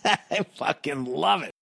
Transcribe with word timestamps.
I 0.30 0.42
fucking 0.54 1.06
love 1.06 1.44
it. 1.44 1.52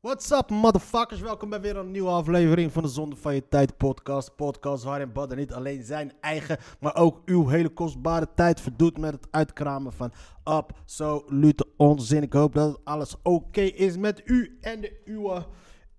What's 0.00 0.30
up, 0.30 0.50
motherfuckers? 0.50 1.20
Welkom 1.20 1.50
bij 1.50 1.60
weer 1.60 1.76
een 1.76 1.90
nieuwe 1.90 2.10
aflevering 2.10 2.72
van 2.72 2.82
de 2.82 2.88
Zonde 2.88 3.16
van 3.16 3.34
Je 3.34 3.48
Tijd 3.48 3.76
podcast. 3.76 4.36
Podcast 4.36 4.84
waarin 4.84 5.12
Badder 5.12 5.36
niet 5.36 5.52
alleen 5.52 5.82
zijn 5.82 6.12
eigen, 6.20 6.58
maar 6.80 6.96
ook 6.96 7.22
uw 7.24 7.48
hele 7.48 7.68
kostbare 7.68 8.28
tijd 8.34 8.60
verdoet 8.60 8.98
met 8.98 9.12
het 9.12 9.26
uitkramen 9.30 9.92
van 9.92 10.12
absolute 10.42 11.66
onzin. 11.76 12.22
Ik 12.22 12.32
hoop 12.32 12.54
dat 12.54 12.80
alles 12.84 13.14
oké 13.22 13.60
is 13.60 13.96
met 13.96 14.22
u 14.24 14.58
en 14.60 14.80
de 14.80 15.00
uwe. 15.04 15.46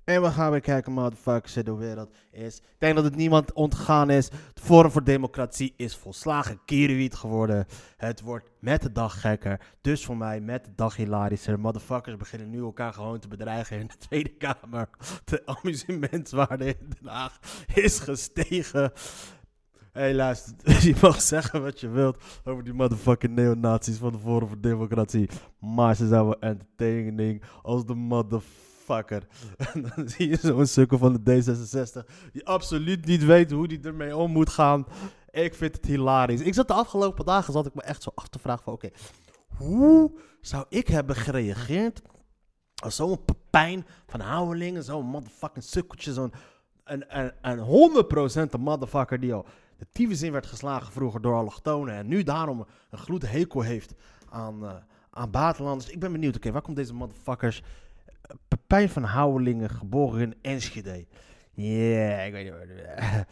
En 0.07 0.21
we 0.21 0.31
gaan 0.31 0.51
weer 0.51 0.61
kijken, 0.61 0.91
motherfuckers, 0.91 1.53
de 1.53 1.75
wereld 1.75 2.09
is. 2.31 2.57
Ik 2.57 2.63
denk 2.77 2.95
dat 2.95 3.03
het 3.03 3.15
niemand 3.15 3.53
ontgaan 3.53 4.09
is. 4.09 4.25
Het 4.25 4.59
Forum 4.61 4.91
voor 4.91 5.03
Democratie 5.03 5.73
is 5.77 5.95
volslagen 5.95 6.59
kierenwiet 6.65 7.15
geworden. 7.15 7.65
Het 7.97 8.21
wordt 8.21 8.49
met 8.59 8.81
de 8.81 8.91
dag 8.91 9.21
gekker. 9.21 9.61
Dus 9.81 10.05
voor 10.05 10.17
mij 10.17 10.39
met 10.39 10.65
de 10.65 10.71
dag 10.75 10.95
hilarischer. 10.95 11.59
Motherfuckers 11.59 12.17
beginnen 12.17 12.49
nu 12.49 12.59
elkaar 12.61 12.93
gewoon 12.93 13.19
te 13.19 13.27
bedreigen 13.27 13.79
in 13.79 13.87
de 13.87 13.97
Tweede 13.97 14.29
Kamer. 14.29 14.89
De 15.25 15.41
amusementswaarde 15.45 16.65
in 16.65 16.89
Den 16.99 17.11
Haag 17.11 17.39
is 17.73 17.99
gestegen. 17.99 18.91
Hé, 19.91 20.13
luister, 20.13 20.55
je 20.87 20.95
mag 21.01 21.21
zeggen 21.21 21.61
wat 21.61 21.79
je 21.79 21.89
wilt 21.89 22.41
over 22.43 22.63
die 22.63 22.73
motherfucking 22.73 23.35
neonazies 23.35 23.97
van 23.97 24.11
de 24.11 24.19
Forum 24.19 24.47
voor 24.47 24.61
Democratie. 24.61 25.29
Maar 25.59 25.95
ze 25.95 26.07
zijn 26.07 26.23
wel 26.23 26.39
entertaining 26.39 27.43
als 27.61 27.85
de 27.85 27.95
motherfucker. 27.95 28.66
En 29.73 29.81
dan 29.95 30.09
zie 30.09 30.29
je 30.29 30.37
zo'n 30.37 30.65
sukkel 30.65 30.97
van 30.97 31.19
de 31.23 31.43
D66 31.43 32.31
die 32.31 32.45
absoluut 32.45 33.05
niet 33.05 33.25
weet 33.25 33.51
hoe 33.51 33.67
die 33.67 33.81
ermee 33.81 34.15
om 34.15 34.31
moet 34.31 34.49
gaan. 34.49 34.85
Ik 35.29 35.55
vind 35.55 35.75
het 35.75 35.85
hilarisch. 35.85 36.41
Ik 36.41 36.53
zat 36.53 36.67
de 36.67 36.73
afgelopen 36.73 37.25
dagen, 37.25 37.53
zat 37.53 37.65
ik 37.65 37.73
me 37.73 37.81
echt 37.81 38.03
zo 38.03 38.11
af 38.15 38.27
te 38.27 38.39
vragen 38.39 38.63
van, 38.63 38.73
oké, 38.73 38.89
hoe 39.47 40.11
zou 40.41 40.65
ik 40.69 40.87
hebben 40.87 41.15
gereageerd 41.15 42.01
als 42.75 42.95
zo'n 42.95 43.25
Pepijn 43.25 43.85
van 44.07 44.19
Houwelingen, 44.19 44.83
zo'n 44.83 45.05
motherfucking 45.05 45.63
sukkeltje, 45.65 46.13
zo'n 46.13 46.33
een, 46.83 47.17
een, 47.17 47.31
een 47.41 47.59
100% 48.47 48.51
een 48.51 48.61
motherfucker 48.61 49.19
die 49.19 49.33
al 49.33 49.45
de 49.77 49.87
tyfus 49.91 50.21
in 50.21 50.31
werd 50.31 50.45
geslagen 50.45 50.91
vroeger 50.91 51.21
door 51.21 51.35
allochtonen 51.35 51.95
en 51.95 52.07
nu 52.07 52.23
daarom 52.23 52.65
een 52.89 52.97
gloed 52.97 53.29
hekel 53.29 53.61
heeft 53.61 53.93
aan, 54.29 54.63
uh, 54.63 54.75
aan 55.09 55.31
buitenlanders. 55.31 55.89
Ik 55.89 55.99
ben 55.99 56.11
benieuwd, 56.11 56.35
oké, 56.35 56.51
waar 56.51 56.61
komt 56.61 56.75
deze 56.75 56.93
motherfuckers? 56.93 57.63
Pepijn 58.67 58.89
van 58.89 59.03
Houwelingen, 59.03 59.69
geboren 59.69 60.21
in 60.21 60.35
Enschede. 60.41 61.07
Ja, 61.53 61.63
yeah, 61.63 62.25
ik 62.25 62.31
weet 62.31 62.43
niet 62.43 62.53
waar. 62.53 63.27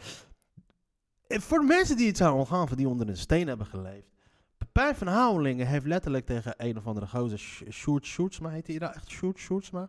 Voor 1.48 1.58
de 1.58 1.64
mensen 1.64 1.96
die 1.96 2.06
het 2.06 2.20
ontgaan, 2.20 2.68
van 2.68 2.76
die 2.76 2.88
onder 2.88 3.08
een 3.08 3.16
steen 3.16 3.48
hebben 3.48 3.66
geleefd. 3.66 4.08
Pepijn 4.56 4.96
van 4.96 5.06
Houwelingen 5.06 5.66
heeft 5.66 5.86
letterlijk 5.86 6.26
tegen 6.26 6.54
een 6.56 6.76
of 6.76 6.86
andere 6.86 7.06
gozer, 7.06 7.38
Sjoerd 7.70 8.06
Sjoerdsma, 8.06 8.48
heet 8.48 8.66
hij 8.66 8.78
daar 8.78 8.94
echt 8.94 9.08
Sjoerd 9.08 9.38
Sjoerdsma? 9.38 9.88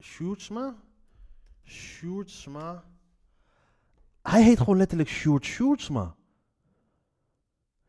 Sjoerdsma? 0.00 0.74
Sjoerdsma? 1.64 2.84
Hij 4.22 4.42
heet 4.42 4.58
gewoon 4.58 4.76
letterlijk 4.76 5.08
Sjoerd 5.08 5.44
Sjoerdsma. 5.44 6.14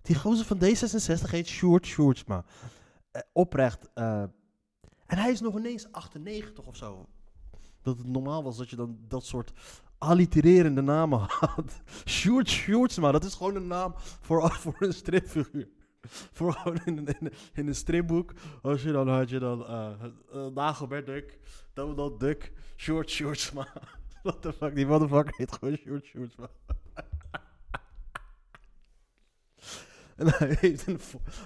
Die 0.02 0.16
gozer 0.16 0.46
van 0.46 0.58
D66 0.58 1.30
heet 1.30 1.48
Sjoerd 1.48 1.86
Sjoerdsma. 1.86 2.46
Uh, 3.12 3.22
oprecht. 3.34 3.90
Uh, 3.96 4.24
en 5.08 5.18
hij 5.18 5.32
is 5.32 5.42
nog 5.42 5.58
ineens 5.58 5.92
98 5.92 6.66
of 6.66 6.76
zo. 6.76 7.08
Dat 7.82 7.98
het 7.98 8.08
normaal 8.08 8.44
was 8.44 8.58
dat 8.58 8.70
je 8.70 8.76
dan 8.76 8.98
dat 9.08 9.26
soort 9.26 9.52
allitererende 9.98 10.82
namen 10.82 11.20
had. 11.40 11.82
Sjoerd 12.06 12.50
Sjoerdsma, 12.50 13.12
dat 13.12 13.24
is 13.24 13.34
gewoon 13.34 13.56
een 13.56 13.68
naam 13.68 13.94
voor, 13.98 14.52
voor 14.64 14.76
een 14.80 14.94
stripfiguur. 14.94 15.70
Voor 16.10 16.54
gewoon 16.54 16.80
in, 16.86 17.08
in, 17.54 17.68
een 17.68 17.76
stripboek. 17.76 18.34
Als 18.62 18.84
je 18.84 18.92
dan 18.92 19.10
had 19.10 19.30
je 19.30 19.40
dan 19.40 19.62
uh, 19.62 19.90
uh, 20.36 20.56
Dagobert 20.56 21.06
Duck, 21.06 21.40
Donald 21.74 22.20
Duck, 22.20 22.52
Sjoerd 22.76 23.10
Sjoerdsma. 23.10 23.68
What 24.24 24.42
the 24.42 24.54
fuck, 24.54 24.76
die 24.76 24.86
motherfucker 24.86 25.34
heet 25.38 25.52
gewoon 25.52 25.78
Sjoerd 25.78 26.06
Sjoerdsma. 26.06 26.50
En 30.18 30.28
hij, 30.28 30.58
heeft 30.60 30.88
een, 30.88 31.00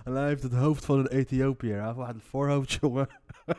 en 0.04 0.14
hij 0.14 0.28
heeft 0.28 0.44
het 0.44 0.54
hoofd 0.54 0.86
van 0.86 1.00
een 1.00 1.08
Ethiopiër. 1.08 1.82
Hij 1.82 1.94
had 1.94 2.08
het 2.08 2.24
voorhoofd, 2.24 2.72
jongen. 2.72 3.08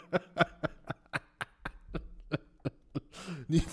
die, 3.48 3.64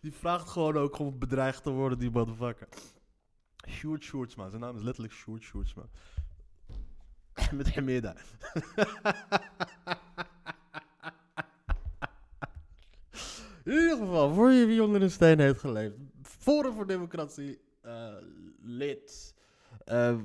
die, 0.00 0.12
vraagt 0.12 0.48
gewoon 0.48 0.76
ook 0.76 0.98
om 0.98 1.18
bedreigd 1.18 1.62
te 1.62 1.70
worden, 1.70 1.98
die 1.98 2.10
motherfucker. 2.10 2.68
Sjoerd 3.68 4.04
Sjoerdsma. 4.04 4.48
Zijn 4.48 4.60
naam 4.60 4.76
is 4.76 4.82
letterlijk 4.82 5.14
Sjoerd 5.14 5.42
Sjoerdsma. 5.42 5.82
Met 7.52 7.74
Hemeda. 7.74 8.16
In 13.64 13.74
ieder 13.74 13.96
geval, 13.96 14.34
voor 14.34 14.50
je 14.50 14.66
wie 14.66 14.82
onder 14.82 15.02
een 15.02 15.10
steen 15.10 15.38
heeft 15.38 15.60
geleefd. 15.60 15.94
Forum 16.22 16.72
voor 16.72 16.86
Democratie, 16.86 17.60
uh, 17.84 18.14
lid. 18.60 19.34
Uh, 19.86 20.18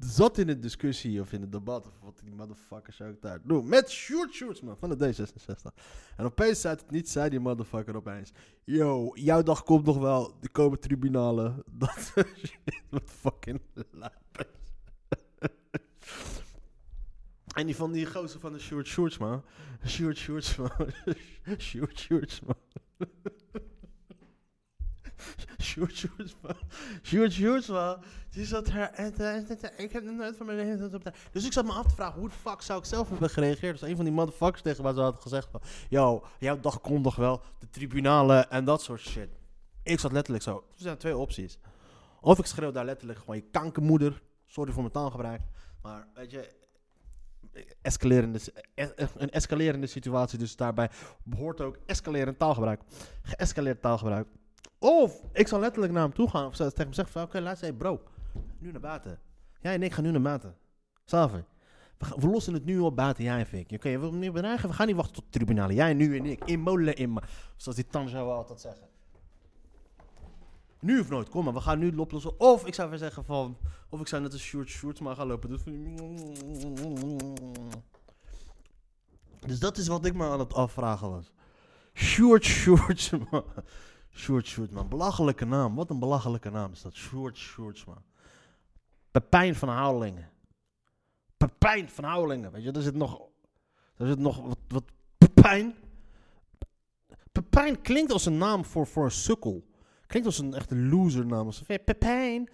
zat 0.00 0.38
in 0.38 0.48
een 0.48 0.60
discussie 0.60 1.20
of 1.20 1.32
in 1.32 1.42
een 1.42 1.50
debat 1.50 1.86
of 1.86 1.92
wat 2.02 2.20
die 2.24 2.32
motherfuckers 2.32 3.02
ook 3.02 3.22
daar 3.22 3.40
doen. 3.42 3.68
Met 3.68 3.90
Sjoerd 3.90 4.32
Sjoerdsman 4.32 4.76
van 4.76 4.88
de 4.88 5.14
D66. 5.14 5.74
En 6.16 6.24
opeens 6.24 6.66
uit 6.66 6.80
het 6.80 6.90
niet 6.90 7.08
zei 7.08 7.30
die 7.30 7.40
motherfucker 7.40 7.96
opeens. 7.96 8.32
Yo, 8.64 9.10
jouw 9.14 9.42
dag 9.42 9.62
komt 9.62 9.84
nog 9.84 9.98
wel. 9.98 10.36
Er 10.40 10.50
komen 10.50 10.80
tribunalen. 10.80 11.62
Dat 11.78 12.12
shit 12.36 12.82
wat 12.90 13.02
fucking 13.04 13.60
lijp 13.90 14.14
En 17.56 17.66
die 17.66 17.76
van 17.76 17.92
die 17.92 18.06
gozer 18.06 18.40
van 18.40 18.52
de 18.52 18.58
Sjoerd 18.58 18.86
Sjoerdsman. 18.86 19.44
Sjoerd 19.86 20.16
Sjoerdsman. 20.16 20.70
Sjoerd 21.58 21.98
Sjoerdsman. 21.98 22.56
Sjoerd 25.70 25.96
Sjoerdsma. 25.96 26.56
Sjoerd 27.02 27.32
Sjoerdsma. 27.32 27.98
Die 28.30 28.46
zat 28.46 28.68
er. 28.68 28.90
Ik 29.76 29.92
heb 29.92 30.04
nooit 30.04 30.36
van 30.36 30.46
mijn 30.46 30.58
leven. 30.58 31.02
Dus 31.32 31.44
ik 31.44 31.52
zat 31.52 31.64
me 31.64 31.72
af 31.72 31.86
te 31.86 31.94
vragen 31.94 32.20
hoe 32.20 32.28
de 32.28 32.34
fuck 32.34 32.62
zou 32.62 32.78
ik 32.78 32.84
zelf 32.84 33.08
hebben 33.08 33.30
gereageerd. 33.30 33.80
Als 33.80 33.90
een 33.90 33.96
van 33.96 34.04
die 34.04 34.14
motherfuckers 34.14 34.62
tegen 34.62 34.82
mij 34.82 34.92
had 34.92 35.20
gezegd: 35.20 35.48
van, 35.50 35.60
Yo, 35.88 36.24
jouw 36.38 36.60
dag 36.60 36.80
komt 36.80 37.04
nog 37.04 37.16
wel. 37.16 37.42
De 37.58 37.70
tribunalen 37.70 38.50
en 38.50 38.64
dat 38.64 38.82
soort 38.82 39.00
shit. 39.00 39.28
Ik 39.82 40.00
zat 40.00 40.12
letterlijk 40.12 40.44
zo. 40.44 40.56
Er 40.56 40.82
zijn 40.82 40.96
twee 40.96 41.16
opties. 41.16 41.58
Of 42.20 42.38
ik 42.38 42.46
schreeuw 42.46 42.70
daar 42.70 42.84
letterlijk 42.84 43.18
gewoon 43.18 43.36
je 43.36 43.50
kankermoeder. 43.50 44.22
Sorry 44.46 44.72
voor 44.72 44.82
mijn 44.82 44.94
taalgebruik. 44.94 45.40
Maar 45.82 46.08
weet 46.14 46.30
je, 46.30 46.48
escalerende, 47.82 48.40
een 49.16 49.30
escalerende 49.30 49.86
situatie. 49.86 50.38
Dus 50.38 50.56
daarbij 50.56 50.90
behoort 51.22 51.60
ook 51.60 51.78
escalerend 51.86 52.38
taalgebruik. 52.38 52.82
Geëscaleerd 53.22 53.82
taalgebruik. 53.82 54.26
Of 54.78 55.22
ik 55.32 55.48
zal 55.48 55.60
letterlijk 55.60 55.92
naar 55.92 56.02
hem 56.02 56.14
toe 56.14 56.30
gaan. 56.30 56.46
Of 56.46 56.56
tegen 56.56 56.72
hem 56.76 56.92
zeggen 56.92 57.12
van, 57.12 57.22
oké, 57.22 57.40
luister, 57.40 57.68
hey 57.68 57.76
bro. 57.76 58.00
Nu 58.58 58.70
naar 58.70 58.80
buiten. 58.80 59.18
Jij 59.60 59.74
en 59.74 59.82
ik 59.82 59.92
gaan 59.92 60.04
nu 60.04 60.10
naar 60.10 60.22
buiten. 60.22 60.56
Salve. 61.04 61.44
We, 61.98 62.06
we, 62.16 62.26
lossen 62.26 62.54
het 62.54 62.64
nu 62.64 62.78
op 62.78 62.96
buiten, 62.96 63.24
jij 63.24 63.46
en 63.50 63.58
ik. 63.58 63.64
Oké, 63.64 63.74
okay, 63.74 64.00
we. 64.00 64.30
We 64.32 64.72
gaan 64.72 64.86
niet 64.86 64.96
wachten 64.96 65.14
tot 65.14 65.24
de 65.24 65.30
tribunalen. 65.30 65.74
Jij, 65.74 65.94
nu 65.94 66.18
en 66.18 66.24
ik. 66.24 66.44
In 66.44 66.60
molen, 66.60 66.96
in 66.96 67.18
Zoals 67.56 67.76
die 67.76 67.86
Tanjo 67.86 68.30
altijd 68.30 68.60
zeggen. 68.60 68.88
Nu 70.80 71.00
of 71.00 71.08
nooit, 71.08 71.28
kom 71.28 71.44
maar, 71.44 71.54
we 71.54 71.60
gaan 71.60 71.78
nu 71.78 71.96
oplossen. 71.96 72.40
Of 72.40 72.66
ik 72.66 72.74
zou 72.74 72.90
weer 72.90 72.98
zeggen 72.98 73.24
van... 73.24 73.56
Of 73.88 74.00
ik 74.00 74.06
zou 74.06 74.22
net 74.22 74.32
een 74.32 74.38
short 74.38 74.68
short 74.68 75.00
maar 75.00 75.16
gaan 75.16 75.26
lopen. 75.26 75.48
Dus, 75.48 75.62
dus 79.46 79.58
dat 79.58 79.78
is 79.78 79.88
wat 79.88 80.04
ik 80.04 80.14
me 80.14 80.24
aan 80.24 80.38
het 80.38 80.54
afvragen 80.54 81.10
was. 81.10 81.32
Short 81.94 82.44
short 82.44 83.10
man. 83.30 83.44
Short 84.12 84.46
Shortsman. 84.46 84.88
Belachelijke 84.88 85.44
naam. 85.44 85.74
Wat 85.74 85.90
een 85.90 85.98
belachelijke 85.98 86.50
naam 86.50 86.72
is 86.72 86.82
dat. 86.82 86.94
Short 86.94 87.36
Shortsman. 87.36 88.02
Pepijn 89.10 89.54
van 89.54 89.68
Houwelingen. 89.68 90.30
Pepijn 91.36 91.88
van 91.88 92.04
Houwelingen. 92.04 92.52
Weet 92.52 92.62
je, 92.62 92.72
er 92.72 92.82
zit 92.82 92.94
nog, 92.94 93.20
er 93.96 94.06
zit 94.06 94.18
nog 94.18 94.40
wat, 94.46 94.58
wat 94.68 94.84
Pepijn. 95.18 95.74
Pepijn 97.32 97.80
klinkt 97.80 98.12
als 98.12 98.26
een 98.26 98.38
naam 98.38 98.64
voor, 98.64 98.86
voor 98.86 99.04
een 99.04 99.10
sukkel. 99.10 99.68
Klinkt 100.06 100.28
als 100.28 100.38
een 100.38 100.54
echte 100.54 100.76
loser 100.76 101.26
naam. 101.26 101.46
Als 101.46 101.62
hey, 101.66 101.78
Pepijn. 101.78 102.48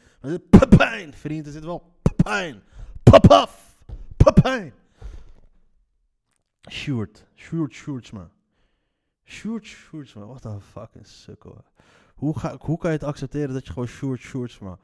Pepijn. 0.50 1.14
Vriend, 1.14 1.47
er 1.47 1.52
zit 1.52 1.64
wel 1.64 1.99
Pepijn. 2.02 2.62
Papaf. 3.02 3.85
Pepijn. 4.17 4.75
Sjoerd. 6.70 7.26
Sjoerd 7.35 7.73
Sjoerdsma. 7.73 8.31
Sjoerd 9.26 9.64
Sjoerdsma. 9.64 10.26
What 10.26 10.46
a 10.46 10.61
fucking 10.61 11.06
sukkel. 11.06 11.64
Hoe, 12.14 12.38
ga, 12.38 12.56
hoe 12.58 12.78
kan 12.78 12.90
je 12.90 12.96
het 12.96 13.06
accepteren 13.06 13.55
dat 13.55 13.67
je 13.67 13.73
gewoon 13.73 13.88
Sjoerd 13.88 14.20
Sjoerdsma... 14.20 14.78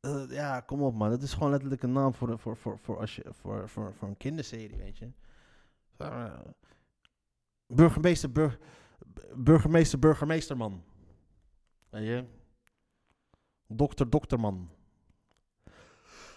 Eh, 0.00 0.24
ja, 0.28 0.60
kom 0.60 0.82
op 0.82 0.94
man. 0.94 1.10
Dat 1.10 1.22
is 1.22 1.32
gewoon 1.32 1.50
letterlijk 1.50 1.82
een 1.82 1.92
naam 1.92 2.14
voor, 2.14 2.38
voor, 2.38 2.56
voor, 2.56 2.78
voor, 2.78 2.98
als 2.98 3.16
je, 3.16 3.24
voor, 3.30 3.68
voor, 3.68 3.94
voor 3.94 4.08
een 4.08 4.16
kinderserie, 4.16 4.76
weet 4.76 4.98
je. 4.98 5.10
Eh, 5.96 6.38
burgemeester, 7.66 8.32
bur, 8.32 8.58
burgemeester, 9.34 9.98
burgemeesterman. 9.98 10.84
Weet 11.90 12.06
je? 12.06 12.24
Dokter, 13.66 14.10
dokterman. 14.10 14.70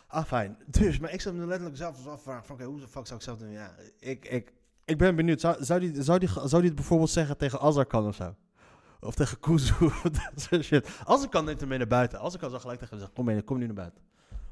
Ah, 0.08 0.26
fijn. 0.26 0.58
Dus, 0.68 1.00
maar 1.00 1.14
ik 1.14 1.22
zou 1.22 1.36
me 1.36 1.46
letterlijk 1.46 1.78
zelf 1.78 2.08
afvragen 2.08 2.46
van, 2.46 2.56
oké, 2.56 2.66
hoe 2.66 2.80
de 2.80 2.88
fuck 2.88 3.06
zou 3.06 3.20
ik 3.20 3.26
zelf 3.26 3.38
doen? 3.38 3.52
Ja, 3.52 3.76
ik, 4.00 4.26
ik, 4.26 4.54
ik 4.86 4.98
ben 4.98 5.16
benieuwd. 5.16 5.40
Zou, 5.42 5.64
zou, 5.64 5.80
die, 5.80 6.04
zou, 6.04 6.20
die, 6.20 6.30
zou 6.30 6.50
die 6.50 6.62
het 6.62 6.76
bijvoorbeeld 6.76 7.10
zeggen 7.10 7.38
tegen 7.38 7.60
Azarkan 7.60 8.08
of 8.08 8.16
zo? 8.16 8.36
Of 9.00 9.16
tegen 9.16 9.40
Kuzu, 9.40 9.74
dat 10.52 10.64
shit. 10.64 10.90
Azarkan 11.04 11.46
neemt 11.46 11.60
hem 11.60 11.70
mee 11.70 11.78
naar 11.78 11.88
buiten. 11.88 12.20
Azarkan 12.20 12.50
zou 12.50 12.62
gelijk 12.62 12.80
tegen 12.80 12.98
hem 12.98 13.06
zeggen, 13.06 13.16
kom 13.24 13.34
mee, 13.34 13.42
kom 13.44 13.58
nu 13.58 13.66
naar 13.66 13.76
buiten. 13.76 14.02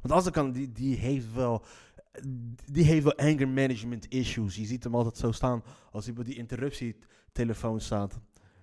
Want 0.01 0.13
Azarkan, 0.13 0.51
die, 0.51 0.71
die 0.71 0.95
heeft 0.97 1.33
wel... 1.33 1.63
Die 2.71 2.83
heeft 2.83 3.03
wel 3.03 3.15
anger 3.15 3.47
management 3.47 4.05
issues. 4.09 4.55
Je 4.55 4.65
ziet 4.65 4.83
hem 4.83 4.95
altijd 4.95 5.17
zo 5.17 5.31
staan 5.31 5.63
als 5.91 6.05
hij 6.05 6.13
bij 6.13 6.23
die 6.23 6.35
interruptietelefoon 6.35 7.79
staat. 7.81 8.19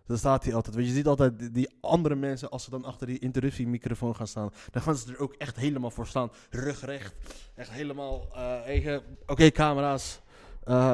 Dan 0.07 0.19
staat 0.19 0.45
hij 0.45 0.55
altijd. 0.55 0.75
Weet 0.75 0.87
je, 0.87 0.93
ziet 0.93 1.07
altijd 1.07 1.55
die- 1.55 1.71
andere 1.81 2.15
mensen, 2.15 2.51
als 2.51 2.65
ze 2.65 2.71
dan 2.71 2.85
achter 2.85 3.07
die 3.07 3.19
interruptiemicrofoon 3.19 4.17
gaan 4.17 4.27
staan, 4.27 4.51
dan 4.71 4.83
gaan 4.83 4.97
ze 4.97 5.13
er 5.13 5.19
ook 5.19 5.35
echt 5.35 5.57
helemaal 5.57 5.91
voor 5.91 6.07
staan. 6.07 6.31
Rugrecht. 6.51 7.15
Echt 7.55 7.71
helemaal. 7.71 8.35
eigen. 8.65 9.03
Oké, 9.27 9.51
camera's. 9.51 10.21
eh 10.65 10.93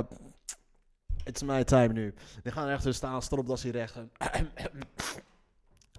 it's 1.26 1.42
my 1.42 1.64
time 1.64 1.92
nu. 1.92 2.14
Die 2.42 2.52
gaan 2.52 2.68
echt 2.68 2.82
zo 2.82 2.92
staan, 2.92 3.22
stropdassie 3.22 3.72
recht. 3.72 3.96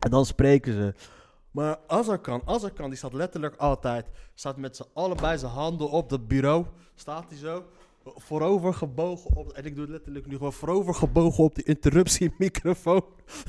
en 0.06 0.10
dan 0.10 0.26
spreken 0.26 0.74
ze. 0.74 0.94
Maar 1.52 1.78
Azarkan, 1.88 2.42
Azarkan 2.46 2.90
die 2.90 2.98
staat 2.98 3.14
letterlijk 3.14 3.56
altijd, 3.56 4.08
staat 4.34 4.58
met 4.58 4.76
z'n 4.76 4.86
allebei 4.94 5.38
zijn 5.38 5.52
handen 5.52 5.90
op 5.90 6.10
dat 6.10 6.28
bureau. 6.28 6.66
Staat 6.96 7.30
hij 7.30 7.38
zo, 7.38 7.66
voorover 8.16 8.74
gebogen 8.74 9.36
op, 9.36 9.52
en 9.52 9.66
ik 9.66 9.76
doe 9.76 9.84
het 9.84 9.92
letterlijk 9.94 10.26
nu 10.26 10.36
gewoon 10.36 10.54
voorover 10.54 10.94
gebogen 10.94 11.44
op 11.44 11.56
die 11.56 11.64
interruptiemicrofoon. 11.64 13.06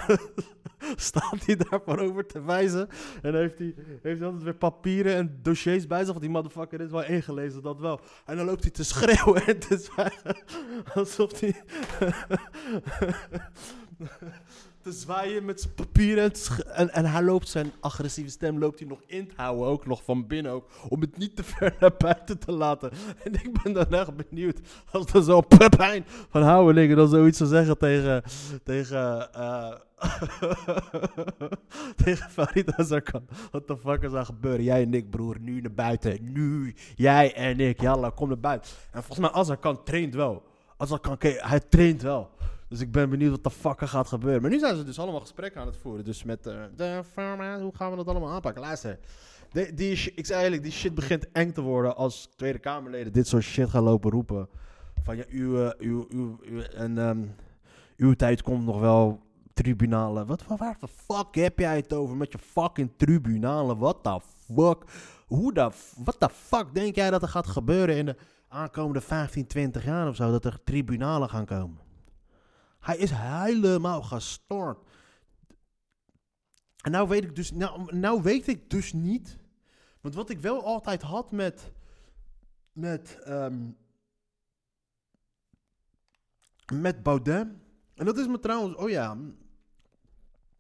staat 0.97 1.47
hij 1.47 1.57
daar 1.57 1.81
voorover 1.85 2.27
te 2.27 2.43
wijzen. 2.43 2.89
En 3.23 3.35
heeft 3.35 3.59
hij, 3.59 3.75
heeft 4.03 4.23
altijd 4.23 4.43
weer 4.43 4.55
papieren 4.55 5.15
en 5.15 5.39
dossiers 5.43 5.87
bij 5.87 5.99
zich, 5.99 6.09
want 6.09 6.21
die 6.21 6.31
motherfucker 6.31 6.81
is 6.81 6.91
wel 6.91 7.05
ingelezen, 7.05 7.63
dat 7.63 7.81
wel. 7.81 8.01
En 8.27 8.37
dan 8.37 8.47
loopt 8.47 8.63
hij 8.63 8.71
te 8.71 8.85
schreeuwen 8.85 9.47
en 9.47 9.59
te 9.59 9.79
zwijgen, 9.79 10.37
alsof 10.95 11.41
hij... 11.41 11.63
te 14.89 14.95
zwaaien 14.95 15.45
met 15.45 15.61
zijn 15.61 15.75
papieren. 15.75 16.25
En, 16.25 16.33
en, 16.75 16.91
en 16.91 17.05
hij 17.05 17.23
loopt 17.23 17.49
zijn 17.49 17.73
agressieve 17.81 18.31
stem 18.31 18.59
loopt 18.59 18.79
hij 18.79 18.89
nog 18.89 19.01
in 19.07 19.27
te 19.27 19.35
houden, 19.37 19.67
ook 19.67 19.87
nog 19.87 20.03
van 20.05 20.27
binnen 20.27 20.53
ook. 20.53 20.69
Om 20.89 21.01
het 21.01 21.17
niet 21.17 21.37
te 21.37 21.45
ver 21.53 21.77
naar 21.81 21.95
buiten 21.99 22.39
te 22.39 22.53
laten. 22.53 22.91
En 23.25 23.35
ik 23.35 23.63
ben 23.63 23.73
dan 23.73 23.91
echt 23.91 24.17
benieuwd 24.17 24.61
als 24.91 25.13
er 25.13 25.23
zo'n 25.23 25.47
pepijn 25.59 26.05
van 26.31 26.43
Houwelingen 26.43 26.97
dan 26.97 27.09
zoiets 27.09 27.39
zou 27.39 27.51
zeggen 27.51 27.79
tegen... 27.79 28.23
Tegen... 28.65 29.33
eh 29.33 29.73
tegen 32.05 32.31
Farid 32.31 32.77
Azarkan. 32.77 33.27
Wat 33.51 33.67
de 33.67 33.77
fuck 33.77 34.03
is 34.03 34.13
er 34.13 34.25
gebeuren? 34.25 34.65
Jij 34.65 34.83
en 34.83 34.95
ik, 34.95 35.11
broer, 35.11 35.37
nu 35.41 35.61
naar 35.61 35.73
buiten. 35.73 36.33
Nu, 36.33 36.75
jij 36.97 37.35
en 37.35 37.61
ik. 37.61 37.81
Jalla, 37.81 38.11
kom 38.11 38.29
naar 38.29 38.39
buiten. 38.39 38.71
En 38.91 39.03
volgens 39.03 39.19
mij 39.19 39.41
Azarkan 39.41 39.85
traint 39.85 40.15
wel. 40.15 40.43
Azarkan, 40.77 41.17
hij 41.21 41.61
traint 41.61 42.03
wel. 42.03 42.31
Dus 42.69 42.81
ik 42.81 42.93
ben 42.93 43.11
benieuwd 43.11 43.31
wat 43.31 43.45
de 43.45 43.51
fuck 43.51 43.81
er 43.81 43.89
gaat 43.89 44.09
gebeuren. 44.09 44.43
Maar 44.43 44.51
nu 44.51 44.59
zijn 44.59 44.77
ze 44.77 44.85
dus 44.85 44.99
allemaal 44.99 45.21
gesprekken 45.21 45.61
aan 45.61 45.67
het 45.67 45.77
voeren. 45.77 46.05
Dus 46.05 46.25
met 46.25 46.47
eh, 46.47 46.63
de 46.77 47.03
firma, 47.13 47.61
hoe 47.61 47.75
gaan 47.75 47.91
we 47.91 47.97
dat 47.97 48.09
allemaal 48.09 48.31
aanpakken? 48.31 48.63
Luister, 48.63 48.99
die, 49.53 49.75
die, 49.75 50.13
ik 50.15 50.27
zei 50.27 50.39
eigenlijk, 50.39 50.63
die 50.63 50.73
shit 50.73 50.95
begint 50.95 51.33
eng 51.33 51.53
te 51.53 51.61
worden 51.61 51.97
als 51.97 52.29
Tweede 52.37 52.59
Kamerleden 52.59 53.13
dit 53.13 53.27
soort 53.27 53.43
shit 53.43 53.69
gaan 53.69 53.83
lopen 53.83 54.11
roepen. 54.11 54.49
Van 55.03 55.17
ja, 55.17 55.25
uw, 55.29 55.65
eh, 55.65 55.71
uw, 55.79 56.07
uw, 56.09 56.39
en, 56.63 56.99
ehm, 57.97 58.15
tijd 58.17 58.43
komt 58.43 58.65
nog 58.65 58.81
wel 58.81 59.21
tribunalen. 59.55 60.27
Wat, 60.27 60.47
waar, 60.47 60.59
waar 60.59 60.77
de 60.81 60.89
fuck 60.89 61.35
heb 61.35 61.59
jij 61.59 61.77
het 61.77 61.93
over 61.93 62.17
met 62.17 62.33
je 62.33 62.39
fucking 62.39 62.91
tribunalen? 62.97 63.79
What 63.79 64.03
the 64.03 64.21
fuck? 64.55 64.83
Hoe 65.27 65.53
de, 65.53 65.71
wat 65.97 66.17
de 66.19 66.29
fuck 66.33 66.75
denk 66.75 66.95
jij 66.95 67.11
dat 67.11 67.23
er 67.23 67.29
gaat 67.29 67.47
gebeuren 67.47 67.97
in 67.97 68.07
de 68.07 68.17
aankomende 68.49 69.01
15, 69.01 69.47
20 69.47 69.85
jaar 69.85 70.09
of 70.09 70.17
zo? 70.17 70.31
Dat 70.31 70.45
er 70.45 70.59
tribunalen 70.65 71.29
gaan 71.29 71.47
komen? 71.47 71.88
Hij 72.79 72.97
is 72.97 73.11
helemaal 73.15 74.03
gestoord. 74.03 74.79
En 76.81 76.91
nou 76.91 77.09
weet 77.09 77.25
ik 77.25 77.37
dus, 77.37 77.53
nou, 77.53 77.97
nou 77.97 78.23
weet 78.23 78.47
ik 78.47 78.71
dus 78.71 78.93
niet. 78.93 79.39
Want 80.01 80.15
wat 80.15 80.31
ik 80.31 80.39
wel 80.39 80.65
altijd 80.65 81.03
had 81.03 81.33
met, 81.33 81.73
met, 82.73 83.19
ehm, 83.25 83.71
met 86.73 87.03
Baudet. 87.03 87.47
En 87.95 88.05
dat 88.05 88.19
is 88.19 88.27
me 88.27 88.39
trouwens, 88.39 88.77
oh 88.77 88.91
ja, 88.91 89.17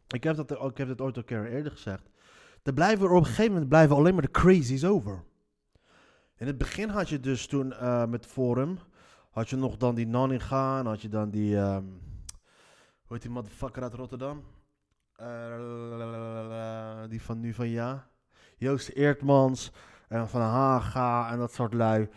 ik 0.08 0.24
heb 0.24 0.36
dat, 0.36 0.50
ik 0.50 0.76
heb 0.76 0.88
dat 0.88 1.00
ooit 1.00 1.14
al 1.16 1.22
een 1.22 1.24
keer 1.24 1.46
eerder 1.46 1.72
gezegd. 1.72 2.10
Er 2.62 2.72
blijven 2.72 3.06
er 3.06 3.12
op 3.12 3.18
een 3.18 3.26
gegeven 3.26 3.52
moment 3.52 3.68
blijven 3.68 3.96
alleen 3.96 4.12
maar 4.12 4.22
de 4.22 4.30
crazies 4.30 4.84
over. 4.84 5.24
In 6.36 6.46
het 6.46 6.58
begin 6.58 6.88
had 6.88 7.08
je 7.08 7.20
dus 7.20 7.46
toen 7.46 7.72
eh, 7.72 8.06
met 8.06 8.26
Forum, 8.26 8.78
had 9.30 9.48
je 9.50 9.56
nog 9.56 9.76
dan 9.76 9.94
die 9.94 10.06
Nanninga 10.06 10.78
en 10.78 10.86
had 10.86 11.02
je 11.02 11.08
dan 11.08 11.30
die, 11.30 11.56
ehm, 11.56 11.84
hoe 13.04 13.16
heet 13.16 13.22
die 13.22 13.30
motherfucker 13.30 13.82
uit 13.82 13.94
Rotterdam? 13.94 14.42
Eh, 15.18 17.02
die 17.08 17.22
van 17.22 17.40
nu 17.40 17.54
van 17.54 17.68
ja. 17.68 18.10
Joost 18.56 18.88
Eertmans 18.88 19.72
en 20.08 20.28
Van 20.28 20.40
Haga 20.40 21.30
en 21.30 21.38
dat 21.38 21.52
soort 21.52 21.74
lui. 21.74 22.08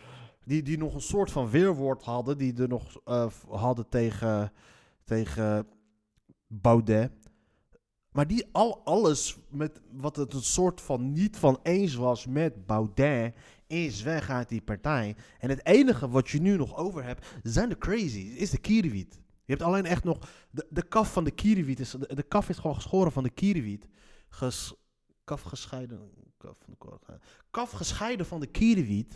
Die, 0.44 0.62
die 0.62 0.78
nog 0.78 0.94
een 0.94 1.00
soort 1.00 1.30
van 1.30 1.50
weerwoord 1.50 2.02
hadden. 2.02 2.38
Die 2.38 2.62
er 2.62 2.68
nog 2.68 3.00
eh, 3.04 3.26
hadden 3.48 3.88
tegen, 3.88 4.52
tegen 5.04 5.66
Baudet. 6.46 7.12
Maar 8.12 8.26
die 8.26 8.48
al 8.52 8.84
alles 8.84 9.38
met 9.50 9.80
wat 9.92 10.16
het 10.16 10.34
een 10.34 10.42
soort 10.42 10.80
van 10.80 11.12
niet 11.12 11.36
van 11.36 11.58
eens 11.62 11.94
was 11.94 12.26
met 12.26 12.66
Baudet. 12.66 13.34
Is 13.72 14.02
weg 14.02 14.30
uit 14.30 14.48
die 14.48 14.60
partij. 14.60 15.16
En 15.38 15.48
het 15.48 15.66
enige 15.66 16.08
wat 16.08 16.30
je 16.30 16.40
nu 16.40 16.56
nog 16.56 16.76
over 16.76 17.04
hebt 17.04 17.26
zijn 17.42 17.68
de 17.68 17.78
crazies. 17.78 18.34
Is 18.34 18.50
de 18.50 18.58
kierenwiet. 18.58 19.14
Je 19.44 19.52
hebt 19.52 19.62
alleen 19.62 19.84
echt 19.84 20.04
nog 20.04 20.18
de, 20.50 20.82
kaf 20.88 21.12
van 21.12 21.24
de 21.24 21.30
kierenwiet. 21.30 21.80
Is, 21.80 21.90
de, 21.90 22.22
kaf 22.22 22.48
is 22.48 22.56
gewoon 22.56 22.74
geschoren 22.74 23.12
van 23.12 23.22
de 23.22 23.30
kierenwiet. 23.30 23.88
Ges, 24.28 24.74
kaf 25.24 25.42
gescheiden. 25.42 26.10
Kaf, 26.36 26.56
van 26.64 26.74
de 26.78 27.18
kaf 27.50 27.70
gescheiden 27.70 28.26
van 28.26 28.40
de. 28.40 29.06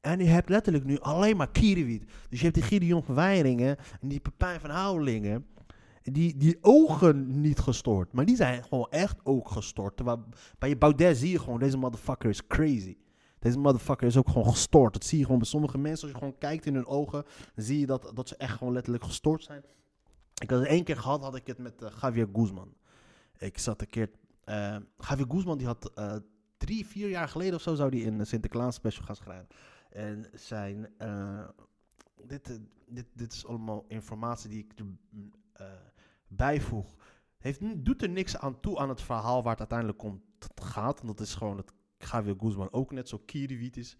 En 0.00 0.18
je 0.18 0.24
hebt 0.24 0.48
letterlijk 0.48 0.84
nu 0.84 0.98
alleen 0.98 1.36
maar 1.36 1.50
kierenwiet. 1.50 2.04
Dus 2.28 2.38
je 2.38 2.44
hebt 2.44 2.54
die 2.54 2.64
Gideon 2.64 3.02
van 3.02 3.16
en 4.00 4.08
die 4.08 4.20
Pepijn 4.20 4.60
van 4.60 4.70
Houwelingen. 4.70 5.46
Die, 6.02 6.36
die 6.36 6.58
ogen 6.60 7.40
niet 7.40 7.58
gestoord. 7.58 8.12
Maar 8.12 8.24
die 8.24 8.36
zijn 8.36 8.64
gewoon 8.64 8.90
echt 8.90 9.20
ook. 9.22 9.62
Terwijl 9.96 10.24
bij 10.58 10.68
je 10.68 10.76
Baudet 10.76 11.16
zie 11.16 11.30
je 11.30 11.38
gewoon, 11.38 11.58
deze 11.58 11.76
motherfucker 11.76 12.30
is 12.30 12.46
crazy. 12.46 12.96
Deze 13.42 13.58
motherfucker 13.58 14.06
is 14.06 14.16
ook 14.16 14.28
gewoon 14.28 14.48
gestoord. 14.48 14.92
Dat 14.92 15.04
zie 15.04 15.18
je 15.18 15.24
gewoon 15.24 15.38
bij 15.38 15.48
sommige 15.48 15.78
mensen. 15.78 16.02
Als 16.02 16.12
je 16.12 16.18
gewoon 16.18 16.38
kijkt 16.38 16.66
in 16.66 16.74
hun 16.74 16.86
ogen, 16.86 17.24
zie 17.54 17.78
je 17.78 17.86
dat, 17.86 18.12
dat 18.14 18.28
ze 18.28 18.36
echt 18.36 18.56
gewoon 18.56 18.72
letterlijk 18.72 19.04
gestoord 19.04 19.42
zijn. 19.42 19.62
Ik 20.42 20.50
had 20.50 20.58
het 20.58 20.68
één 20.68 20.84
keer 20.84 20.96
gehad, 20.96 21.22
had 21.22 21.36
ik 21.36 21.46
het 21.46 21.58
met 21.58 21.82
eh, 21.82 21.90
Javier 22.00 22.28
Guzman. 22.32 22.74
Ik 23.38 23.58
zat 23.58 23.80
een 23.80 23.88
keer... 23.88 24.10
eh 24.44 24.76
Javier 24.98 25.26
Guzman 25.28 25.58
die 25.58 25.66
had 25.66 25.90
eh, 25.94 26.16
drie, 26.56 26.86
vier 26.86 27.08
jaar 27.08 27.28
geleden 27.28 27.54
of 27.54 27.62
zo... 27.62 27.74
zou 27.74 27.90
die 27.90 28.04
in 28.04 28.18
een 28.18 28.26
Sinterklaas 28.26 28.74
special 28.74 29.04
gaan 29.04 29.16
schrijven. 29.16 29.48
En 29.90 30.26
zijn... 30.34 30.88
dit, 32.26 32.60
dit, 32.86 33.06
dit 33.12 33.32
is 33.32 33.46
allemaal 33.46 33.84
informatie 33.88 34.50
die 34.50 34.64
ik 34.64 34.84
mm, 34.84 35.30
bijvoeg. 36.28 36.94
Heeft, 37.38 37.84
doet 37.84 38.02
er 38.02 38.08
niks 38.08 38.36
aan 38.36 38.60
toe 38.60 38.78
aan 38.78 38.88
het 38.88 39.02
verhaal 39.02 39.42
waar 39.42 39.50
het 39.50 39.60
uiteindelijk 39.60 40.02
om 40.02 40.22
gaat. 40.54 41.00
En 41.00 41.06
dat 41.06 41.20
is 41.20 41.34
gewoon 41.34 41.56
dat 41.56 41.72
Javier 42.10 42.34
Guzman 42.38 42.72
ook 42.72 42.92
net 42.92 43.08
zo 43.08 43.18
kierenwiet 43.18 43.76
is. 43.76 43.96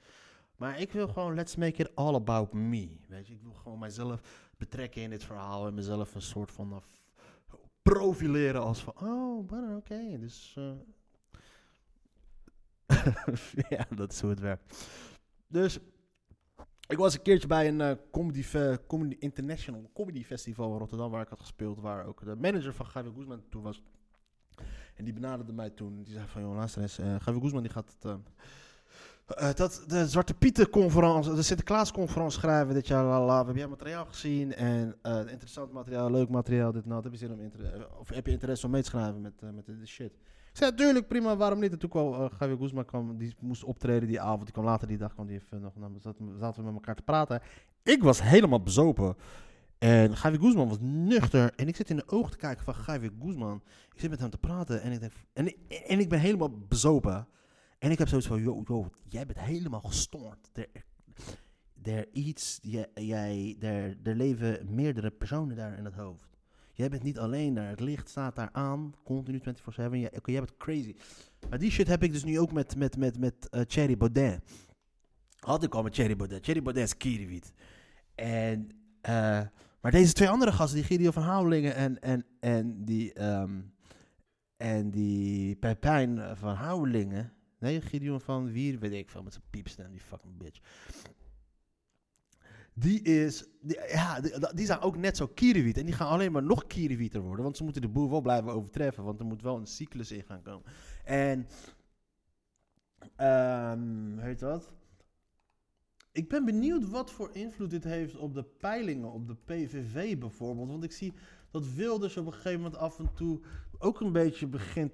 Maar 0.56 0.80
ik 0.80 0.92
wil 0.92 1.09
gewoon, 1.09 1.35
let's 1.35 1.56
make 1.56 1.82
it 1.82 1.94
all 1.94 2.14
about 2.14 2.52
me. 2.52 2.97
Weet 3.09 3.26
je, 3.26 3.35
ik 3.35 3.42
wil 3.42 3.52
gewoon 3.52 3.78
mijzelf 3.78 4.49
betrekken 4.56 5.02
in 5.02 5.11
dit 5.11 5.25
verhaal 5.25 5.66
en 5.66 5.75
mezelf 5.75 6.14
een 6.14 6.23
soort 6.23 6.50
van 6.50 6.82
profileren 7.82 8.62
als 8.62 8.82
van, 8.82 8.94
oh, 9.00 9.76
oké, 9.76 10.18
dus... 10.18 10.54
eh. 10.59 10.73
ja, 13.78 13.87
dat 13.94 14.12
is 14.12 14.21
hoe 14.21 14.30
het 14.30 14.40
werkt. 14.40 14.88
Dus, 15.47 15.78
ik 16.88 16.99
was 16.99 17.14
een 17.14 17.23
keertje 17.23 17.49
bij 17.49 17.68
een 17.68 17.80
eh, 17.80 17.97
comedy, 18.11 18.44
comedy 18.87 19.16
International 19.18 19.90
Comedy 19.94 20.25
Festival 20.25 20.73
in 20.73 20.78
Rotterdam, 20.78 21.11
waar 21.11 21.23
ik 21.23 21.28
had 21.28 21.40
gespeeld, 21.40 21.80
waar 21.80 22.06
ook 22.06 22.25
de 22.25 22.37
manager 22.37 22.75
van 22.75 22.87
Javier 22.94 23.12
Guzman 23.12 23.42
toen 23.49 23.62
was. 23.62 23.82
En 24.94 25.04
die 25.04 25.12
benaderde 25.12 25.52
mij 25.52 25.70
toen. 25.70 26.02
Die 26.02 26.14
zei 26.14 26.26
van, 26.26 26.42
joh, 26.42 26.54
luister 26.54 26.82
eens, 26.82 26.99
eh 26.99 27.06
Javier 27.06 27.40
Guzman 27.40 27.62
die 27.62 27.72
gaat 27.72 27.94
het... 27.99 28.04
eh, 28.04 28.14
Eh, 29.26 29.54
dat 29.54 29.84
de 29.87 30.08
Zwarte 30.08 30.34
Pieten 30.34 30.70
conferentie, 30.70 31.34
de 31.34 31.42
Sinterklaas 31.42 31.92
conferentie 31.92 32.38
schrijven 32.38 32.75
dit 32.75 32.87
jaar. 32.87 33.04
Lala. 33.04 33.46
Heb 33.46 33.56
jij 33.56 33.66
materiaal 33.66 34.04
gezien? 34.04 34.54
En 34.54 34.96
interessant 35.28 35.72
materiaal, 35.72 36.11
leuk 36.11 36.28
materiaal, 36.28 36.72
dit 36.72 36.88
dat. 36.88 37.04
Heb 37.04 37.12
je 37.12 37.18
zin 37.18 37.32
om 37.32 37.50
of 37.99 38.08
heb 38.08 38.26
je 38.26 38.32
interesse 38.32 38.66
om 38.66 38.72
mee 38.72 38.82
te 38.82 38.88
schrijven 38.88 39.20
met, 39.20 39.32
met 39.54 39.66
de, 39.66 39.87
shit? 39.87 40.12
Ik 40.50 40.58
zei, 40.58 40.75
tuurlijk, 40.75 41.08
prima, 41.08 41.37
waarom 41.37 41.61
niet? 41.61 41.72
En 41.72 41.78
toen 41.78 41.90
kwam 41.90 42.30
uh, 42.42 42.58
Guzman, 42.58 42.84
kwam, 42.84 43.18
die 43.18 43.34
moest 43.40 43.64
optreden 43.64 44.08
die 44.08 44.20
avond. 44.20 44.42
Die 44.44 44.52
kwam 44.52 44.64
later 44.64 44.88
die 44.88 44.99
dag, 44.99 45.12
kwam 45.12 45.26
die 45.26 45.37
even 45.37 45.61
nog, 45.61 45.72
zaten, 46.00 46.38
zaten 46.38 46.61
we 46.61 46.66
met 46.66 46.75
elkaar 46.75 46.94
te 46.94 47.02
praten. 47.02 47.40
Ik 47.82 48.02
was 48.02 48.22
helemaal 48.22 48.62
bezopen. 48.62 49.16
En 49.82 50.10
Javier 50.10 50.40
Guzman 50.40 50.68
was 50.68 50.78
nuchter. 50.80 51.52
En 51.56 51.68
ik 51.68 51.76
zit 51.76 51.90
in 51.90 51.96
de 51.96 52.08
ogen 52.08 52.30
te 52.30 52.36
kijken 52.36 52.64
van 52.64 52.74
Javier 52.86 53.10
Guzman. 53.20 53.62
Ik 53.94 54.00
zit 54.00 54.10
met 54.10 54.20
hem 54.20 54.30
te 54.30 54.38
praten 54.38 54.82
en 54.82 54.92
ik 54.92 55.00
denk, 55.00 55.12
en, 55.32 55.54
en 55.86 55.98
ik 55.98 56.08
ben 56.08 56.20
helemaal 56.20 56.58
bezopen. 56.68 57.28
En 57.78 57.90
ik 57.90 57.98
heb 57.98 58.08
zoiets 58.08 58.26
van, 58.26 58.42
yo, 58.42 58.62
yo, 58.66 58.90
jij 59.08 59.26
bent 59.26 59.38
helemaal 59.38 59.80
gestoord. 59.80 60.50
Er, 61.82 62.08
iets, 62.12 62.58
jij, 62.62 62.88
jij, 62.94 63.56
er, 63.60 63.96
er 64.02 64.14
leven 64.14 64.74
meerdere 64.74 65.10
personen 65.10 65.56
daar 65.56 65.78
in 65.78 65.84
het 65.84 65.94
hoofd. 65.94 66.38
Jij 66.72 66.88
bent 66.88 67.02
niet 67.02 67.18
alleen 67.18 67.54
daar, 67.54 67.68
het 67.68 67.80
licht 67.80 68.08
staat 68.08 68.36
daar 68.36 68.50
aan, 68.52 68.94
continu 69.04 69.38
24-7. 69.38 69.44
Jij, 69.74 70.10
jij 70.24 70.40
bent 70.40 70.56
crazy. 70.56 70.94
Maar 71.48 71.58
die 71.58 71.70
shit 71.70 71.88
heb 71.88 72.02
ik 72.02 72.12
dus 72.12 72.24
nu 72.24 72.38
ook 72.38 72.52
met, 72.52 72.76
met, 72.76 72.96
met, 72.96 73.18
met 73.18 73.48
eh, 73.48 73.60
Thierry 73.60 73.96
Baudet. 73.96 74.42
Had 75.38 75.62
ik 75.62 75.74
al 75.74 75.82
met 75.82 75.92
Thierry 75.92 76.16
Baudet. 76.16 76.42
Thierry 76.42 76.62
Baudet 76.62 76.84
is 76.84 76.96
kierenwiet. 76.96 77.52
En, 78.14 78.68
eh, 79.00 79.40
maar 79.82 79.90
deze 79.90 80.12
twee 80.12 80.28
andere 80.28 80.52
gasten, 80.52 80.76
die 80.76 80.86
Gideon 80.86 81.12
van 81.12 81.22
Houwelingen 81.22 81.74
en, 81.74 82.00
en, 82.00 82.26
en 82.40 82.84
die, 82.84 83.12
ehm, 83.12 83.60
en 84.56 84.90
die 84.90 85.56
Pepijn 85.56 86.36
van 86.36 86.54
Houwelingen. 86.54 87.32
Nee, 87.58 87.80
Gideon 87.80 88.20
van 88.20 88.52
Wier, 88.52 88.78
weet 88.78 88.92
ik 88.92 89.10
veel, 89.10 89.22
met 89.22 89.32
zijn 89.32 89.44
piepstem, 89.50 89.90
die 89.90 90.00
fucking 90.00 90.36
bitch. 90.38 90.60
Die 92.74 93.02
is, 93.02 93.44
ja, 93.88 94.20
die, 94.54 94.66
zijn 94.66 94.80
ook 94.80 94.96
net 94.96 95.16
zo 95.16 95.26
kierenwiet. 95.26 95.78
En 95.78 95.84
die 95.84 95.94
gaan 95.94 96.08
alleen 96.08 96.32
maar 96.32 96.42
nog 96.42 96.66
kierenwieter 96.66 97.20
worden. 97.20 97.44
Want 97.44 97.56
ze 97.56 97.64
moeten 97.64 97.82
de 97.82 97.88
boel 97.88 98.10
wel 98.10 98.20
blijven 98.20 98.52
overtreffen. 98.52 99.04
Want 99.04 99.20
er 99.20 99.26
moet 99.26 99.42
wel 99.42 99.56
een 99.56 99.66
cyclus 99.66 100.12
in 100.12 100.22
gaan 100.22 100.42
komen. 100.42 100.64
En, 101.04 101.46
weet 104.16 104.40
je 104.40 104.46
wat? 104.46 104.72
Ik 106.12 106.28
ben 106.28 106.45
benieuwd 106.45 106.88
wat 106.90 107.11
voor 107.11 107.31
invloed 107.33 107.71
dit 107.71 107.85
heeft 107.85 108.16
op 108.16 108.35
de 108.35 108.42
peilingen, 108.42 109.12
op 109.12 109.26
de 109.26 109.37
PVV 109.45 110.19
bijvoorbeeld. 110.19 110.69
Want 110.69 110.85
ik 110.85 110.92
zie 110.92 111.12
dat 111.50 111.73
Wilders 111.75 112.16
op 112.16 112.26
een 112.26 112.33
gegeven 112.33 112.61
moment 112.61 112.76
af 112.81 112.99
en 112.99 113.14
toe 113.14 113.40
ook 113.78 114.00
een 114.00 114.12
beetje 114.12 114.47
begint 114.47 114.92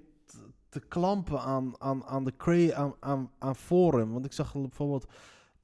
te- 0.69 0.81
klampen 0.89 1.41
aan, 1.41 1.81
aan, 1.81 2.05
aan 2.05 2.25
de 2.25 2.37
cra- 2.37 2.73
aan, 2.73 2.95
aan, 3.01 3.31
aan 3.39 3.57
Forum. 3.57 4.13
Want 4.13 4.25
ik 4.25 4.33
zag 4.33 4.53
bijvoorbeeld, 4.53 5.07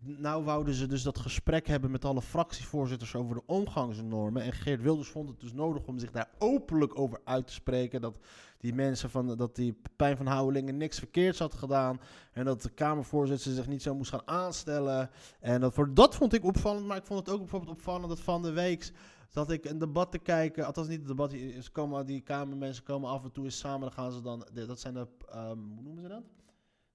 nou 0.07 0.45
wouden 0.45 0.75
ze 0.75 0.87
dus 0.87 1.03
dat 1.03 1.19
gesprek 1.19 1.67
hebben 1.67 1.91
met 1.91 2.05
alle 2.05 2.23
fractievoorzitters 2.23 3.15
over 3.15 3.35
de 3.35 3.43
omgangsnormen. 3.47 4.43
En 4.43 4.53
Geert 4.53 4.83
Wilders 4.83 5.09
vond 5.09 5.29
het 5.29 5.41
dus 5.41 5.53
nodig 5.53 5.87
om 5.87 5.99
zich 5.99 6.11
daar 6.11 6.31
openlijk 6.39 6.99
over 6.99 7.21
uit 7.25 7.47
te 7.47 7.53
spreken. 7.53 8.01
Dat 8.01 8.19
die 8.59 8.75
mensen 8.75 9.11
van, 9.11 9.37
dat 9.37 9.57
die 9.57 9.81
Pijn 9.97 10.17
van 10.17 10.27
Houwelingen 10.27 10.77
niks 10.77 10.99
verkeerds 10.99 11.39
had 11.39 11.55
gedaan. 11.55 12.01
En 12.33 12.45
dat 12.45 12.63
de 12.63 12.71
Kamervoorzitter 12.71 13.53
zich 13.53 13.67
niet 13.67 13.83
zo 13.83 13.95
moest 13.95 14.11
gaan 14.11 14.29
aanstellen. 14.29 15.11
En 15.41 15.61
dat, 15.61 15.75
voor, 15.75 15.95
dat 15.95 16.15
vond 16.15 16.33
ik 16.33 16.45
opvallend, 16.45 16.87
maar 16.87 16.97
ik 16.97 17.07
vond 17.07 17.27
het 17.27 17.35
ook 17.35 17.41
bijvoorbeeld 17.41 17.77
opvallend 17.77 18.09
dat 18.09 18.21
van 18.21 18.43
de 18.43 18.53
week 18.53 18.93
dat 19.35 19.51
ik 19.51 19.65
een 19.65 19.79
debat 19.79 20.11
te 20.11 20.19
kijken, 20.19 20.67
althans 20.67 20.89
niet 20.89 21.01
een 21.01 21.07
debat, 21.07 21.31
ze 21.31 21.71
komen, 21.73 22.07
die 22.07 22.21
Kamermensen 22.21 22.85
komen 22.85 23.11
af 23.11 23.25
en 23.25 23.33
toe 23.33 23.45
eens 23.45 23.59
samen, 23.59 23.81
dan 23.81 23.93
gaan 23.93 24.13
ze 24.13 24.21
dan, 24.21 24.47
dat 24.53 24.81
zijn 24.81 24.95
de, 24.95 25.07
ehm, 25.29 25.59
hoe 25.59 25.83
noemen 25.83 26.03
ze 26.03 26.09
dat? 26.09 26.23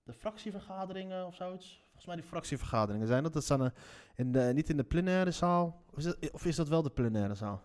De 0.04 0.14
fractievergaderingen 0.14 1.26
of 1.26 1.36
zoiets? 1.36 1.84
Volgens 2.00 2.18
mij 2.18 2.26
die 2.28 2.38
fractievergaderingen 2.40 3.08
zijn 3.08 3.24
dat. 3.24 3.34
Dat 3.34 3.46
zijn 3.46 3.74
in 4.16 4.56
niet 4.56 4.70
in 4.70 4.78
de 4.78 4.84
plenaire 4.84 5.32
zaal, 5.32 5.84
of 5.92 5.98
is, 5.98 6.04
dat, 6.04 6.32
of 6.32 6.46
is 6.46 6.56
dat 6.56 6.68
wel 6.68 6.82
de 6.82 6.90
plenaire 6.90 7.36
zaal? 7.36 7.62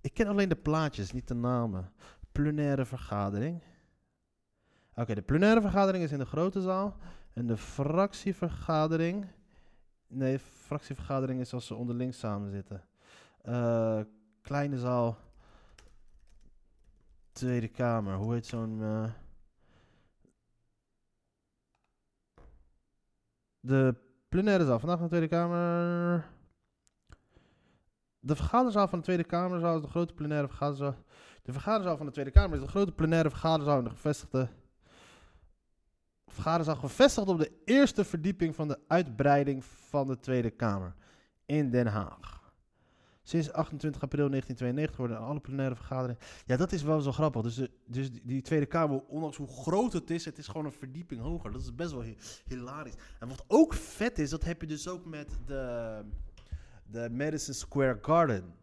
Ik 0.00 0.14
ken 0.14 0.26
alleen 0.26 0.48
de 0.48 0.56
plaatjes, 0.56 1.12
niet 1.12 1.28
de 1.28 1.34
namen. 1.34 1.92
Plenaire 2.32 2.84
vergadering. 2.84 3.62
Oké, 4.94 5.14
de 5.14 5.22
plenaire 5.22 5.60
vergadering 5.60 6.04
is 6.04 6.12
in 6.12 6.18
de 6.18 6.26
grote 6.26 6.60
zaal. 6.60 6.96
En 7.32 7.46
de 7.46 7.56
fractievergadering. 7.56 9.26
Nee, 10.06 10.38
fractievergadering 10.38 11.40
is 11.40 11.52
als 11.52 11.66
ze 11.66 11.74
onderling 11.74 12.14
samen 12.14 12.50
zitten. 12.50 12.84
Eh, 13.42 14.00
kleine 14.42 14.78
zaal. 14.78 15.16
Tweede 17.32 17.68
Kamer. 17.68 18.16
Hoe 18.16 18.32
heet 18.32 18.46
zo'n. 18.46 18.82
eh, 18.82 19.10
de 23.64 23.94
plenaire 24.28 24.64
zaal. 24.64 24.78
Vandaag 24.78 24.96
in 24.96 25.02
de 25.02 25.08
Tweede 25.08 25.28
Kamer. 25.28 26.24
De 28.20 28.36
vergaderzaal 28.36 28.88
van 28.88 28.98
de 28.98 29.04
Tweede 29.04 29.24
Kamerzaal 29.24 29.76
is 29.76 29.82
de 29.82 29.88
grote 29.88 30.14
plenaire 30.14 30.48
vergaderzaal. 30.48 30.94
De 31.42 31.52
vergaderzaal 31.52 31.96
van 31.96 32.06
de 32.06 32.12
Tweede 32.12 32.30
Kamer 32.30 32.56
is 32.56 32.64
de 32.64 32.70
grote 32.70 32.92
plenaire 32.92 33.30
vergaderzaal 33.30 33.78
in 33.78 33.84
de 33.84 33.90
gevestigde 33.90 34.48
vergaderzaal 36.26 36.76
gevestigd 36.76 37.28
op 37.28 37.38
de 37.38 37.52
eerste 37.64 38.04
verdieping 38.04 38.54
van 38.54 38.68
de 38.68 38.78
uitbreiding 38.88 39.64
van 39.64 40.06
de 40.06 40.20
Tweede 40.20 40.50
Kamer 40.50 40.94
in 41.46 41.70
Den 41.70 41.86
Haag. 41.86 42.43
Sinds 43.26 43.52
28 43.52 44.02
april 44.02 44.28
1992 44.28 44.96
worden 44.96 45.18
alle 45.18 45.40
plenaire 45.40 45.74
vergaderingen. 45.74 46.22
Ja, 46.46 46.56
dat 46.56 46.72
is 46.72 46.82
wel 46.82 47.00
zo 47.00 47.12
grappig. 47.12 47.42
Dus, 47.42 47.68
dus 47.86 48.10
die, 48.22 48.42
Tweede 48.42 48.66
Kamer, 48.66 49.02
ondanks 49.08 49.36
hoe 49.36 49.48
groot 49.48 49.92
het 49.92 50.10
is, 50.10 50.24
het 50.24 50.38
is 50.38 50.46
gewoon 50.46 50.64
een 50.64 50.72
verdieping 50.72 51.20
hoger. 51.20 51.52
Dat 51.52 51.60
is 51.60 51.74
best 51.74 51.90
wel 51.90 52.02
hi- 52.02 52.16
hilarisch. 52.46 52.94
En 53.20 53.28
wat 53.28 53.44
ook 53.46 53.74
vet 53.74 54.18
is, 54.18 54.30
dat 54.30 54.44
heb 54.44 54.60
je 54.60 54.66
dus 54.66 54.88
ook 54.88 55.04
met 55.04 55.38
de, 55.46 56.04
de 56.86 57.10
Madison 57.10 57.54
Square 57.54 57.98
Garden. 58.02 58.54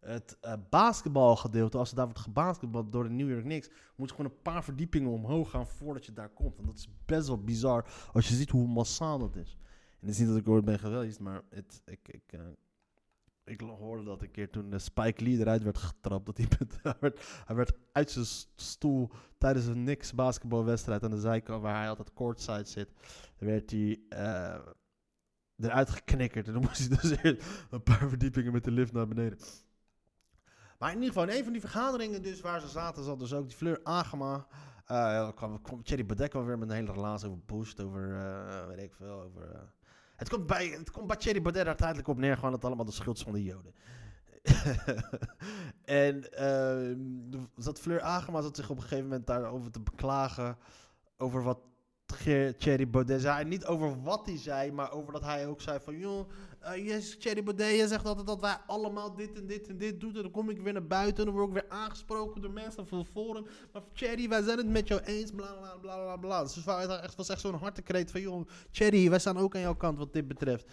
Het 0.00 0.36
eh, 0.40 0.52
basketbalgedeelte, 0.70 1.78
als 1.78 1.90
er 1.90 1.96
daar 1.96 2.04
wordt 2.04 2.20
gebasketbald 2.20 2.92
door 2.92 3.04
de 3.04 3.10
New 3.10 3.28
York 3.30 3.44
Knicks, 3.44 3.70
moet 3.96 4.08
je 4.08 4.14
gewoon 4.14 4.30
een 4.30 4.42
paar 4.42 4.64
verdiepingen 4.64 5.10
omhoog 5.10 5.50
gaan 5.50 5.66
voordat 5.66 6.06
je 6.06 6.12
daar 6.12 6.28
komt. 6.28 6.58
En 6.58 6.66
dat 6.66 6.76
is 6.76 6.88
best 7.04 7.26
wel 7.26 7.44
bizar 7.44 7.86
als 8.12 8.28
je 8.28 8.34
ziet 8.34 8.50
hoe 8.50 8.68
massaal 8.68 9.18
dat 9.18 9.36
is. 9.36 9.58
En 10.00 10.06
het 10.06 10.10
is 10.10 10.18
niet 10.18 10.28
dat 10.28 10.36
ik 10.36 10.48
ooit 10.48 10.64
ben 10.64 10.78
geweest, 10.78 11.20
maar 11.20 11.42
het, 11.50 11.82
ik, 11.84 12.08
ik, 12.08 12.32
eh, 12.32 12.40
ik 13.44 13.60
hoorde 13.60 14.04
dat 14.04 14.22
een 14.22 14.30
keer 14.30 14.50
toen 14.50 14.80
Spike 14.80 15.24
Lee 15.24 15.38
eruit 15.38 15.62
werd 15.62 15.78
getrapt. 15.78 16.26
Dat 16.26 16.36
hij, 16.36 16.48
werd, 17.00 17.42
hij 17.44 17.56
werd 17.56 17.72
uit 17.92 18.10
zijn 18.10 18.24
st- 18.24 18.48
stoel 18.54 19.10
tijdens 19.38 19.66
een 19.66 19.82
Knicks 19.82 20.14
basketbalwedstrijd 20.14 21.02
aan 21.02 21.10
de 21.10 21.20
zijkant, 21.20 21.62
waar 21.62 21.78
hij 21.78 21.88
altijd 21.88 22.12
courtside 22.14 22.64
zit, 22.64 22.92
werd 23.38 23.70
hij 23.70 24.00
eh, 24.08 24.60
eruit 25.56 25.90
geknikkerd. 25.90 26.46
En 26.46 26.52
dan 26.52 26.62
moest 26.68 26.88
hij 26.88 27.16
dus 27.18 27.38
een 27.70 27.82
paar 27.82 28.08
verdiepingen 28.08 28.52
met 28.52 28.64
de 28.64 28.70
lift 28.70 28.92
naar 28.92 29.08
beneden. 29.08 29.38
Maar 30.78 30.92
in 30.92 31.02
ieder 31.02 31.12
geval, 31.14 31.36
een 31.36 31.44
van 31.44 31.52
die 31.52 31.60
vergaderingen 31.60 32.22
dus 32.22 32.40
waar 32.40 32.60
ze 32.60 32.68
zaten, 32.68 33.04
zat 33.04 33.18
dus 33.18 33.32
ook 33.32 33.48
die 33.48 33.56
Fleur 33.56 33.80
Agema. 33.82 34.46
Dan 34.86 35.34
kwam, 35.34 35.62
kwam 35.62 35.82
Thierry 35.82 36.06
Baudet 36.06 36.32
wel 36.32 36.44
weer 36.44 36.58
met 36.58 36.68
een 36.68 36.74
hele 36.74 36.92
relatie 36.92 37.28
over 37.28 37.44
Boost, 37.46 37.80
over, 37.80 38.20
eh, 38.20 38.66
weet 38.66 38.82
ik 38.82 38.94
veel, 38.94 39.20
over... 39.20 39.72
het, 40.24 40.32
komt 40.32 40.46
bij, 40.46 40.66
het 40.66 40.90
komt 40.90 41.06
bij 41.06 41.16
Thierry 41.16 41.42
Baudet 41.42 41.66
uiteindelijk 41.66 42.08
op 42.08 42.18
neer 42.18 42.34
gewoon 42.34 42.50
dat 42.50 42.64
allemaal 42.64 42.84
de 42.84 42.92
schuld 42.92 43.16
is 43.16 43.22
van 43.22 43.32
de 43.32 43.42
Joden. 43.42 43.74
en 45.84 46.20
de- 47.30 47.48
zat 47.56 47.80
Fleur 47.80 48.00
Agema 48.00 48.40
zat 48.40 48.56
zich 48.56 48.70
op 48.70 48.76
een 48.76 48.82
gegeven 48.82 49.04
moment 49.04 49.26
daarover 49.26 49.70
te 49.70 49.80
beklagen 49.80 50.58
over 51.16 51.42
wat 51.42 51.58
Thierry 52.58 52.90
Baudet 52.90 53.20
zei. 53.20 53.44
Niet 53.44 53.66
over 53.66 54.02
wat 54.02 54.26
hij 54.26 54.38
zei, 54.38 54.72
maar 54.72 54.92
over 54.92 55.12
dat 55.12 55.22
hij 55.22 55.46
ook 55.46 55.60
zei 55.60 55.78
van... 55.80 55.98
joh, 55.98 56.30
eh, 56.60 56.86
yes, 56.86 57.18
Thierry 57.18 57.42
Baudet, 57.42 57.76
je 57.76 57.88
zegt 57.88 58.06
altijd 58.06 58.26
dat 58.26 58.40
wij 58.40 58.56
allemaal 58.66 59.14
dit 59.14 59.38
en 59.38 59.46
dit 59.46 59.68
en 59.68 59.78
dit 59.78 60.00
doen. 60.00 60.16
En 60.16 60.22
dan 60.22 60.30
kom 60.30 60.50
ik 60.50 60.60
weer 60.60 60.72
naar 60.72 60.86
buiten 60.86 61.18
en 61.18 61.24
dan 61.24 61.34
word 61.34 61.48
ik 61.48 61.62
weer 61.62 61.70
aangesproken 61.70 62.40
door 62.40 62.50
mensen 62.50 62.86
van 62.86 63.06
Forum. 63.06 63.46
Maar 63.72 63.82
Thierry, 63.92 64.28
wij 64.28 64.42
zijn 64.42 64.58
het 64.58 64.68
met 64.68 64.88
jou 64.88 65.00
eens, 65.00 65.30
bla 65.30 65.52
bla 65.52 65.76
bla 65.76 65.96
bla 65.96 66.16
bla. 66.16 66.42
Dus 66.42 66.54
het 66.54 67.14
was 67.16 67.28
echt, 67.28 67.40
zo'n 67.40 67.54
hartekreet 67.54 68.10
van... 68.10 68.20
joh, 68.20 68.48
Thierry, 68.70 69.10
wij 69.10 69.18
staan 69.18 69.38
ook 69.38 69.54
aan 69.54 69.60
jouw 69.60 69.76
kant 69.76 69.98
wat 69.98 70.12
dit 70.12 70.28
betreft. 70.28 70.72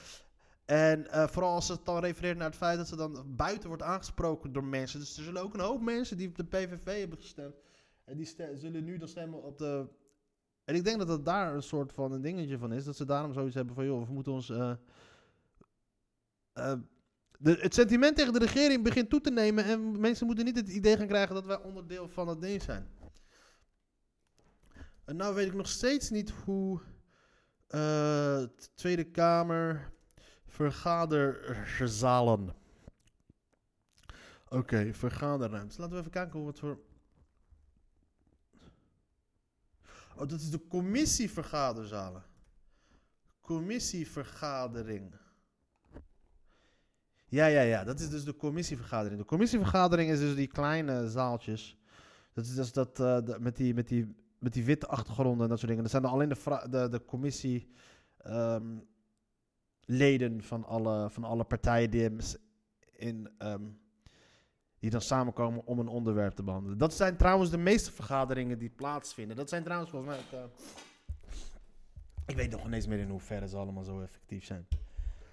En 0.65 1.11
eh, 1.11 1.27
vooral 1.27 1.53
als 1.53 1.67
het 1.67 1.85
dan 1.85 1.99
refereert 1.99 2.37
naar 2.37 2.47
het 2.47 2.55
feit 2.55 2.77
dat 2.77 2.87
ze 2.87 2.95
dan 2.95 3.35
buiten 3.35 3.67
wordt 3.67 3.83
aangesproken 3.83 4.51
door 4.51 4.63
mensen. 4.63 4.99
Dus 4.99 5.17
er 5.17 5.23
zullen 5.23 5.41
ook 5.41 5.53
een 5.53 5.59
hoop 5.59 5.81
mensen 5.81 6.17
die 6.17 6.27
op 6.27 6.35
de 6.35 6.43
PVV 6.43 6.99
hebben 6.99 7.17
gestemd. 7.17 7.55
En 8.05 8.17
die 8.17 8.35
zullen 8.53 8.83
nu 8.83 8.97
dan 8.97 9.07
stemmen 9.07 9.43
op 9.43 9.57
de... 9.57 9.87
En 10.63 10.75
ik 10.75 10.83
denk 10.83 10.99
dat 10.99 11.07
het 11.07 11.25
daar 11.25 11.55
een 11.55 11.63
soort 11.63 11.93
van 11.93 12.11
een 12.11 12.21
dingetje 12.21 12.57
van 12.57 12.73
is. 12.73 12.83
Dat 12.83 12.95
ze 12.95 13.05
daarom 13.05 13.33
zoiets 13.33 13.55
hebben 13.55 13.75
van, 13.75 13.85
joh, 13.85 14.07
we 14.07 14.13
moeten 14.13 14.31
ons... 14.31 14.49
eh, 14.49 14.71
eh, 16.53 16.73
de, 17.39 17.57
het 17.59 17.73
sentiment 17.73 18.15
tegen 18.17 18.33
de 18.33 18.39
regering 18.39 18.83
begint 18.83 19.09
toe 19.09 19.21
te 19.21 19.31
nemen. 19.31 19.63
En 19.63 19.99
mensen 19.99 20.25
moeten 20.25 20.45
niet 20.45 20.55
het 20.57 20.69
idee 20.69 20.97
gaan 20.97 21.07
krijgen 21.07 21.35
dat 21.35 21.45
wij 21.45 21.61
onderdeel 21.61 22.09
van 22.09 22.27
het 22.27 22.41
ding 22.41 22.61
zijn. 22.61 22.87
En 25.05 25.15
nou 25.15 25.35
weet 25.35 25.47
ik 25.47 25.53
nog 25.53 25.67
steeds 25.67 26.09
niet 26.09 26.29
hoe... 26.29 26.79
t- 28.55 28.71
Tweede 28.75 29.03
Kamer 29.03 29.91
vergaderzalen. 30.45 32.53
Oké, 34.49 34.93
vergaderruimte. 34.93 35.79
Laten 35.79 35.93
we 35.93 35.99
even 35.99 36.11
kijken 36.11 36.43
wat 36.43 36.59
voor... 36.59 36.79
Oh, 40.21 40.27
dat 40.27 40.39
is 40.39 40.49
de 40.49 40.67
commissievergaderzalen. 40.67 42.23
commissievergadering. 43.41 45.15
Ja, 47.25 47.45
ja, 47.45 47.61
ja. 47.61 47.83
Dat 47.83 47.99
is 47.99 48.09
dus 48.09 48.23
de 48.23 48.35
commissievergadering. 48.35 49.19
De 49.19 49.25
commissievergadering 49.25 50.09
is 50.11 50.19
dus 50.19 50.35
die 50.35 50.47
kleine 50.47 51.09
zaaltjes. 51.09 51.77
Dat 52.33 52.45
is 52.45 52.55
dus 52.55 52.73
dat 52.73 52.99
eh, 52.99 53.37
met, 53.37 53.55
die, 53.55 53.73
met, 53.73 53.87
die, 53.87 54.15
met 54.39 54.53
die 54.53 54.63
witte 54.63 54.87
achtergronden 54.87 55.43
en 55.43 55.49
dat 55.49 55.57
soort 55.57 55.69
dingen. 55.69 55.83
Dat 55.83 55.91
zijn 55.91 56.03
dan 56.03 56.11
alleen 56.11 56.29
de, 56.29 56.67
de, 56.69 56.89
de 56.89 57.05
commissie 57.05 57.71
ehm, 58.17 58.77
leden 59.85 60.43
van 60.43 60.65
alle, 60.65 61.09
van 61.09 61.23
alle 61.23 61.43
partijen 61.43 61.89
die, 61.89 62.09
in, 62.91 63.29
ehm, 63.37 63.63
die 64.81 64.89
dan 64.89 65.01
samenkomen 65.01 65.65
om 65.65 65.79
een 65.79 65.87
onderwerp 65.87 66.33
te 66.33 66.43
behandelen. 66.43 66.77
Dat 66.77 66.93
zijn 66.93 67.17
trouwens 67.17 67.49
de 67.49 67.57
meeste 67.57 67.91
vergaderingen 67.91 68.57
die 68.57 68.69
plaatsvinden. 68.69 69.35
Dat 69.35 69.49
zijn 69.49 69.63
trouwens 69.63 69.91
volgens 69.91 70.15
mij 70.15 70.39
eh, 70.39 70.45
ik 72.25 72.35
weet 72.35 72.51
nog 72.51 72.65
ineens 72.65 72.87
meer 72.87 72.99
in 72.99 73.09
hoeverre 73.09 73.47
ze 73.47 73.57
allemaal 73.57 73.83
zo 73.83 74.01
effectief 74.01 74.45
zijn. 74.45 74.67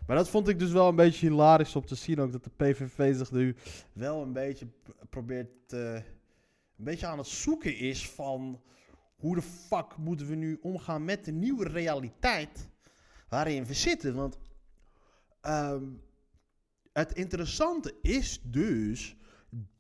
Maar 0.07 0.17
dat 0.17 0.29
vond 0.29 0.49
ik 0.49 0.59
dus 0.59 0.71
wel 0.71 0.89
een 0.89 0.97
beetje 0.97 1.29
hilarisch 1.29 1.77
om 1.77 1.87
te 1.87 1.95
zien 1.95 2.21
ook 2.21 2.33
dat 2.33 2.45
de 2.45 2.51
PVV 2.57 3.17
zich 3.17 3.31
nu 3.31 3.57
wel 3.93 4.23
een 4.23 4.33
beetje 4.33 4.67
probeert 5.11 5.51
te, 5.67 6.03
een 6.77 6.85
beetje 6.85 7.07
aan 7.07 7.19
het 7.19 7.27
zoeken 7.27 7.77
is 7.77 8.11
van 8.11 8.61
hoe 9.17 9.35
de 9.35 9.43
fuck 9.43 9.97
moeten 9.97 10.27
we 10.27 10.35
nu 10.35 10.59
omgaan 10.63 11.05
met 11.05 11.25
de 11.25 11.33
nieuwe 11.33 11.69
realiteit 11.69 12.69
waarin 13.29 13.65
we 13.65 13.75
zitten. 13.75 14.15
Want 14.15 14.39
ehm, 15.41 15.85
het 16.93 17.13
interessante 17.13 17.95
is 18.03 18.41
dus 18.43 19.18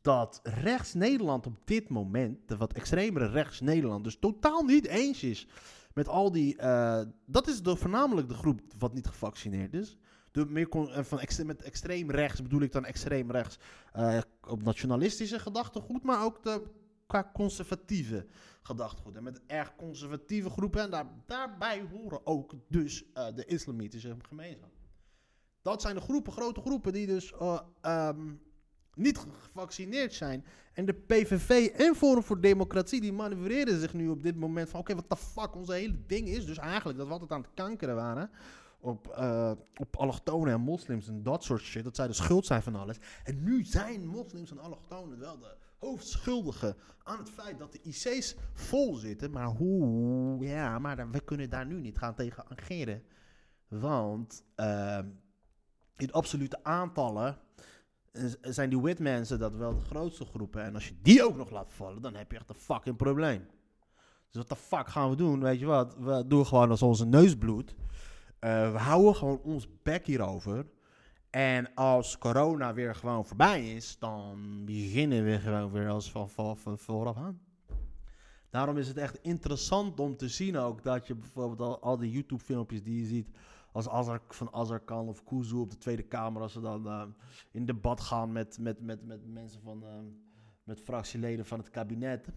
dat 0.00 0.40
rechts 0.42 0.94
Nederland 0.94 1.46
op 1.46 1.56
dit 1.64 1.88
moment, 1.88 2.48
de 2.48 2.56
wat 2.56 2.72
extremere 2.72 3.26
rechts 3.26 3.60
Nederland, 3.60 4.04
dus 4.04 4.18
totaal 4.18 4.62
niet 4.62 4.86
eens 4.86 5.22
is 5.22 5.46
met 5.94 6.08
al 6.08 6.32
die. 6.32 6.56
eh, 6.56 7.02
dat 7.26 7.48
is 7.48 7.62
de, 7.62 7.76
voornamelijk 7.76 8.28
de 8.28 8.34
groep 8.34 8.60
wat 8.78 8.94
niet 8.94 9.06
gevaccineerd 9.06 9.74
is. 9.74 9.98
De 10.32 10.46
meer 10.46 10.68
eh, 10.68 11.04
van 11.04 11.46
met 11.46 11.62
extreem 11.62 12.10
rechts 12.10 12.42
bedoel 12.42 12.60
ik 12.60 12.72
dan 12.72 12.84
extreem 12.84 13.30
rechts 13.30 13.58
eh, 13.92 14.18
op 14.48 14.62
nationalistische 14.62 15.38
gedachtegoed, 15.38 16.02
maar 16.02 16.24
ook 16.24 16.42
de, 16.42 16.62
qua 17.06 17.30
conservatieve 17.34 18.26
gedachtegoed. 18.62 19.16
En 19.16 19.22
met 19.22 19.40
erg 19.46 19.76
conservatieve 19.76 20.50
groepen, 20.50 20.82
en 20.82 20.90
daar, 20.90 21.06
daarbij 21.26 21.88
horen 21.92 22.26
ook 22.26 22.54
dus 22.68 23.04
de 23.34 23.44
islamitische 23.44 24.16
gemeenschap. 24.28 24.70
Dat 25.62 25.82
zijn 25.82 25.94
de 25.94 26.00
groepen, 26.00 26.32
grote 26.32 26.60
groepen, 26.60 26.92
die 26.92 27.06
dus 27.06 27.32
eh, 27.32 27.60
ehm, 27.80 28.34
niet 28.98 29.18
gevaccineerd 29.18 30.14
zijn. 30.14 30.44
En 30.72 30.84
de 30.84 30.94
PVV 30.94 31.66
en 31.66 31.94
Forum 31.94 32.22
voor 32.22 32.40
Democratie, 32.40 33.00
die 33.00 33.12
manoeuvreren 33.12 33.80
zich 33.80 33.94
nu 33.94 34.08
op 34.08 34.22
dit 34.22 34.36
moment 34.36 34.68
van... 34.70 34.80
Oké, 34.80 34.94
wat 34.94 35.10
de 35.10 35.16
fuck, 35.16 35.54
onze 35.54 35.72
hele 35.72 36.06
ding 36.06 36.28
is 36.28 36.46
dus 36.46 36.58
eigenlijk 36.58 36.98
dat 36.98 37.06
we 37.06 37.12
altijd 37.12 37.32
aan 37.32 37.40
het 37.40 37.50
kankeren 37.54 37.94
waren... 37.94 38.30
Op, 38.80 39.08
eh, 39.08 39.52
op 39.76 39.96
allochtonen 39.96 40.52
en 40.52 40.60
moslims 40.60 41.08
en 41.08 41.22
dat 41.22 41.44
soort 41.44 41.62
shit. 41.62 41.84
Dat 41.84 41.96
zij 41.96 42.06
de 42.06 42.12
schuld 42.12 42.46
zijn 42.46 42.62
van 42.62 42.74
alles. 42.74 42.96
En 43.24 43.42
nu 43.42 43.64
zijn 43.64 44.06
moslims 44.06 44.50
en 44.50 44.58
allochtonen 44.58 45.18
wel 45.18 45.38
de 45.38 45.56
hoofdschuldigen 45.78 46.76
aan 47.02 47.18
het 47.18 47.30
feit 47.30 47.58
dat 47.58 47.72
de 47.72 47.80
IC's 47.82 48.36
vol 48.52 48.94
zitten. 48.94 49.30
Maar 49.30 49.46
hoe? 49.46 50.44
Ja, 50.44 50.78
maar 50.78 51.10
we 51.10 51.20
kunnen 51.20 51.50
daar 51.50 51.66
nu 51.66 51.80
niet 51.80 51.98
gaan 51.98 52.14
tegen 52.14 52.44
ageren. 52.48 53.02
Want 53.68 54.44
ehm, 54.54 55.06
in 55.96 56.12
absolute 56.12 56.64
aantallen 56.64 57.38
zijn 58.40 58.70
die 58.70 58.80
wit 58.80 58.98
mensen 58.98 59.38
dat 59.38 59.54
wel 59.54 59.74
de 59.74 59.84
grootste 59.84 60.24
groepen. 60.24 60.62
En 60.62 60.74
als 60.74 60.88
je 60.88 60.94
die 61.02 61.24
ook 61.24 61.36
nog 61.36 61.50
laat 61.50 61.72
vallen, 61.72 62.02
dan 62.02 62.14
heb 62.14 62.30
je 62.30 62.36
echt 62.36 62.48
een 62.48 62.54
fucking 62.54 62.96
probleem. 62.96 63.46
Dus 64.30 64.36
wat 64.36 64.48
de 64.48 64.56
fuck 64.56 64.88
gaan 64.88 65.10
we 65.10 65.16
doen? 65.16 65.40
Weet 65.40 65.58
je 65.58 65.66
wat? 65.66 65.96
We 65.98 66.24
doen 66.26 66.46
gewoon 66.46 66.70
als 66.70 66.82
onze 66.82 67.06
neus 67.06 67.36
bloedt. 67.36 67.74
Eh, 68.38 68.72
we 68.72 68.78
houden 68.78 69.14
gewoon 69.14 69.40
ons 69.42 69.68
bek 69.82 70.06
hierover. 70.06 70.66
En 71.30 71.74
als 71.74 72.18
corona 72.18 72.74
weer 72.74 72.94
gewoon 72.94 73.26
voorbij 73.26 73.74
is, 73.74 73.98
dan 73.98 74.62
beginnen 74.64 75.24
we 75.24 75.38
gewoon 75.38 75.70
weer 75.70 75.88
als 75.88 76.10
van, 76.10 76.30
van, 76.30 76.78
vooraf 76.78 77.16
aan. 77.16 77.40
Daarom 78.50 78.76
is 78.76 78.88
het 78.88 78.96
echt 78.96 79.18
interessant 79.22 80.00
om 80.00 80.16
te 80.16 80.28
zien 80.28 80.56
ook 80.56 80.82
dat 80.82 81.06
je 81.06 81.14
bijvoorbeeld 81.14 81.60
al, 81.60 81.80
al 81.80 81.96
die 81.96 82.10
YouTube-filmpjes 82.10 82.82
die 82.82 83.00
je 83.00 83.06
ziet 83.06 83.28
als 83.78 83.88
Azar, 83.88 84.20
van 84.28 84.52
Azarkan 84.52 85.08
of 85.08 85.24
Kuzu 85.24 85.56
op 85.56 85.70
de 85.70 85.78
Tweede 85.78 86.02
Kamer, 86.02 86.42
als 86.42 86.52
ze 86.52 86.60
dan 86.60 86.86
eh, 86.86 87.02
in 87.50 87.66
debat 87.66 88.00
gaan 88.00 88.32
met, 88.32 88.58
met, 88.60 88.80
met, 88.80 89.06
met 89.06 89.26
mensen 89.26 89.60
van, 89.60 89.84
eh, 89.84 89.90
met 90.64 90.80
fractieleden 90.80 91.46
van 91.46 91.58
het 91.58 91.70
kabinet. 91.70 92.28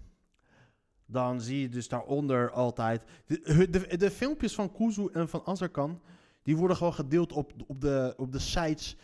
Dan 1.06 1.41
zie 1.41 1.62
je 1.62 1.69
dus 1.69 1.88
daaronder 1.88 2.51
altijd. 2.51 3.04
De, 3.25 3.67
de, 3.69 3.97
de 3.97 4.12
filmpjes 4.12 4.56
van 4.56 4.71
Kuzu 4.71 5.08
en 5.13 5.30
van 5.30 5.41
Azarkan. 5.45 6.01
Die 6.43 6.58
worden 6.58 6.77
gewoon 6.77 6.93
gedeeld 6.93 7.32
op, 7.32 7.54
op, 7.67 7.82
de, 7.82 8.13
op 8.17 8.32
de 8.32 8.39
sites 8.39 8.97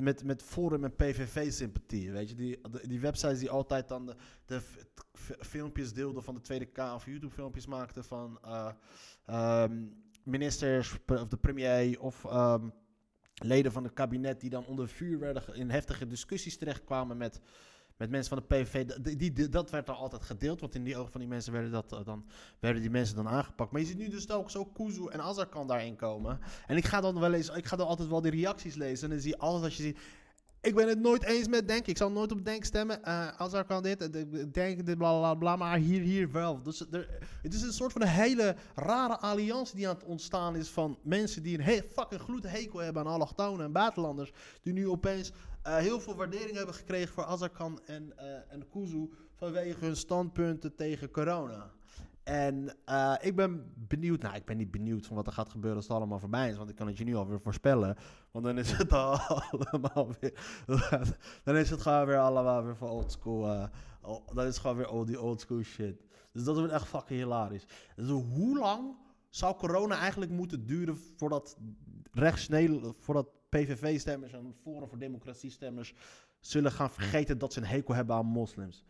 met, 0.00 0.24
met 0.24 0.42
Forum 0.42 0.84
en 0.84 0.96
PVV-sympathie. 0.96 2.12
Weet 2.12 2.28
je, 2.28 2.34
die, 2.34 2.60
die 2.82 3.00
websites 3.00 3.38
die 3.38 3.50
altijd 3.50 3.88
dan 3.88 4.06
de, 4.06 4.16
de 4.46 4.60
filmpjes 5.38 5.92
deelden 5.92 6.22
van 6.22 6.34
de 6.34 6.40
Tweede 6.40 6.66
Kamer 6.66 6.94
of 6.94 7.06
YouTube-filmpjes 7.06 7.66
maakten 7.66 8.04
van 8.04 8.38
eh, 8.42 8.70
ehm, 9.26 9.82
ministers 10.24 10.98
of 11.06 11.26
de 11.26 11.36
premier 11.36 12.00
of 12.00 12.24
ehm, 12.24 12.68
leden 13.34 13.72
van 13.72 13.84
het 13.84 13.92
kabinet 13.92 14.40
die 14.40 14.50
dan 14.50 14.66
onder 14.66 14.88
vuur 14.88 15.18
werden 15.18 15.54
in 15.54 15.70
heftige 15.70 16.06
discussies 16.06 16.56
terechtkwamen 16.58 17.16
met, 17.16 17.40
met 17.96 18.10
mensen 18.10 18.36
van 18.36 18.44
de 18.48 18.54
PVV. 18.54 18.84
Die, 19.16 19.48
dat 19.48 19.70
werd 19.70 19.86
dan 19.86 19.96
altijd 19.96 20.22
gedeeld, 20.22 20.60
want 20.60 20.74
in 20.74 20.84
die 20.84 20.96
ogen 20.96 21.12
van 21.12 21.20
die 21.20 21.28
mensen 21.28 21.52
werden, 21.52 21.70
dat, 21.70 21.92
eh, 21.92 22.04
dan, 22.04 22.26
werden 22.60 22.82
die 22.82 22.90
mensen 22.90 23.16
dan 23.16 23.28
aangepakt. 23.28 23.72
Maar 23.72 23.80
je 23.80 23.86
ziet 23.86 23.98
nu 23.98 24.08
dus 24.08 24.30
ook 24.30 24.50
zo 24.50 24.64
Kuzu 24.64 25.06
en 25.06 25.20
Azarkan 25.20 25.66
daarin 25.66 25.96
komen. 25.96 26.40
En 26.66 26.76
ik 26.76 26.84
ga 26.84 27.00
dan 27.00 27.20
wel 27.20 27.32
eens, 27.32 27.48
ik 27.48 27.66
ga 27.66 27.76
dan 27.76 27.86
altijd 27.86 28.08
wel 28.08 28.20
die 28.20 28.30
reacties 28.30 28.74
lezen. 28.74 29.04
En 29.04 29.10
dan 29.10 29.22
zie 29.22 29.30
je 29.30 29.38
alles 29.38 29.62
als 29.62 29.76
je 29.76 29.82
ziet. 29.82 29.98
Ik 30.64 30.74
ben 30.74 30.88
het 30.88 31.00
nooit 31.00 31.24
eens 31.24 31.48
met 31.48 31.68
Denk. 31.68 31.86
Ik 31.86 31.96
zal 31.96 32.10
nooit 32.10 32.32
op 32.32 32.44
Denk 32.44 32.64
stemmen. 32.64 33.04
eh 33.04 33.38
als 33.38 33.52
er 33.52 33.82
dit, 33.82 34.12
Denk 34.54 34.86
dit, 34.86 34.98
bla 34.98 35.18
bla 35.18 35.34
bla. 35.34 35.56
Maar 35.56 35.78
hier, 35.78 36.00
hier 36.00 36.32
wel. 36.32 36.62
Dus 36.62 36.80
er, 36.90 37.08
het 37.42 37.54
is 37.54 37.62
een 37.62 37.72
soort 37.72 37.92
van 37.92 38.02
een 38.02 38.08
hele 38.08 38.56
rare 38.74 39.18
alliantie 39.18 39.76
die 39.76 39.88
aan 39.88 39.94
het 39.94 40.04
ontstaan 40.04 40.56
is 40.56 40.68
van 40.68 40.98
mensen 41.02 41.42
die 41.42 41.58
een 41.58 41.82
fucking 41.92 42.20
gloed 42.20 42.42
hekel 42.50 42.78
hebben 42.78 43.02
aan 43.06 43.12
allochtonen 43.12 43.64
en 43.66 43.72
buitenlanders. 43.72 44.32
Die 44.62 44.72
nu 44.72 44.88
opeens 44.88 45.32
eh, 45.62 45.76
heel 45.76 46.00
veel 46.00 46.14
waardering 46.14 46.56
hebben 46.56 46.74
gekregen 46.74 47.14
voor 47.14 47.24
Azarkan 47.24 47.80
en, 47.86 48.12
eh 48.16 48.26
en 48.48 48.68
Kuzu 48.70 49.10
vanwege 49.34 49.84
hun 49.84 49.96
standpunten 49.96 50.74
tegen 50.74 51.10
corona. 51.10 51.70
En 52.24 52.76
eh, 52.84 53.14
ik 53.20 53.36
ben 53.36 53.72
benieuwd, 53.74 54.22
nou 54.22 54.34
ik 54.34 54.44
ben 54.44 54.56
niet 54.56 54.70
benieuwd 54.70 55.06
van 55.06 55.16
wat 55.16 55.26
er 55.26 55.32
gaat 55.32 55.48
gebeuren 55.48 55.76
als 55.76 55.88
het 55.88 55.96
allemaal 55.96 56.18
voorbij 56.18 56.50
is, 56.50 56.56
want 56.56 56.70
ik 56.70 56.76
kan 56.76 56.86
het 56.86 56.98
je 56.98 57.04
nu 57.04 57.14
alweer 57.14 57.40
voorspellen. 57.40 57.96
Want 58.30 58.44
dan 58.44 58.58
is 58.58 58.72
het 58.72 58.92
al 58.92 59.18
allemaal 59.52 60.12
weer, 60.20 60.64
dan 61.44 61.56
is 61.56 61.70
het 61.70 61.82
gewoon 61.82 62.06
weer 62.06 62.18
allemaal 62.18 62.64
weer 62.64 62.76
van 62.76 62.88
old 62.88 63.12
school, 63.12 63.68
al- 64.00 64.24
dan 64.34 64.46
is 64.46 64.52
het 64.52 64.58
gewoon 64.58 64.76
weer 64.76 64.86
al 64.86 65.04
die 65.04 65.20
old 65.20 65.40
school 65.40 65.62
shit. 65.62 66.04
Dus 66.32 66.44
dat 66.44 66.56
wordt 66.58 66.72
echt 66.72 66.86
fucking 66.86 67.20
hilarisch. 67.20 67.66
Dus 67.96 68.08
hoe 68.08 68.58
lang 68.58 68.96
zou 69.28 69.56
corona 69.56 69.98
eigenlijk 69.98 70.30
moeten 70.30 70.66
duren 70.66 70.96
voordat 71.16 71.56
rechts 72.12 72.48
voordat 72.98 73.28
PVV-stemmers 73.48 74.32
en 74.32 74.54
Forum 74.62 74.88
voor 74.88 74.98
Democratie-stemmers 74.98 75.94
zullen 76.40 76.72
gaan 76.72 76.90
vergeten 76.90 77.38
dat 77.38 77.52
ze 77.52 77.60
een 77.60 77.66
hekel 77.66 77.94
hebben 77.94 78.16
aan 78.16 78.26
moslims? 78.26 78.84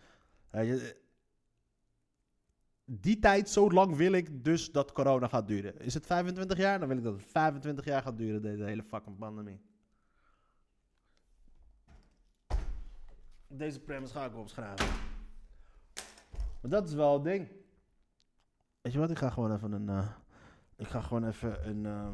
Die 2.84 3.18
tijd, 3.18 3.48
zo 3.48 3.70
lang 3.70 3.96
wil 3.96 4.12
ik 4.12 4.44
dus 4.44 4.72
dat 4.72 4.92
corona 4.92 5.28
gaat 5.28 5.46
duren. 5.46 5.80
Is 5.80 5.94
het 5.94 6.06
25 6.06 6.58
jaar? 6.58 6.78
Dan 6.78 6.88
wil 6.88 6.96
ik 6.96 7.02
dat 7.02 7.14
het 7.14 7.24
25 7.26 7.84
jaar 7.84 8.02
gaat 8.02 8.16
duren, 8.16 8.42
deze 8.42 8.62
hele 8.62 8.82
fucking 8.82 9.16
pandemie. 9.18 9.60
Deze 13.46 13.80
premise 13.80 14.12
ga 14.12 14.24
ik 14.24 14.36
opschrijven. 14.36 14.86
Maar 16.60 16.70
dat 16.70 16.88
is 16.88 16.94
wel 16.94 17.12
het 17.12 17.24
ding. 17.24 17.48
Weet 18.80 18.92
je 18.92 18.98
wat, 18.98 19.10
ik 19.10 19.18
ga 19.18 19.30
gewoon 19.30 19.54
even 19.54 19.72
een... 19.72 19.88
eh, 19.88 20.08
ik 20.76 20.86
ga 20.86 21.00
gewoon 21.00 21.26
even 21.26 21.68
een, 21.68 21.86
eh, 21.86 22.08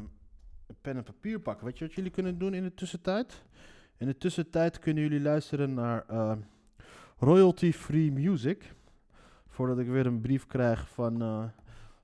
een 0.67 0.75
pen 0.81 0.97
en 0.97 1.03
papier 1.03 1.39
pakken. 1.39 1.65
Weet 1.65 1.77
je 1.77 1.85
wat 1.85 1.93
jullie 1.93 2.11
kunnen 2.11 2.37
doen 2.37 2.53
in 2.53 2.63
de 2.63 2.73
tussentijd? 2.73 3.43
In 3.97 4.07
de 4.07 4.17
tussentijd 4.17 4.79
kunnen 4.79 5.03
jullie 5.03 5.21
luisteren 5.21 5.73
naar 5.73 6.05
eh, 6.07 6.37
royalty-free 7.17 8.11
music 8.11 8.73
voordat 9.61 9.79
ik 9.79 9.87
weer 9.87 10.05
een 10.05 10.21
brief 10.21 10.47
krijg 10.47 10.89
van, 10.89 11.21
eh, 11.21 11.43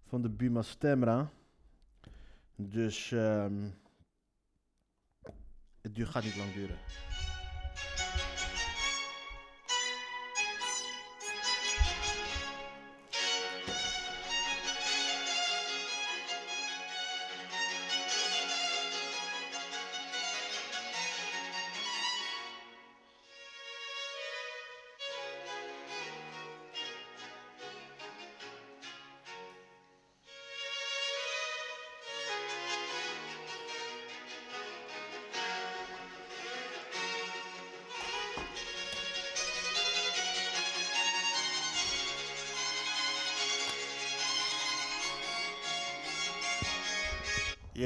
van 0.07 0.21
de 0.21 0.29
Buma 0.29 0.61
Stemra. 0.61 1.29
Dus 2.55 3.11
ehm, 3.11 3.69
het 5.81 5.99
gaat 5.99 6.23
niet 6.23 6.35
lang 6.35 6.53
duren. 6.53 6.77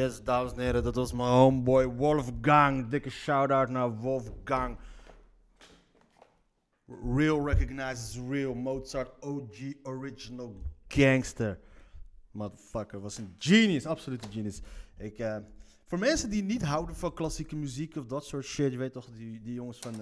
Yes, 0.01 0.23
dames 0.23 0.51
en 0.51 0.59
heren, 0.59 0.83
dat 0.83 0.95
was 0.95 1.13
mijn 1.13 1.29
homeboy 1.29 1.85
Wolfgang. 1.85 2.87
Dikke 2.89 3.09
shout-out 3.09 3.69
naar 3.69 3.97
Wolfgang. 3.97 4.77
Real 7.15 7.47
recognizes 7.47 8.19
real. 8.29 8.53
Mozart 8.53 9.23
OG 9.23 9.73
original 9.83 10.61
gangster. 10.87 11.59
Motherfucker, 12.31 13.01
was 13.01 13.17
een 13.17 13.35
genius, 13.37 13.85
absolute 13.85 14.27
genius. 14.31 14.61
Ik, 14.97 15.17
eh, 15.17 15.37
voor 15.85 15.99
mensen 15.99 16.29
die 16.29 16.43
niet 16.43 16.61
houden 16.63 16.95
van 16.95 17.13
klassieke 17.13 17.55
muziek 17.55 17.95
of 17.95 18.05
dat 18.05 18.25
soort 18.25 18.45
shit, 18.45 18.71
je 18.71 18.77
weet 18.77 18.93
toch, 18.93 19.05
die, 19.05 19.41
die 19.41 19.53
jongens 19.53 19.79
van... 19.79 19.93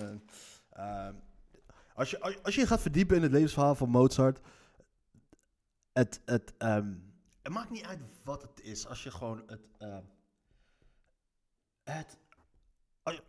eh, 0.69 1.09
als, 1.93 2.09
je, 2.09 2.41
als, 2.43 2.55
je 2.55 2.67
gaat 2.67 2.81
verdiepen 2.81 3.15
in 3.15 3.21
het 3.21 3.31
levensverhaal 3.31 3.75
van 3.75 3.89
Mozart, 3.89 4.39
het, 5.91 6.21
het, 6.25 6.53
ehm, 6.57 6.93
het 7.41 7.54
maakt 7.54 7.69
niet 7.69 7.86
uit 7.86 7.99
wat 8.23 8.41
het 8.41 8.62
is. 8.62 8.88
Als 8.88 9.04
je 9.04 9.12
gewoon 9.12 9.43
het, 9.47 9.67
ehm, 9.78 10.04
het 11.84 12.17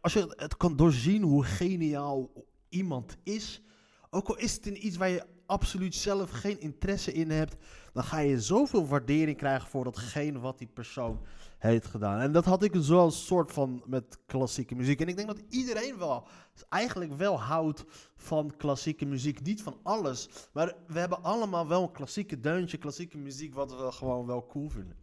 als 0.01 0.13
je 0.13 0.35
het 0.37 0.57
kan 0.57 0.77
doorzien 0.77 1.23
hoe 1.23 1.45
geniaal 1.45 2.31
iemand 2.69 3.17
is, 3.23 3.63
ook 4.11 4.29
al 4.29 4.37
is 4.37 4.55
het 4.55 4.67
in 4.67 4.87
iets 4.87 4.97
waar 4.97 5.09
je 5.09 5.27
absoluut 5.47 5.95
zelf 5.95 6.31
geen 6.31 6.61
interesse 6.61 7.13
in 7.13 7.31
hebt, 7.31 7.57
dan 7.93 8.05
ga 8.05 8.19
je 8.19 8.41
zoveel 8.41 8.87
waardering 8.87 9.37
krijgen 9.37 9.69
voor 9.69 9.85
datgene 9.85 10.39
wat 10.39 10.59
die 10.59 10.67
persoon 10.67 11.21
heeft 11.59 11.87
gedaan. 11.87 12.21
En 12.21 12.33
dat 12.33 12.45
had 12.45 12.63
ik 12.63 12.75
zo 12.81 12.99
als 12.99 13.27
soort 13.27 13.53
van 13.53 13.83
met 13.87 14.19
klassieke 14.27 14.75
muziek. 14.75 15.01
En 15.01 15.09
ik 15.09 15.17
denk 15.17 15.29
dat 15.29 15.43
iedereen 15.49 15.99
wel, 15.99 16.27
eigenlijk 16.69 17.13
wel 17.13 17.41
houdt 17.41 17.85
van 18.17 18.55
klassieke 18.57 19.07
muziek. 19.07 19.43
Niet 19.43 19.63
van 19.63 19.77
alles, 19.83 20.29
maar 20.53 20.75
we 20.87 20.99
hebben 20.99 21.23
allemaal 21.23 21.69
wel 21.69 21.83
een 21.83 21.93
klassieke 21.93 22.41
deuntje, 22.41 22.77
klassieke 22.79 23.19
muziek, 23.19 23.55
wat 23.55 23.77
we 23.77 23.93
gewoon 23.93 24.27
wel 24.27 24.47
cool 24.47 24.69
vinden. 24.69 24.97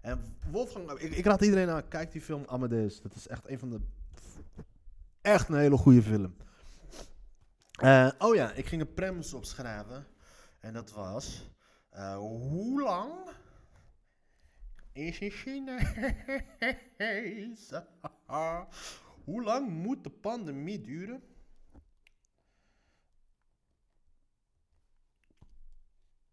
En 0.00 0.36
Wolfgang, 0.50 0.90
ik, 0.90 1.16
ik 1.16 1.24
raad 1.24 1.42
iedereen 1.42 1.70
aan, 1.70 1.88
kijk 1.88 2.12
die 2.12 2.20
film 2.20 2.42
Amadeus. 2.46 3.00
Dat 3.00 3.14
is 3.14 3.28
echt 3.28 3.48
een 3.48 3.58
van 3.58 3.70
de, 3.70 3.80
echt 5.20 5.48
een 5.48 5.58
hele 5.58 5.76
goede 5.76 6.02
film. 6.02 6.36
Eh, 7.76 8.08
oh 8.18 8.34
ja, 8.34 8.52
ik 8.52 8.66
ging 8.66 8.80
een 8.80 8.94
premise 8.94 9.36
opschrijven. 9.36 10.06
En 10.60 10.72
dat 10.72 10.92
was, 10.92 11.50
eh, 11.96 12.16
hoe 12.16 12.82
lang 12.82 13.30
is 14.92 15.20
een 15.20 15.30
Chinees? 15.30 15.88
hoe 19.24 19.42
lang 19.42 19.68
moet 19.68 20.04
de 20.04 20.10
pandemie 20.10 20.80
duren? 20.80 21.22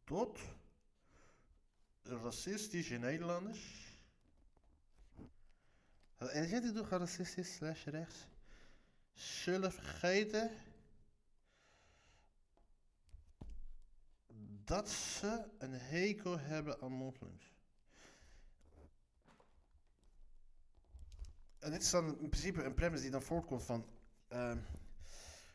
Tot 0.04 0.39
racistische 2.04 2.97
Nederlanders. 2.97 3.91
En 6.17 6.47
zit 6.47 6.63
het 6.63 6.76
toch 6.76 6.89
racistisch 6.89 7.54
slash 7.54 7.86
rechts? 7.86 8.28
Zullen 9.13 9.71
vergeten 9.71 10.52
dat 14.65 14.89
ze 14.89 15.43
een 15.58 15.73
hekel 15.73 16.39
hebben 16.39 16.82
aan 16.82 16.91
moslims. 16.91 17.52
En 21.60 21.71
dit 21.71 21.82
is 21.82 21.89
dan 21.89 22.19
in 22.19 22.30
principe 22.30 22.63
een 22.63 22.73
premise 22.73 23.02
die 23.02 23.12
dan 23.12 23.21
voortkomt 23.21 23.63
van. 23.63 23.86
ehm, 24.28 24.58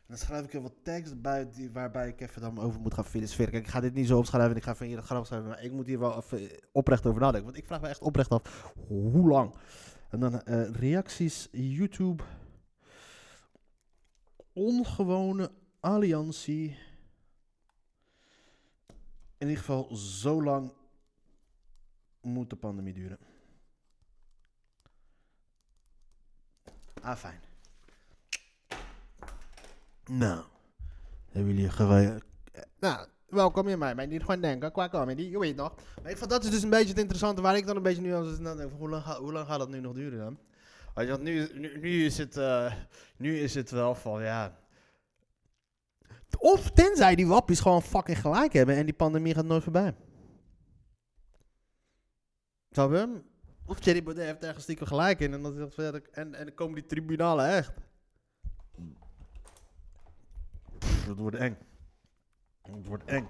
dan 0.07 0.17
schrijf 0.17 0.45
ik 0.45 0.53
er 0.53 0.61
wat 0.61 0.83
tekst 0.83 1.21
bij 1.21 1.49
die, 1.49 1.71
waarbij 1.71 2.07
ik 2.07 2.21
even 2.21 2.41
dan 2.41 2.59
over 2.59 2.79
moet 2.79 2.93
gaan 2.93 3.05
filosoferen. 3.05 3.51
Kijk, 3.51 3.63
ik 3.63 3.69
ga 3.69 3.79
dit 3.79 3.93
niet 3.93 4.07
zo 4.07 4.17
opschrijven 4.17 4.51
en 4.51 4.57
ik 4.57 4.63
ga 4.63 4.75
van 4.75 4.87
hier 4.87 5.01
grap 5.01 5.25
schrijven. 5.25 5.49
Maar 5.49 5.63
ik 5.63 5.71
moet 5.71 5.87
hier 5.87 5.99
wel 5.99 6.17
even 6.17 6.49
oprecht 6.71 7.05
over 7.05 7.21
nadenken. 7.21 7.45
Want 7.45 7.57
ik 7.57 7.65
vraag 7.65 7.81
me 7.81 7.87
echt 7.87 8.01
oprecht 8.01 8.29
af, 8.29 8.73
hoe 8.87 9.27
lang? 9.27 9.55
En 10.09 10.19
dan 10.19 10.41
eh, 10.41 10.69
reacties, 10.69 11.47
YouTube. 11.51 12.23
Ongewone 14.53 15.51
alliantie. 15.79 16.77
In 19.39 19.47
ieder 19.47 19.63
geval, 19.63 19.95
zo 19.95 20.43
lang 20.43 20.73
moet 22.21 22.49
de 22.49 22.55
pandemie 22.55 22.93
duren. 22.93 23.17
Ah, 27.01 27.15
fijn. 27.15 27.39
Nou, 30.05 30.43
hebben 31.29 31.53
jullie 31.53 31.69
gewoon... 31.69 32.21
Nou, 32.79 33.07
welkom 33.27 33.67
in 33.67 33.79
mij. 33.79 33.95
Mijn 33.95 34.09
niet 34.09 34.21
gewoon 34.21 34.41
denken, 34.41 34.71
qua 34.71 34.89
comedy, 34.89 35.21
je 35.21 35.39
weet 35.39 35.55
nog. 35.55 35.75
Maar 36.01 36.11
ik 36.11 36.17
vond 36.17 36.29
dat 36.29 36.43
is 36.43 36.49
dus 36.49 36.63
een 36.63 36.69
beetje 36.69 36.87
het 36.87 36.97
interessante 36.97 37.41
waar 37.41 37.57
ik 37.57 37.65
dan 37.65 37.75
een 37.75 37.83
beetje 37.83 38.01
nu 38.01 38.13
aan. 38.13 38.61
Hoe 38.61 38.89
lang, 38.89 39.03
hoe 39.03 39.31
lang 39.31 39.47
gaat 39.47 39.59
dat 39.59 39.69
nu 39.69 39.79
nog 39.79 39.93
duren 39.93 40.19
dan? 40.19 40.37
Want 41.07 41.21
nu, 41.21 41.49
nu, 41.53 41.79
nu, 41.79 42.05
is 42.05 42.17
het, 42.17 42.37
eh, 42.37 42.73
nu 43.17 43.39
is 43.39 43.55
het 43.55 43.71
wel 43.71 43.95
van, 43.95 44.23
ja... 44.23 44.57
Of 46.37 46.71
tenzij 46.71 47.15
die 47.15 47.27
wappies 47.27 47.59
gewoon 47.59 47.81
fucking 47.81 48.19
gelijk 48.19 48.53
hebben 48.53 48.75
en 48.75 48.85
die 48.85 48.93
pandemie 48.95 49.33
gaat 49.33 49.45
nooit 49.45 49.63
voorbij. 49.63 49.95
Snap 52.71 52.91
je? 52.91 53.21
Of 53.65 53.79
Thierry 53.79 54.03
Baudet 54.03 54.25
heeft 54.25 54.43
ergens 54.43 54.63
stiekem 54.63 54.87
gelijk 54.87 55.19
in 55.19 55.33
en, 55.33 55.41
dat, 55.41 55.75
en, 56.11 56.33
en 56.35 56.45
dan 56.45 56.53
komen 56.53 56.75
die 56.75 56.85
tribunalen 56.85 57.47
echt. 57.49 57.73
Pff, 60.79 61.05
dat 61.05 61.17
wordt 61.17 61.35
eng. 61.37 61.57
Het 62.61 62.85
wordt 62.85 63.05
eng. 63.05 63.27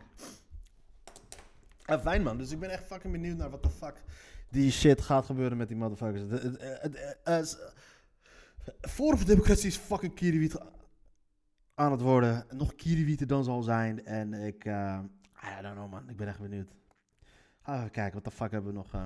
Ah, 1.85 2.01
fijn 2.01 2.23
man, 2.23 2.38
dus 2.38 2.51
ik 2.51 2.59
ben 2.59 2.69
echt 2.69 2.85
fucking 2.85 3.13
benieuwd 3.13 3.38
naar 3.38 3.49
wat 3.49 3.63
de 3.63 3.69
fuck 3.69 4.03
die 4.49 4.71
shit 4.71 5.01
gaat 5.01 5.25
gebeuren 5.25 5.57
met 5.57 5.67
die 5.67 5.77
motherfuckers. 5.77 6.41
Het- 6.41 6.95
eh, 7.23 7.43
Forum 8.81 9.17
voor 9.17 9.27
Democratie 9.27 9.67
is 9.67 9.77
fucking 9.77 10.15
kiriwiet 10.15 10.55
aan 11.79 11.91
het 11.91 12.01
worden. 12.01 12.45
Nog 12.49 12.75
kiriwieter 12.75 13.27
dan 13.27 13.43
zal 13.43 13.61
zijn. 13.61 14.05
En 14.05 14.33
ik, 14.33 14.65
eh 14.65 14.99
I 15.59 15.61
don't 15.61 15.75
know 15.75 15.91
man, 15.91 16.09
ik 16.09 16.17
ben 16.17 16.27
echt 16.27 16.39
benieuwd. 16.39 16.75
Gaan 17.61 17.73
we 17.73 17.79
even 17.79 17.91
kijken, 17.91 18.13
wat 18.13 18.23
de 18.23 18.31
fuck 18.31 18.51
hebben 18.51 18.71
we 18.71 18.77
nog... 18.77 18.93
eh, 18.93 19.03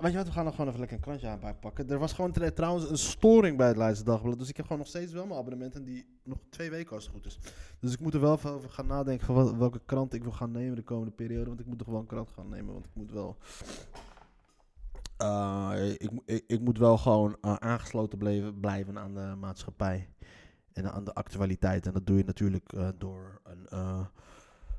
weet 0.00 0.10
je 0.10 0.16
wat, 0.16 0.26
we 0.26 0.32
gaan 0.32 0.44
nog 0.44 0.54
gewoon 0.54 0.68
even 0.68 0.80
lekker 0.80 0.96
een 0.98 1.04
krantje 1.04 1.28
aan 1.28 1.40
bijpakken. 1.40 1.90
Er 1.90 1.98
was 1.98 2.12
gewoon 2.12 2.32
trouwens 2.54 2.90
een 2.90 2.98
storing 2.98 3.56
bij 3.56 3.68
het 3.68 3.76
Leidse 3.76 4.04
Dagblad. 4.04 4.38
Dus 4.38 4.48
ik 4.48 4.56
heb 4.56 4.66
gewoon 4.66 4.80
nog 4.80 4.90
steeds 4.90 5.12
wel 5.12 5.26
mijn 5.26 5.38
abonnementen 5.38 5.84
die 5.84 6.18
nog 6.24 6.38
twee 6.50 6.70
weken 6.70 6.94
als 6.94 7.04
het 7.04 7.12
goed 7.12 7.26
is. 7.26 7.38
Dus 7.80 7.92
ik 7.92 8.00
moet 8.00 8.14
er 8.14 8.20
wel 8.20 8.34
even 8.34 8.50
over 8.50 8.70
gaan 8.70 8.86
nadenken 8.86 9.26
van 9.26 9.58
welke 9.58 9.80
krant 9.86 10.14
ik 10.14 10.22
wil 10.22 10.32
gaan 10.32 10.50
nemen 10.50 10.76
de 10.76 10.82
komende 10.82 11.12
periode. 11.12 11.46
Want 11.46 11.60
ik 11.60 11.66
moet 11.66 11.78
toch 11.78 11.88
wel 11.88 12.00
een 12.00 12.06
krant 12.06 12.30
gaan 12.30 12.48
nemen, 12.48 12.72
want 12.72 12.84
ik 12.86 12.94
moet 12.94 13.12
wel... 13.12 13.36
Eh, 15.16 15.90
ik, 15.98 16.10
ik, 16.24 16.44
ik 16.46 16.60
moet 16.60 16.78
wel 16.78 16.98
gewoon 16.98 17.36
aangesloten 17.40 18.18
blijven, 18.18 18.60
blijven 18.60 18.98
aan 18.98 19.14
de 19.14 19.34
maatschappij. 19.38 20.08
En 20.74 20.92
aan 20.92 21.04
de 21.04 21.14
actualiteit. 21.14 21.86
En 21.86 21.92
dat 21.92 22.06
doe 22.06 22.16
je 22.16 22.24
natuurlijk 22.24 22.72
eh, 22.72 22.88
door 22.98 23.40
een, 23.42 23.66
eh, 23.68 24.06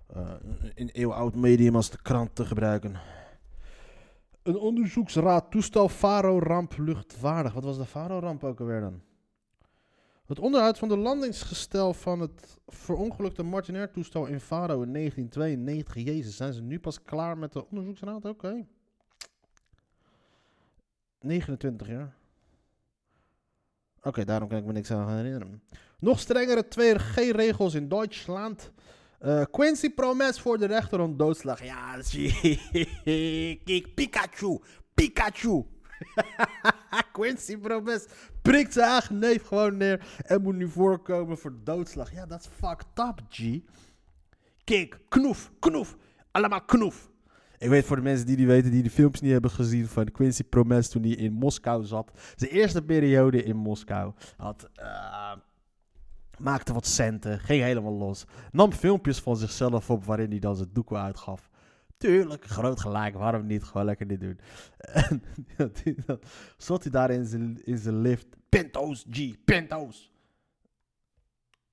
eh, 0.07 0.33
een 0.75 0.89
eeuwoud 0.89 1.35
medium 1.35 1.75
als 1.75 1.89
de 1.89 2.01
krant 2.01 2.35
te 2.35 2.45
gebruiken. 2.45 2.99
Een 4.43 4.57
onderzoeksraad 4.57 5.51
toestel 5.51 5.89
Faro-ramp 5.89 6.77
luchtvaardig. 6.77 7.53
Wat 7.53 7.63
was 7.63 7.77
de 7.77 7.85
Faro-ramp 7.85 8.43
ook 8.43 8.59
alweer 8.59 8.81
dan? 8.81 9.01
Het 10.25 10.39
onderhoud 10.39 10.77
van 10.77 10.87
de 10.87 10.97
landingsgestel 10.97 11.93
van 11.93 12.19
het 12.19 12.57
verongelukte 12.67 13.43
Martinair-toestel 13.43 14.25
in 14.25 14.39
Faro 14.39 14.81
in 14.81 14.93
1992. 14.93 16.03
Jezus, 16.03 16.35
zijn 16.35 16.53
ze 16.53 16.61
nu 16.61 16.79
pas 16.79 17.01
klaar 17.01 17.37
met 17.37 17.53
de 17.53 17.69
onderzoeksraad? 17.69 18.25
Oké. 18.25 18.65
29 21.19 21.87
jaar. 21.87 22.15
Oké, 24.01 24.25
daarom 24.25 24.49
kan 24.49 24.57
ik 24.57 24.65
me 24.65 24.71
niks 24.71 24.91
aan 24.91 25.09
herinneren. 25.09 25.61
Nog 25.99 26.19
strengere 26.19 26.65
2G-regels 26.65 27.73
in 27.73 27.87
Duitsland. 27.87 28.71
Eh, 29.19 29.43
Quincy 29.51 29.89
Promes 29.89 30.39
voor 30.39 30.57
de 30.57 30.65
rechter 30.65 30.99
om 30.99 31.17
doodslag. 31.17 31.63
Ja. 31.63 31.95
Kijk, 33.65 33.95
Pikachu. 33.95 34.59
Pikachu. 34.93 35.65
Quincy 37.11 37.57
Promes 37.57 38.05
prikt 38.41 38.73
zijn 38.73 38.89
eigen 38.89 39.19
neef 39.19 39.43
gewoon 39.43 39.77
neer 39.77 40.05
en 40.17 40.41
moet 40.41 40.55
nu 40.55 40.69
voorkomen 40.69 41.37
voor 41.37 41.53
doodslag. 41.63 42.11
Ja, 42.11 42.25
dat 42.25 42.39
is 42.39 42.47
fucked 42.47 42.87
up, 42.95 43.21
G. 43.29 43.59
Kijk, 44.63 44.99
knoef, 45.09 45.51
knoef. 45.59 45.97
Allemaal 46.31 46.65
knoef. 46.65 47.09
Ik 47.57 47.69
weet 47.69 47.85
voor 47.85 47.95
de 47.95 48.01
mensen 48.01 48.25
die 48.25 48.35
die 48.35 48.47
weten, 48.47 48.71
die 48.71 48.83
de 48.83 48.89
films 48.89 49.21
niet 49.21 49.31
hebben 49.31 49.51
gezien 49.51 49.87
van 49.87 50.11
Quincy 50.11 50.43
Promes 50.43 50.89
toen 50.89 51.03
hij 51.03 51.11
in 51.11 51.33
Moskou 51.33 51.85
zat. 51.85 52.11
Zijn 52.35 52.51
eerste 52.51 52.81
periode 52.81 53.43
in 53.43 53.55
Moskou. 53.55 54.13
Had, 54.37 54.69
eh, 54.73 55.31
maakte 56.39 56.73
wat 56.73 56.87
centen, 56.87 57.39
ging 57.39 57.63
helemaal 57.63 57.93
los. 57.93 58.25
Nam 58.51 58.71
filmpjes 58.71 59.19
van 59.19 59.37
zichzelf 59.37 59.89
op 59.89 60.05
waarin 60.05 60.29
hij 60.29 60.39
dan 60.39 60.55
zijn 60.55 60.69
doeken 60.73 60.97
uitgaf. 60.97 61.49
Tuurlijk, 61.97 62.45
groot 62.45 62.79
gelijk, 62.79 63.15
waarom 63.15 63.45
niet? 63.45 63.63
Gewoon 63.63 63.85
lekker 63.85 64.07
dit 64.07 64.19
doen. 64.19 64.39
En 64.77 65.23
zat 66.57 66.83
hij 66.83 66.91
daar 66.91 67.11
in 67.11 67.25
zijn, 67.25 67.65
in 67.65 68.01
lift. 68.01 68.27
Pento's, 68.49 69.05
G, 69.11 69.43
Pento's. 69.45 70.13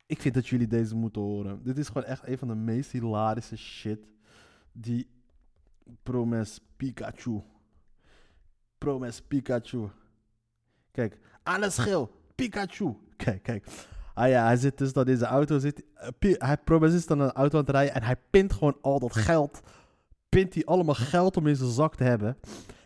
Ik 0.06 0.20
vind 0.20 0.34
dat 0.34 0.48
jullie 0.48 0.66
deze 0.66 0.94
moeten 0.94 1.22
horen. 1.22 1.62
Dit 1.62 1.78
is 1.78 1.86
gewoon 1.86 2.04
echt 2.04 2.26
een 2.26 2.38
van 2.38 2.48
de 2.48 2.54
meest 2.54 2.90
hilarische 2.90 3.56
shit 3.56 4.06
die 4.72 5.10
Promes 6.02 6.60
Pikachu. 6.76 7.42
Promes 8.78 9.22
Pikachu. 9.22 9.88
Kijk, 10.90 11.18
alles 11.42 11.78
geel. 11.78 12.10
Pikachu. 12.34 12.96
Kijk, 13.16 13.42
kijk. 13.42 13.66
Ah 14.14 14.28
ja, 14.28 14.44
hij 14.44 14.56
zit 14.56 14.78
dus 14.78 14.92
dan 14.92 15.08
in 15.08 15.16
zijn 15.16 15.30
auto. 15.30 15.58
Zit, 15.58 15.82
eh, 15.94 16.32
hij 16.38 16.56
Promes 16.56 16.92
is 16.92 17.06
dan 17.06 17.20
een 17.20 17.32
auto 17.32 17.58
aan 17.58 17.64
het 17.64 17.74
rijden. 17.74 17.94
En 17.94 18.02
hij 18.02 18.16
pint 18.30 18.52
gewoon 18.52 18.76
al 18.80 18.98
dat 18.98 19.16
geld. 19.16 19.60
Pint 20.28 20.54
hij 20.54 20.64
allemaal 20.64 20.94
geld 20.94 21.36
om 21.36 21.46
in 21.46 21.56
zijn 21.56 21.70
zak 21.70 21.94
te 21.94 22.04
hebben. 22.04 22.36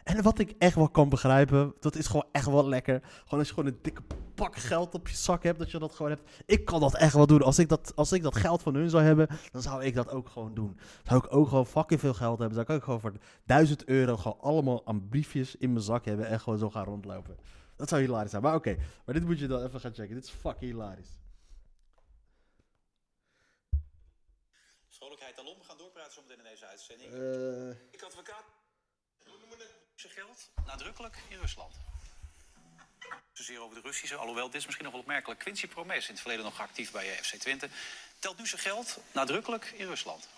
En 0.04 0.22
wat 0.22 0.38
ik 0.38 0.54
echt 0.58 0.74
wel 0.74 0.88
kan 0.88 1.08
begrijpen. 1.08 1.74
Dat 1.80 1.96
is 1.96 2.06
gewoon 2.06 2.26
echt 2.32 2.46
wel 2.46 2.68
lekker. 2.68 3.00
Gewoon 3.02 3.38
als 3.38 3.48
je 3.48 3.54
gewoon 3.54 3.70
een 3.70 3.78
dikke 3.82 4.02
pak 4.34 4.56
geld 4.56 4.94
op 4.94 5.08
je 5.08 5.16
zak 5.16 5.42
hebt. 5.42 5.58
Dat 5.58 5.70
je 5.70 5.78
dat 5.78 5.94
gewoon 5.94 6.10
hebt. 6.10 6.42
Ik 6.46 6.64
kan 6.64 6.80
dat 6.80 6.96
echt 6.96 7.14
wel 7.14 7.26
doen. 7.26 7.42
Als 7.42 7.58
ik 7.58 7.68
dat, 7.68 7.92
als 7.94 8.12
ik 8.12 8.22
dat 8.22 8.36
geld 8.36 8.62
van 8.62 8.74
hun 8.74 8.90
zou 8.90 9.02
hebben. 9.02 9.28
Dan 9.52 9.62
zou 9.62 9.84
ik 9.84 9.94
dat 9.94 10.10
ook 10.10 10.28
gewoon 10.28 10.54
doen. 10.54 10.78
Zou 11.02 11.24
ik 11.24 11.34
ook 11.34 11.48
gewoon 11.48 11.66
fucking 11.66 12.00
veel 12.00 12.14
geld 12.14 12.38
hebben. 12.38 12.56
Zou 12.56 12.66
ik 12.66 12.74
ook 12.74 12.84
gewoon 12.84 13.00
voor 13.00 13.12
1000 13.44 13.84
euro 13.84 14.16
gewoon 14.16 14.40
allemaal 14.40 14.86
aan 14.86 15.08
briefjes 15.08 15.56
in 15.56 15.72
mijn 15.72 15.84
zak 15.84 16.04
hebben. 16.04 16.26
En 16.26 16.40
gewoon 16.40 16.58
zo 16.58 16.70
gaan 16.70 16.84
rondlopen. 16.84 17.36
Dat 17.76 17.88
zou 17.88 18.00
hilarisch 18.00 18.30
zijn. 18.30 18.42
Maar 18.42 18.54
oké, 18.54 18.76
maar 19.04 19.14
dit 19.14 19.24
moet 19.24 19.38
je 19.38 19.46
dan 19.46 19.64
even 19.64 19.80
gaan 19.80 19.94
checken. 19.94 20.14
Dit 20.14 20.24
is 20.24 20.30
fucking 20.30 20.70
hilarisch. 20.72 21.10
Vrolijkheid 24.88 25.38
alom. 25.38 25.58
We 25.58 25.64
gaan 25.64 25.78
doorpraten 25.78 26.12
zometeen 26.12 26.38
in 26.38 26.44
deze 26.44 26.66
uitzending. 26.66 27.12
Eh, 27.12 27.68
Ik 27.90 28.02
advocaat. 28.02 28.44
Hoe 29.24 29.38
noemen 29.38 29.58
het 29.58 29.70
zijn 29.94 30.12
geld? 30.12 30.50
Nadrukkelijk 30.66 31.22
in 31.28 31.38
Rusland. 31.38 31.74
Zozeer 33.32 33.60
over 33.60 33.74
de 33.76 33.82
Russische, 33.82 34.16
alhoewel 34.16 34.46
dit 34.46 34.54
is 34.54 34.64
misschien 34.64 34.84
nog 34.84 34.92
wel 34.92 35.02
opmerkelijk. 35.02 35.40
Quincy 35.40 35.66
Promes, 35.68 36.04
in 36.06 36.10
het 36.12 36.20
verleden 36.20 36.44
nog 36.44 36.60
actief 36.60 36.90
bij 36.92 37.12
eh, 37.12 37.22
FC 37.22 37.34
Twente, 37.34 37.68
telt 38.18 38.38
nu 38.38 38.46
zijn 38.46 38.60
geld 38.60 38.98
nadrukkelijk 39.12 39.64
in 39.76 39.86
Rusland. 39.86 40.28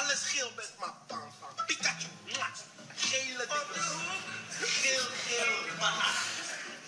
Alles 0.00 0.22
geel 0.32 0.50
met 0.56 0.72
mijn 0.80 0.92
pan 1.06 1.32
van 1.40 1.64
Pikachu. 1.66 2.08
Gele 2.94 3.46
dingen. 3.46 3.84
Geel, 4.58 5.06
geel. 5.26 5.52
Banana. 5.78 6.10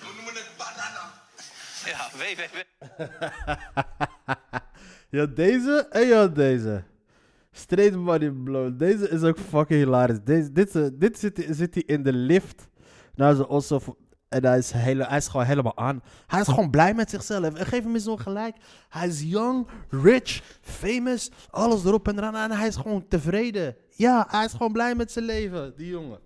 We 0.01 0.11
noemen 0.15 0.35
het 0.35 0.51
banana. 0.57 1.13
Ja, 1.85 2.11
www. 2.19 2.57
ja, 5.19 5.27
deze 5.27 5.87
en 5.91 6.07
ja, 6.07 6.27
deze. 6.29 6.85
Straight 7.53 7.97
money 7.97 8.31
blow. 8.31 8.79
Deze 8.79 9.09
is 9.09 9.23
ook 9.23 9.39
fucking 9.39 9.81
hilarisch. 9.83 10.21
Deze, 10.25 10.53
dit 10.53 10.77
eh, 10.77 10.87
dit 10.93 11.19
zit, 11.19 11.47
zit 11.51 11.75
hij 11.75 11.83
in 11.87 12.03
de 12.03 12.13
lift 12.13 12.69
naar 13.15 13.35
zijn 13.35 13.49
osso. 13.49 13.97
En 14.31 14.45
hij 14.45 14.59
is, 14.59 14.71
hele, 14.71 15.07
hij 15.07 15.17
is 15.17 15.27
gewoon 15.27 15.47
helemaal 15.47 15.77
aan. 15.77 16.03
Hij 16.27 16.41
is 16.41 16.47
gewoon 16.47 16.71
blij 16.71 16.95
met 16.95 17.11
zichzelf. 17.11 17.55
En 17.55 17.67
geef 17.67 17.83
hem 17.83 17.95
eens 17.95 18.05
nog 18.05 18.23
gelijk. 18.23 18.57
Hij 18.89 19.09
is 19.09 19.21
young, 19.23 19.69
rich, 19.89 20.43
famous. 20.61 21.31
Alles 21.51 21.85
erop 21.85 22.09
en 22.09 22.19
eraan. 22.19 22.37
En 22.37 22.51
hij 22.51 22.67
is 22.67 22.77
gewoon 22.77 23.09
tevreden. 23.09 23.77
Ja, 23.91 24.27
hij 24.31 24.45
is 24.45 24.53
gewoon 24.53 24.73
blij 24.73 24.95
met 24.95 25.13
zijn 25.13 25.25
leven, 25.25 25.77
die 25.77 25.87
jongen. 25.87 26.21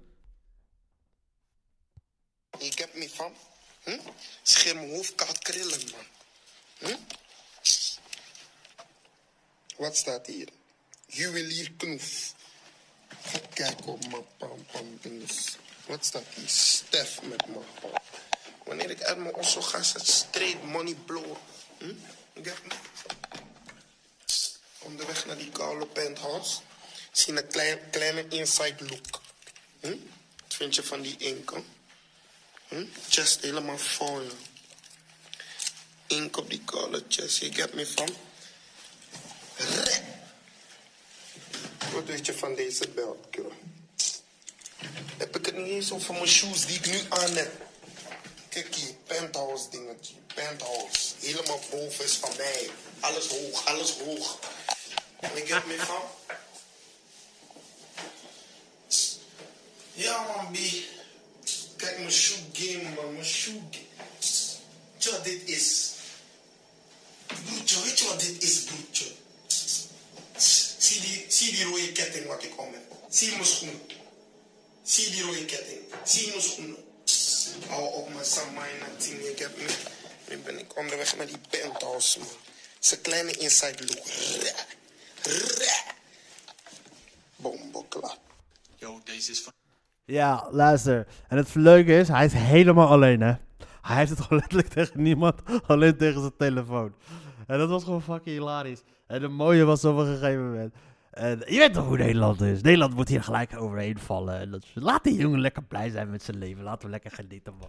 Ik 2.59 2.79
heb 2.79 2.95
me 2.95 3.11
van. 3.11 3.33
Hm? 3.83 3.99
Scheer 4.43 4.75
mijn 4.75 4.91
hoofd 4.91 5.15
koud 5.15 5.39
krillen, 5.39 5.81
man. 5.91 6.05
Hm? 6.79 6.97
Wat 9.77 9.97
staat 9.97 10.27
hier? 10.27 10.49
Juwelier 11.07 11.73
Knoef. 11.77 12.35
Ga 13.09 13.39
kijken 13.55 13.87
op 13.87 14.07
mijn 14.11 14.25
pam 14.39 14.65
pam 14.73 14.99
dinges. 15.01 15.57
Wat 15.87 16.05
staat 16.05 16.25
hier? 16.35 16.49
Stef 16.49 17.23
met 17.23 17.37
pam. 17.37 17.65
Wanneer 18.65 18.91
ik 18.91 19.03
uit 19.03 19.19
mijn 19.19 19.35
osso 19.35 19.61
ga, 19.61 19.83
staat 19.83 20.07
straight 20.07 20.63
money 20.63 20.95
blower. 20.95 21.37
Hm? 21.79 21.95
Heb 22.33 22.45
me. 22.45 22.75
Onderweg 24.79 25.27
naar 25.27 25.37
die 25.37 25.51
koude 25.51 25.87
penthouse. 25.87 26.61
Zie 27.13 27.37
een 27.37 27.47
klein, 27.47 27.91
kleine 27.91 28.29
inside 28.29 28.85
look. 28.89 29.21
Hm? 29.81 29.97
Wat 30.41 30.55
vind 30.55 30.75
je 30.75 30.83
van 30.83 31.03
die 31.03 31.17
inkom? 31.17 31.65
Hm? 32.69 32.85
Chest 33.09 33.41
helemaal 33.41 33.79
vol. 33.79 34.27
Ink 36.07 36.37
op 36.37 36.51
die 36.51 36.63
koude 36.65 37.05
chest. 37.09 37.39
Je 37.39 37.53
get 37.53 37.75
me 37.75 37.87
van? 37.87 38.09
Wat 41.93 42.05
weet 42.05 42.27
je 42.27 42.35
van 42.35 42.55
deze 42.55 42.89
belt, 42.89 43.27
kerel? 43.31 43.53
Heb 45.19 45.37
ik 45.37 45.47
het 45.47 45.57
niet 45.57 45.67
eens 45.67 45.93
over 45.93 46.15
mijn 46.15 46.29
shoes 46.29 46.67
die 46.67 46.77
ik 46.77 46.87
nu 46.87 47.01
aan 47.09 47.37
heb. 47.37 47.53
Kijk 48.49 48.75
hier, 48.75 48.95
penthouse 49.07 49.71
dingetje. 49.71 50.15
Penthouse. 50.35 51.15
Helemaal 51.21 51.61
boven 51.71 52.05
is 52.05 52.13
van 52.13 52.31
mij. 52.37 52.71
Alles 53.01 53.27
hoog, 53.27 53.65
alles 53.65 53.91
hoog. 53.91 54.39
Je 55.21 55.47
get 55.47 55.67
me 55.67 55.77
van? 55.77 56.03
Ja 59.93 60.23
man, 60.23 60.53
B. 60.53 60.57
Kijk 61.77 61.99
mijn 61.99 62.13
shoe 62.13 62.37
game 62.53 62.83
man, 62.95 63.13
mijn 63.13 63.25
shoe 63.25 63.61
game. 63.71 63.83
Wat 65.11 65.25
dit 65.25 65.49
is? 65.49 65.91
Broertje, 67.27 67.83
weet 67.83 67.99
je 67.99 68.07
wat 68.07 68.21
dit 68.21 68.43
is 68.43 68.63
broertje? 68.63 69.07
Zie 70.79 71.01
die, 71.01 71.25
zie 71.29 71.51
die 71.53 71.65
rode 71.65 71.93
ketting 71.93 72.27
wat 72.27 72.43
ik 72.43 72.61
om 72.61 72.73
heb. 72.73 72.83
Zie 73.09 73.31
mijn 73.31 73.47
schoen. 73.47 73.81
Zie 74.85 75.11
die 75.11 75.23
rode 75.23 75.45
ketting. 75.45 75.81
Zie 76.05 76.29
mijn 76.29 76.41
schoenen. 76.41 76.77
Hou 77.69 77.95
op 77.95 78.09
mijn 78.13 78.25
Samaina 78.25 78.87
team, 78.99 79.21
je 79.21 79.35
hebt 79.37 79.57
me. 79.57 79.77
Nu 80.29 80.43
ben 80.43 80.59
ik 80.59 80.77
onderweg 80.77 81.17
naar 81.17 81.27
die 81.27 81.39
penthouse 81.51 82.19
man. 82.19 82.29
Zijn 82.79 83.01
kleine 83.01 83.31
inside 83.33 83.85
look. 83.87 84.07
Ra, 85.23 85.65
ra. 85.65 85.93
Bombokla. 87.37 88.17
Yo, 88.77 89.01
deze 89.05 89.31
is 89.31 89.43
van... 89.43 89.53
Ja, 90.05 90.49
luister. 90.51 91.07
En 91.29 91.37
het 91.37 91.55
leuke 91.55 91.99
is, 91.99 92.09
hij 92.09 92.25
is 92.25 92.33
helemaal 92.33 92.89
alleen, 92.89 93.21
hè. 93.21 93.35
Hij 93.83 93.97
heeft 93.97 94.11
het 94.11 94.21
gewoon 94.21 94.39
letterlijk 94.39 94.69
tegen 94.69 95.03
niemand, 95.03 95.41
alleen 95.67 95.97
tegen 95.97 96.21
zijn 96.21 96.37
telefoon. 96.39 96.95
En 97.47 97.59
dat 97.59 97.69
was 97.69 97.85
gewoon 97.85 98.03
fucking 98.03 98.37
hilarisch. 98.37 98.83
En 99.07 99.23
het 99.23 99.31
mooie 99.31 99.65
was 99.65 99.85
op 99.85 99.97
een 99.97 100.07
gegeven 100.07 100.51
moment... 100.51 100.75
Je 101.21 101.45
weet 101.59 101.75
toch 101.75 101.87
hoe 101.87 101.97
Nederland 101.97 102.41
is. 102.41 102.63
Nederland 102.63 102.95
moet 102.95 103.09
hier 103.09 103.23
gelijk 103.23 103.61
overheen 103.61 103.99
vallen. 103.99 104.61
Laat 104.75 105.05
die 105.05 105.17
jongen 105.17 105.41
lekker 105.41 105.63
blij 105.63 105.91
zijn 105.91 106.11
met 106.11 106.23
zijn 106.23 106.39
leven. 106.39 106.63
Laten 106.63 106.85
we 106.85 106.91
lekker 106.91 107.11
genieten, 107.11 107.55
man. 107.61 107.69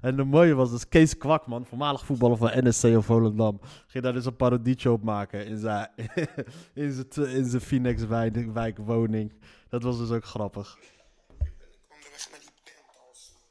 En 0.00 0.16
de 0.16 0.24
mooie 0.24 0.54
was 0.54 0.70
dus 0.70 0.88
Kees 0.88 1.16
Kwakman, 1.18 1.66
voormalig 1.66 2.04
voetballer 2.04 2.36
van 2.36 2.50
NSC 2.54 2.84
of 2.84 3.04
Volendam. 3.04 3.60
Ging 3.86 4.04
daar 4.04 4.12
dus 4.12 4.26
een 4.26 4.36
parodietje 4.36 4.90
op 4.90 5.02
maken 5.02 5.46
in 5.46 5.58
zijn, 5.58 5.88
in 6.74 6.92
zijn, 6.92 7.28
in 7.28 7.44
zijn 7.44 7.62
Phoenix 7.62 8.06
wijk, 8.06 8.52
wijkwoning. 8.52 9.32
Dat 9.68 9.82
was 9.82 9.98
dus 9.98 10.10
ook 10.10 10.24
grappig. 10.24 10.78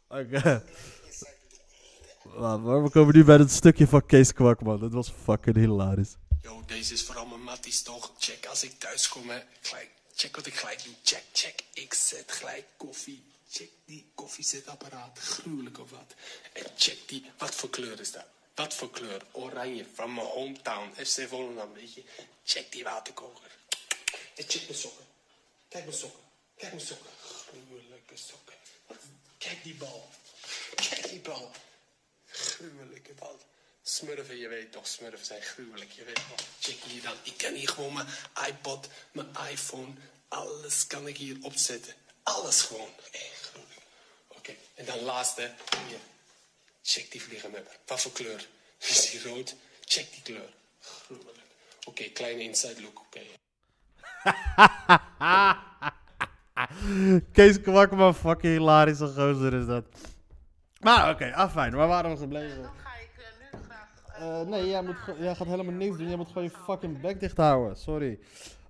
Oké. 0.08 0.64
Laat 2.36 2.62
maar, 2.62 2.84
we 2.84 2.90
komen 2.90 3.16
nu 3.16 3.24
bij 3.24 3.38
het 3.38 3.52
stukje 3.52 3.88
van 3.88 4.06
Kees 4.06 4.34
Kwakman. 4.34 4.80
Dat 4.80 4.94
was 4.94 5.10
fucking 5.10 5.56
hilarisch. 5.56 6.18
Yo, 6.42 6.64
deze 6.66 6.94
is 6.94 7.04
vooral 7.04 7.26
mijn 7.26 7.44
matties 7.44 7.82
toch. 7.82 8.12
Check 8.20 8.46
als 8.46 8.64
ik 8.64 8.80
thuis 8.80 9.08
kom, 9.08 9.30
hè. 9.30 9.44
Check 10.16 10.36
wat 10.36 10.46
ik 10.46 10.56
gelijk 10.56 10.84
doe. 10.84 10.94
Check, 11.04 11.24
check. 11.34 11.60
Ik 11.74 11.94
zet 11.94 12.32
gelijk 12.32 12.66
koffie. 12.78 13.24
Check 13.50 13.70
die 13.86 14.12
koffiezetapparaat. 14.16 15.20
Gruwelijk 15.20 15.80
of 15.80 15.90
wat. 15.90 16.14
En 16.54 16.66
check 16.78 17.08
die. 17.08 17.32
Wat 17.38 17.56
voor 17.56 17.70
kleur 17.70 18.00
is 18.00 18.12
dat? 18.12 18.26
Wat 18.56 18.74
voor 18.74 18.92
kleur? 18.92 19.22
Oranje. 19.32 19.86
Van 19.94 20.14
mijn 20.14 20.28
hometown. 20.28 21.06
FC 21.06 21.28
Volendam, 21.28 21.74
weet 21.74 21.94
je. 21.94 22.04
Check 22.44 22.72
die 22.72 22.84
waterkoker. 22.84 23.58
En 24.36 24.44
check 24.48 24.62
mijn 24.68 24.80
sokken. 24.80 25.06
Kijk 25.70 25.86
mijn 25.86 25.98
sokken. 25.98 26.24
Kijk 26.56 26.74
mijn 26.74 26.86
sokken. 26.86 27.10
Gruwelijke 27.22 28.18
sokken. 28.18 28.56
Kijk 29.38 29.64
die 29.64 29.76
bal. 29.76 30.10
Kijk 30.76 31.10
die 31.10 31.20
bal. 31.20 31.52
Gruwelijke 32.26 33.14
bal. 33.14 33.40
Smurfen, 33.84 34.38
je 34.38 34.48
weet 34.48 34.72
toch, 34.72 34.88
smurfen 34.88 35.26
zijn 35.26 35.42
gruwelijk. 35.42 35.92
Je 35.92 36.04
weet 36.04 36.16
toch, 36.16 36.48
check 36.60 36.78
hier 36.84 37.02
dan. 37.02 37.16
Ik 37.24 37.38
kan 37.38 37.54
hier 37.54 37.70
gewoon 37.70 37.94
mijn 37.94 38.08
iPod, 38.48 38.90
mijn 39.12 39.28
iPhone, 39.52 39.94
alles 40.28 40.88
kan 40.88 41.08
ik 41.08 41.18
hier 41.18 41.38
opzetten. 41.42 41.94
Alles 42.24 42.62
gewoon. 42.62 42.90
Echt 43.12 43.50
gruwelijk. 43.52 43.82
Oké, 44.28 44.56
en 44.76 44.86
dan 44.86 45.00
laatste, 45.00 45.52
hier. 45.88 46.00
Check 46.82 47.12
die 47.12 47.22
vliegenmapper. 47.22 47.78
Wat 47.86 48.02
voor 48.02 48.12
kleur? 48.12 48.48
Is 48.78 49.10
die 49.10 49.24
rood? 49.24 49.56
Check 49.86 50.12
die 50.12 50.22
kleur. 50.22 50.50
Gruwelijk. 50.80 51.38
Oké, 51.84 52.04
kleine 52.04 52.44
inside 52.44 52.82
look, 52.82 53.00
oké. 53.00 53.22
Kees 57.34 57.62
Kwakman, 57.62 58.16
fucking 58.16 58.54
hilarische 58.54 59.08
gozer 59.08 59.54
is 59.54 59.66
dat. 59.66 59.86
Maar 60.80 61.10
oké, 61.10 61.34
afijn. 61.34 61.76
Waar 61.76 61.88
waren 61.88 62.12
we 62.12 62.18
gebleven? 62.18 62.62
Dan 62.62 62.72
ga 62.84 62.96
ik 62.96 63.10
eh, 63.18 63.26
eh, 64.22 64.42
nee, 64.42 64.68
jij, 64.68 64.84
moet, 64.84 64.96
jij 65.20 65.36
gaat 65.36 65.48
helemaal 65.48 65.74
niks 65.74 65.98
doen. 65.98 66.08
Jij 66.08 66.18
moet 66.18 66.28
gewoon 66.28 66.44
je 66.44 66.50
fucking 66.50 67.02
bek 67.02 67.20
dicht 67.20 67.38
houden. 67.38 67.78
Sorry. 67.78 68.20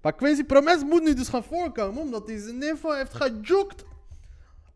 Maar 0.02 0.14
Quincy 0.14 0.44
Promes 0.44 0.84
moet 0.84 1.04
nu 1.04 1.14
dus 1.14 1.28
gaan 1.28 1.44
voorkomen, 1.44 2.02
omdat 2.02 2.28
hij 2.28 2.38
zijn 2.38 2.64
info 2.64 2.92
heeft 2.92 3.14
gejoekt. 3.14 3.84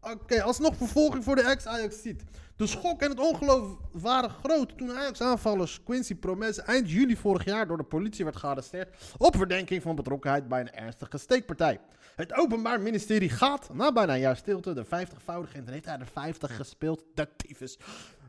Oké, 0.01 0.43
alsnog 0.43 0.75
vervolging 0.75 1.23
voor 1.23 1.35
de 1.35 1.41
ex-Ajax 1.41 2.01
ziet. 2.01 2.23
De 2.55 2.67
schok 2.67 3.01
en 3.01 3.09
het 3.09 3.19
ongeloof 3.19 3.77
waren 3.91 4.29
groot 4.29 4.77
toen 4.77 4.91
Ajax-aanvallers 4.91 5.83
Quincy 5.83 6.15
Promes 6.15 6.59
eind 6.59 6.91
juli 6.91 7.17
vorig 7.17 7.45
jaar 7.45 7.67
door 7.67 7.77
de 7.77 7.83
politie 7.83 8.23
werd 8.23 8.35
gearresteerd 8.35 8.95
op 9.17 9.35
verdenking 9.35 9.81
van 9.81 9.95
betrokkenheid 9.95 10.47
bij 10.47 10.59
een 10.59 10.73
ernstige 10.73 11.17
steekpartij. 11.17 11.79
Het 12.15 12.33
Openbaar 12.33 12.81
Ministerie 12.81 13.29
gaat, 13.29 13.69
na 13.73 13.91
bijna 13.91 14.13
een 14.13 14.19
jaar 14.19 14.38
stilte, 14.38 14.73
de 14.73 14.85
50-voudige 14.85 15.57
en 15.57 15.67
heeft 15.67 15.85
hij 15.85 15.99
er 15.99 16.07
50 16.13 16.55
gespeeld. 16.55 17.03
De 17.13 17.27
tyfus. 17.35 17.77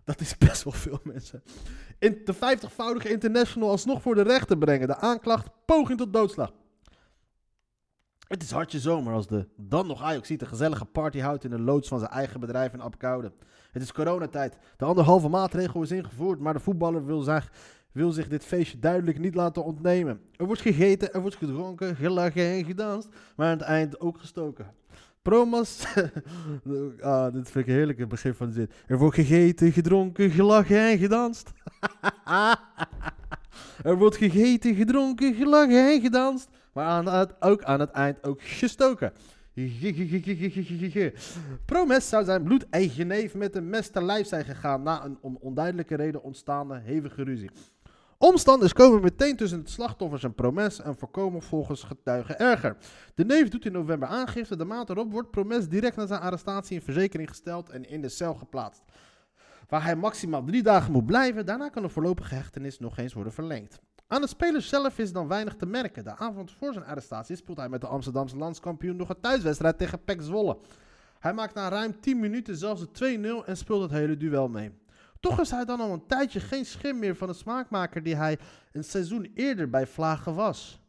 Dat 0.07 0.21
is 0.21 0.39
best 0.39 0.63
wel 0.63 0.73
veel 0.73 1.01
mensen. 1.03 1.43
In 1.99 2.21
de 2.25 2.35
50-voudige 2.35 3.09
international 3.09 3.71
alsnog 3.71 4.03
voor 4.03 4.15
de 4.15 4.23
rechter 4.23 4.59
brengen. 4.59 4.87
De 4.87 4.97
aanklacht 4.97 5.51
poging 5.65 5.99
tot 5.99 6.13
doodslag. 6.13 6.53
Het 8.29 8.43
is 8.43 8.51
hartje 8.51 8.79
zomer 8.79 9.15
als 9.15 9.27
de 9.27 9.49
dan 9.57 9.87
nog 9.87 10.03
Ajax 10.03 10.27
ziet 10.27 10.41
een 10.41 10.47
gezellige 10.47 10.85
party 10.85 11.19
houdt 11.19 11.45
in 11.45 11.51
de 11.51 11.61
loods 11.61 11.89
van 11.89 11.99
zijn 11.99 12.11
eigen 12.11 12.41
bedrijf 12.41 12.73
in 12.73 12.81
Apkoude. 12.81 13.33
Het 13.73 13.83
is 13.83 13.93
coronatijd. 13.93 14.57
De 14.77 14.85
anderhalve 14.85 15.29
maatregel 15.29 15.83
is 15.83 15.91
ingevoerd, 15.91 16.41
maar 16.41 16.53
de 16.53 16.61
voetballer 16.61 17.05
wil, 17.05 17.21
zich, 17.21 17.53
wil 17.93 18.11
zich 18.11 18.29
dit 18.29 18.45
feestje 18.45 18.79
duidelijk 18.79 19.19
niet 19.19 19.35
laten 19.35 19.65
ontnemen. 19.65 20.21
Er 20.37 20.47
wordt 20.47 20.61
gegeten, 20.63 21.13
er 21.13 21.21
wordt 21.21 21.37
gedronken, 21.37 21.97
gelachen 21.97 22.43
en 22.43 22.65
gedanst, 22.65 23.09
maar 23.37 23.47
aan 23.47 23.59
het 23.59 23.67
eind 23.67 24.01
ook 24.01 24.19
gestoken. 24.19 24.75
Promas. 25.27 25.85
ah, 27.01 27.33
dit 27.33 27.51
vind 27.51 27.65
ik 27.65 27.67
een 27.67 27.75
heerlijke 27.79 28.07
begin 28.07 28.35
van 28.35 28.47
de 28.47 28.53
zin. 28.53 28.71
Er 28.87 28.99
wordt 28.99 29.15
gegeten, 29.15 29.73
gedronken, 29.73 30.31
gelachen 30.31 30.79
en 30.79 30.99
gedanst. 30.99 31.53
er 33.91 33.97
wordt 33.97 34.17
gegeten, 34.17 34.75
gedronken, 34.75 35.35
gelachen 35.35 35.93
en 35.93 36.01
gedanst. 36.01 36.49
Maar 36.73 36.85
aan 36.85 37.09
het, 37.09 37.35
ook 37.41 37.63
aan 37.63 37.81
het 37.81 37.91
eind 37.91 38.25
ook 38.25 38.43
gestoken. 38.43 39.13
Promes 41.65 42.09
zou 42.09 42.25
zijn 42.25 42.43
bloedeigen 42.43 43.07
neef 43.07 43.35
met 43.35 43.57
een 43.57 43.69
mes 43.69 43.89
te 43.89 44.03
lijf 44.03 44.27
zijn 44.27 44.45
gegaan 44.45 44.83
na 44.83 45.05
een 45.05 45.19
onduidelijke 45.41 45.95
reden 45.97 46.23
ontstaande 46.23 46.81
hevige 46.85 47.23
ruzie. 47.23 47.51
Omstanders 48.19 48.73
komen 48.73 49.03
meteen 49.03 49.37
tussen 49.37 49.59
het 49.59 49.71
slachtoffers 49.71 50.25
en 50.25 50.35
Promes 50.35 50.81
en 50.81 50.97
voorkomen 50.97 51.43
volgens 51.43 51.83
getuigen 51.83 52.39
erger. 52.39 52.77
De 53.15 53.25
neef 53.25 53.49
doet 53.49 53.65
in 53.65 53.73
november 53.73 54.09
aangifte. 54.09 54.57
De 54.57 54.65
maand 54.65 54.91
erop 54.91 55.13
wordt 55.13 55.31
Promes 55.31 55.69
direct 55.69 55.97
na 55.97 56.07
zijn 56.07 56.21
arrestatie 56.21 56.77
in 56.77 56.83
verzekering 56.83 57.29
gesteld 57.29 57.71
en 57.71 57.89
in 57.89 58.01
de 58.01 58.09
cel 58.09 58.35
geplaatst. 58.35 58.83
Waar 59.69 59.85
hij 59.85 59.97
maximaal 59.97 60.45
drie 60.45 60.63
dagen 60.63 60.93
moet 60.93 61.07
blijven. 61.07 61.47
Daarna 61.47 61.69
kan 61.69 61.83
de 61.83 61.89
voorlopige 61.89 62.35
hechtenis 62.35 62.79
nog 62.79 62.99
eens 62.99 63.13
worden 63.13 63.33
verlengd. 63.33 63.81
Aan 64.07 64.21
de 64.21 64.29
speler 64.29 64.63
zelf 64.63 64.99
is 64.99 65.13
dan 65.13 65.29
weinig 65.29 65.57
te 65.57 65.67
merken. 65.67 66.05
De 66.05 66.17
avond 66.17 66.51
voor 66.51 66.73
zijn 66.73 66.85
arrestatie 66.85 67.37
speelt 67.37 67.57
hij 67.57 67.69
met 67.69 67.81
de 67.81 67.87
Amsterdamse 67.87 68.37
landskampioen 68.37 68.97
nog 68.97 69.09
een 69.09 69.21
thuiswedstrijd 69.21 69.79
tegen 69.79 70.05
PEC 70.05 70.23
Zwolle. 70.23 70.59
Hij 71.19 71.33
maakt 71.33 71.55
na 71.55 71.69
ruim 71.69 72.01
10 72.01 72.21
minuten 72.21 72.57
zelfs 72.57 72.81
de 72.93 73.43
2-0 73.43 73.47
en 73.47 73.57
speelt 73.57 73.83
het 73.83 73.91
hele 73.91 74.17
duel 74.17 74.49
mee. 74.49 74.73
Toch 75.21 75.41
is 75.41 75.51
hij 75.51 75.65
dan 75.65 75.81
al 75.81 75.93
een 75.93 76.07
tijdje 76.07 76.41
geen 76.41 76.67
schim 76.67 76.99
meer 76.99 77.17
van 77.17 77.29
de 77.29 77.35
smaakmaker 77.35 78.03
die 78.03 78.17
hij 78.17 78.39
een 78.73 78.85
seizoen 78.85 79.31
eerder 79.35 79.71
bij 79.71 79.87
Vlagen 79.87 80.35
was. 80.35 80.81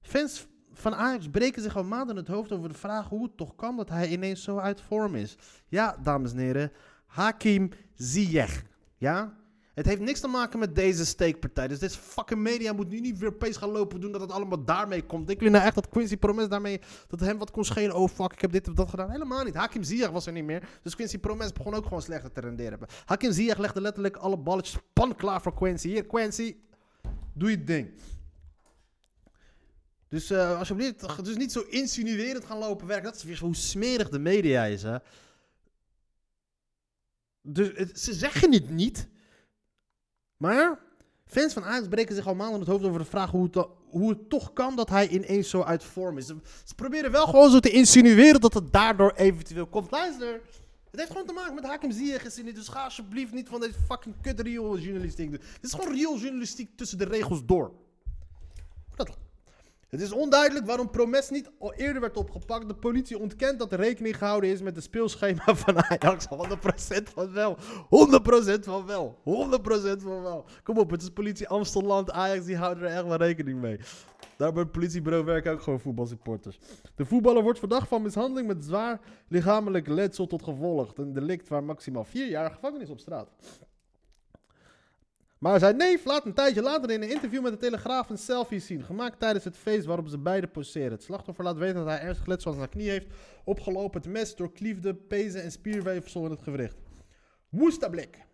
Fans 0.00 0.46
van 0.72 0.94
Ajax 0.94 1.28
breken 1.30 1.62
zich 1.62 1.76
al 1.76 1.84
maanden 1.84 2.16
het 2.16 2.28
hoofd 2.28 2.52
over 2.52 2.68
de 2.68 2.74
vraag 2.74 3.08
hoe 3.08 3.22
het 3.22 3.36
toch 3.36 3.54
kan 3.54 3.76
dat 3.76 3.88
hij 3.88 4.08
ineens 4.08 4.42
zo 4.42 4.58
uit 4.58 4.80
vorm 4.80 5.14
is. 5.14 5.36
Ja, 5.66 5.96
dames 6.02 6.32
en 6.32 6.38
heren, 6.38 6.72
Hakim 7.06 7.70
Ziyech. 7.94 8.64
Ja? 8.96 9.36
Het 9.76 9.86
heeft 9.86 10.00
niks 10.00 10.20
te 10.20 10.28
maken 10.28 10.58
met 10.58 10.74
deze 10.74 11.06
steekpartij. 11.06 11.68
Dus 11.68 11.78
deze 11.78 11.98
fucking 11.98 12.40
media 12.40 12.72
moet 12.72 12.88
nu 12.88 13.00
niet 13.00 13.18
weer 13.18 13.28
opeens 13.28 13.56
gaan 13.56 13.70
lopen 13.70 14.00
doen 14.00 14.12
dat 14.12 14.20
het 14.20 14.30
allemaal 14.30 14.64
daarmee 14.64 15.02
komt. 15.02 15.30
Ik 15.30 15.38
vind 15.38 15.50
nou 15.50 15.64
echt 15.64 15.74
dat 15.74 15.88
Quincy 15.88 16.16
Promes 16.16 16.48
daarmee, 16.48 16.80
dat 17.08 17.20
hem 17.20 17.38
wat 17.38 17.50
kon 17.50 17.64
schelen. 17.64 17.96
Oh 17.96 18.08
fuck, 18.08 18.32
ik 18.32 18.40
heb 18.40 18.52
dit 18.52 18.68
of 18.68 18.74
dat 18.74 18.90
gedaan. 18.90 19.10
Helemaal 19.10 19.44
niet. 19.44 19.54
Hakim 19.54 19.82
Ziyech 19.82 20.10
was 20.10 20.26
er 20.26 20.32
niet 20.32 20.44
meer. 20.44 20.68
Dus 20.82 20.94
Quincy 20.94 21.18
Promes 21.18 21.52
begon 21.52 21.74
ook 21.74 21.84
gewoon 21.84 22.02
slechter 22.02 22.32
te 22.32 22.40
renderen. 22.40 22.78
Hakim 23.04 23.32
Ziyech 23.32 23.58
legde 23.58 23.80
letterlijk 23.80 24.16
alle 24.16 24.36
balletjes 24.38 24.80
pan 24.92 25.16
klaar 25.16 25.42
voor 25.42 25.54
Quincy. 25.54 25.88
Hier, 25.88 26.06
Quincy, 26.06 26.56
doe 27.32 27.50
je 27.50 27.64
ding. 27.64 27.90
Dus 30.08 30.30
uh, 30.30 30.58
alsjeblieft, 30.58 31.24
dus 31.24 31.36
niet 31.36 31.52
zo 31.52 31.60
insinuerend 31.60 32.44
gaan 32.44 32.58
lopen 32.58 32.86
werken. 32.86 33.04
Dat 33.04 33.16
is 33.16 33.24
weer 33.24 33.40
hoe 33.40 33.56
smerig 33.56 34.08
de 34.08 34.18
media 34.18 34.64
is, 34.64 34.82
hè. 34.82 34.96
Dus 37.42 37.70
het, 37.74 38.00
ze 38.00 38.14
zeggen 38.14 38.52
het 38.52 38.70
niet. 38.70 39.08
Maar 40.36 40.78
fans 41.24 41.52
van 41.52 41.64
Ajax 41.64 41.88
breken 41.88 42.14
zich 42.14 42.26
al 42.26 42.34
maanden 42.34 42.60
het 42.60 42.68
hoofd 42.68 42.84
over 42.84 42.98
de 42.98 43.04
vraag 43.04 43.30
hoe 43.30 43.48
het, 43.52 43.66
hoe 43.88 44.08
het 44.08 44.30
toch 44.30 44.52
kan 44.52 44.76
dat 44.76 44.88
hij 44.88 45.08
ineens 45.08 45.50
zo 45.50 45.62
uit 45.62 45.84
vorm 45.84 46.18
is. 46.18 46.26
Ze, 46.26 46.74
proberen 46.76 47.10
wel 47.10 47.26
gewoon 47.26 47.50
zo 47.50 47.60
te 47.60 47.70
insinueren 47.70 48.40
dat 48.40 48.54
het 48.54 48.72
daardoor 48.72 49.12
eventueel 49.12 49.66
komt. 49.66 49.90
Luister, 49.90 50.40
het 50.90 51.00
heeft 51.00 51.10
gewoon 51.10 51.26
te 51.26 51.32
maken 51.32 51.54
met 51.54 51.64
Hakim 51.64 51.90
Ziyech. 51.90 52.22
Dus 52.22 52.68
ga 52.68 52.84
alsjeblieft 52.84 53.32
niet 53.32 53.48
van 53.48 53.60
deze 53.60 53.78
fucking 53.86 54.14
kut 54.20 54.40
journalistiek 54.44 55.30
doen. 55.30 55.40
Dit 55.60 55.64
is 55.64 55.72
gewoon 55.72 55.94
real 55.94 56.18
journalistiek 56.18 56.76
tussen 56.76 56.98
de 56.98 57.04
regels 57.04 57.44
door. 57.44 57.72
Dat, 58.94 59.16
het 59.88 60.00
is 60.00 60.12
onduidelijk 60.12 60.66
waarom 60.66 60.90
Promes 60.90 61.30
niet 61.30 61.50
al 61.58 61.74
eerder 61.74 62.00
werd 62.00 62.16
opgepakt. 62.16 62.68
De 62.68 62.74
politie 62.74 63.18
ontkent 63.18 63.58
dat 63.58 63.72
er 63.72 63.78
rekening 63.78 64.16
gehouden 64.16 64.50
is 64.50 64.62
met 64.62 64.74
het 64.74 64.84
speelschema 64.84 65.54
van 65.64 65.82
Ajax. 65.82 66.26
100% 66.26 67.02
van 67.14 67.32
wel. 67.32 67.56
100% 67.56 67.58
van 68.60 68.86
wel. 68.86 69.18
100% 69.18 69.22
van 70.02 70.22
wel. 70.22 70.44
Kom 70.62 70.78
op, 70.78 70.90
het 70.90 71.02
is 71.02 71.10
politie 71.10 71.48
Amsterdam. 71.48 72.10
Ajax 72.10 72.44
die 72.44 72.56
houden 72.56 72.84
er 72.84 72.90
echt 72.90 73.06
wel 73.06 73.16
rekening 73.16 73.60
mee. 73.60 73.78
Daar 74.36 74.52
bij 74.52 74.62
het 74.62 74.72
politiebureau 74.72 75.24
werken 75.24 75.52
ook 75.52 75.62
gewoon 75.62 75.80
voetbalsupporters. 75.80 76.58
De 76.94 77.04
voetballer 77.04 77.42
wordt 77.42 77.58
verdacht 77.58 77.88
van 77.88 78.02
mishandeling 78.02 78.46
met 78.46 78.64
zwaar 78.64 79.00
lichamelijk 79.28 79.88
letsel 79.88 80.26
tot 80.26 80.42
gevolg. 80.42 80.92
Een 80.96 81.12
delict 81.12 81.48
waar 81.48 81.64
maximaal 81.64 82.04
vier 82.04 82.28
jaar 82.28 82.50
gevangenis 82.50 82.90
op 82.90 82.98
straat. 82.98 83.28
Maar 85.46 85.58
zijn 85.58 85.76
neef 85.76 86.04
laat 86.04 86.24
een 86.24 86.34
tijdje 86.34 86.62
later 86.62 86.90
in 86.90 87.02
een 87.02 87.10
interview 87.10 87.42
met 87.42 87.52
de 87.52 87.58
Telegraaf 87.58 88.10
een 88.10 88.18
selfie 88.18 88.60
zien. 88.60 88.82
Gemaakt 88.82 89.20
tijdens 89.20 89.44
het 89.44 89.56
feest 89.56 89.86
waarop 89.86 90.08
ze 90.08 90.18
beiden 90.18 90.50
poseren. 90.50 90.90
Het 90.90 91.02
slachtoffer 91.02 91.44
laat 91.44 91.56
weten 91.56 91.74
dat 91.74 91.86
hij 91.86 92.00
ernstig 92.00 92.26
letsel 92.26 92.50
aan 92.50 92.56
zijn 92.56 92.68
knie 92.68 92.88
heeft. 92.88 93.06
Opgelopen 93.44 94.00
het 94.00 94.10
mes 94.10 94.36
doorkliefde 94.36 94.94
pezen 94.94 95.42
en 95.42 95.50
spierweefsel 95.50 96.24
in 96.24 96.30
het 96.30 96.42
gewricht. 96.42 96.76
Woestablik. 97.48 98.24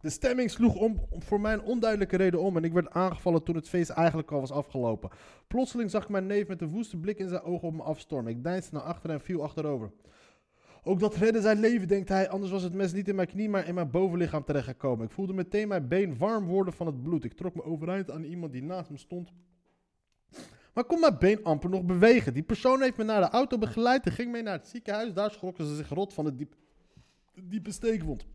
De 0.00 0.10
stemming 0.10 0.50
sloeg 0.50 0.74
om, 0.74 1.06
voor 1.18 1.40
mij 1.40 1.52
een 1.52 1.62
onduidelijke 1.62 2.16
reden 2.16 2.40
om 2.40 2.56
en 2.56 2.64
ik 2.64 2.72
werd 2.72 2.90
aangevallen 2.90 3.42
toen 3.42 3.56
het 3.56 3.68
feest 3.68 3.90
eigenlijk 3.90 4.32
al 4.32 4.40
was 4.40 4.52
afgelopen. 4.52 5.10
Plotseling 5.48 5.90
zag 5.90 6.02
ik 6.02 6.08
mijn 6.08 6.26
neef 6.26 6.48
met 6.48 6.60
een 6.60 6.68
woeste 6.68 6.96
blik 6.96 7.18
in 7.18 7.28
zijn 7.28 7.42
ogen 7.42 7.68
op 7.68 7.74
me 7.74 7.82
afstormen. 7.82 8.32
Ik 8.32 8.42
deinsde 8.42 8.74
naar 8.74 8.84
achteren 8.84 9.16
en 9.16 9.22
viel 9.22 9.42
achterover. 9.42 9.90
Ook 10.82 11.00
dat 11.00 11.16
redde 11.16 11.40
zijn 11.40 11.60
leven, 11.60 11.88
denkt 11.88 12.08
hij. 12.08 12.28
Anders 12.28 12.52
was 12.52 12.62
het 12.62 12.74
mes 12.74 12.92
niet 12.92 13.08
in 13.08 13.14
mijn 13.14 13.28
knie, 13.28 13.48
maar 13.48 13.66
in 13.66 13.74
mijn 13.74 13.90
bovenlichaam 13.90 14.44
terechtgekomen. 14.44 15.04
Ik 15.06 15.12
voelde 15.12 15.32
meteen 15.32 15.68
mijn 15.68 15.88
been 15.88 16.18
warm 16.18 16.46
worden 16.46 16.72
van 16.72 16.86
het 16.86 17.02
bloed. 17.02 17.24
Ik 17.24 17.32
trok 17.32 17.54
me 17.54 17.64
overeind 17.64 18.10
aan 18.10 18.24
iemand 18.24 18.52
die 18.52 18.62
naast 18.62 18.90
me 18.90 18.96
stond. 18.96 19.32
Maar 20.74 20.84
kon 20.84 21.00
mijn 21.00 21.18
been 21.18 21.44
amper 21.44 21.70
nog 21.70 21.84
bewegen. 21.84 22.34
Die 22.34 22.42
persoon 22.42 22.82
heeft 22.82 22.96
me 22.96 23.04
naar 23.04 23.20
de 23.20 23.28
auto 23.28 23.58
begeleid 23.58 24.06
en 24.06 24.12
ging 24.12 24.32
mee 24.32 24.42
naar 24.42 24.58
het 24.58 24.68
ziekenhuis. 24.68 25.12
Daar 25.12 25.30
schrokken 25.30 25.66
ze 25.66 25.76
zich 25.76 25.88
rot 25.88 26.14
van 26.14 26.24
de 26.24 26.34
diep, 26.34 26.54
diepe 27.42 27.72
steekwond. 27.72 28.26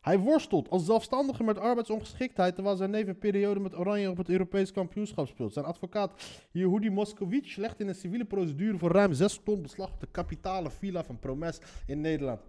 Hij 0.00 0.18
worstelt 0.18 0.68
als 0.70 0.84
zelfstandige 0.84 1.44
met 1.44 1.58
arbeidsongeschiktheid, 1.58 2.54
terwijl 2.54 2.76
zijn 2.76 2.90
neef 2.90 3.06
een 3.06 3.18
periode 3.18 3.60
met 3.60 3.78
Oranje 3.78 4.10
op 4.10 4.16
het 4.16 4.28
Europees 4.28 4.72
kampioenschap 4.72 5.28
speelt. 5.28 5.52
Zijn 5.52 5.64
advocaat 5.64 6.12
Yehudi 6.50 6.90
Moskowitz 6.90 7.56
legt 7.56 7.80
in 7.80 7.88
een 7.88 7.94
civiele 7.94 8.24
procedure 8.24 8.78
voor 8.78 8.92
ruim 8.92 9.12
6 9.12 9.40
ton 9.44 9.62
beslag 9.62 9.90
op 9.90 10.00
de 10.00 10.08
kapitale 10.10 10.70
villa 10.70 11.04
van 11.04 11.18
Promes 11.18 11.58
in 11.86 12.00
Nederland. 12.00 12.40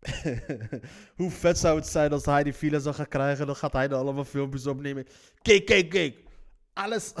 Hoe 1.16 1.30
vet 1.30 1.58
zou 1.58 1.76
het 1.76 1.86
zijn 1.86 2.12
als 2.12 2.24
hij 2.24 2.42
die 2.42 2.54
villa 2.54 2.78
zou 2.78 2.94
gaan 2.94 3.08
krijgen? 3.08 3.46
Dan 3.46 3.56
gaat 3.56 3.72
hij 3.72 3.88
er 3.88 3.94
allemaal 3.94 4.24
filmpjes 4.24 4.66
opnemen. 4.66 5.06
Kijk, 5.42 5.64
kijk, 5.64 5.90
kijk. 5.90 6.22
Alles. 6.72 7.12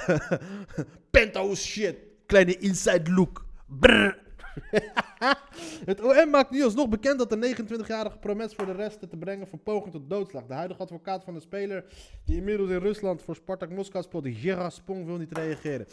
Penthouse 1.10 1.66
shit. 1.66 1.96
Kleine 2.26 2.58
inside 2.58 3.12
look. 3.12 3.46
Brrr. 3.66 4.18
het 5.90 6.00
OM 6.00 6.30
maakt 6.30 6.50
nu 6.50 6.62
alsnog 6.62 6.88
bekend 6.88 7.18
dat 7.18 7.30
de 7.30 7.54
29-jarige 7.56 8.18
Promes 8.18 8.54
voor 8.54 8.66
de 8.66 8.72
resten 8.72 9.08
te 9.08 9.16
brengen 9.16 9.48
voor 9.48 9.58
poging 9.58 9.92
tot 9.92 10.10
doodslag. 10.10 10.46
De 10.46 10.54
huidige 10.54 10.80
advocaat 10.80 11.24
van 11.24 11.34
de 11.34 11.40
speler, 11.40 11.84
die 12.24 12.36
inmiddels 12.36 12.70
in 12.70 12.78
Rusland 12.78 13.22
voor 13.22 13.34
Spartak 13.34 13.70
Moskou 13.70 14.04
speelt, 14.04 14.26
Gerard 14.28 14.72
Spong, 14.72 15.04
wil 15.06 15.16
niet 15.16 15.36
reageren. 15.36 15.86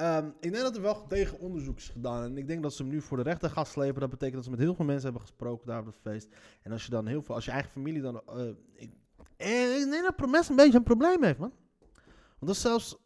Um, 0.00 0.34
ik 0.40 0.52
denk 0.52 0.64
dat 0.64 0.76
er 0.76 0.82
wel 0.82 0.94
gedegen 0.94 1.40
onderzoek 1.40 1.76
is 1.76 1.88
gedaan. 1.88 2.22
En 2.22 2.38
ik 2.38 2.46
denk 2.46 2.62
dat 2.62 2.74
ze 2.74 2.82
hem 2.82 2.92
nu 2.92 3.00
voor 3.00 3.16
de 3.16 3.22
rechter 3.22 3.50
gaan 3.50 3.66
slepen. 3.66 4.00
Dat 4.00 4.10
betekent 4.10 4.34
dat 4.34 4.44
ze 4.44 4.50
met 4.50 4.58
heel 4.58 4.74
veel 4.74 4.84
mensen 4.84 5.04
hebben 5.04 5.22
gesproken 5.22 5.66
daar 5.66 5.80
op 5.80 5.86
het 5.86 5.98
feest. 6.02 6.28
En 6.62 6.72
als 6.72 6.84
je 6.84 6.90
dan 6.90 7.06
heel 7.06 7.22
veel, 7.22 7.34
als 7.34 7.44
je 7.44 7.50
eigen 7.50 7.70
familie 7.70 8.02
dan. 8.02 8.22
Uh, 8.36 8.48
ik, 8.74 8.90
en 9.36 9.80
ik 9.80 9.90
denk 9.90 10.02
dat 10.02 10.16
Promes 10.16 10.48
een 10.48 10.56
beetje 10.56 10.78
een 10.78 10.82
probleem 10.82 11.22
heeft, 11.22 11.38
man. 11.38 11.52
Want 12.38 12.38
dat 12.38 12.50
is 12.50 12.60
zelfs 12.60 12.96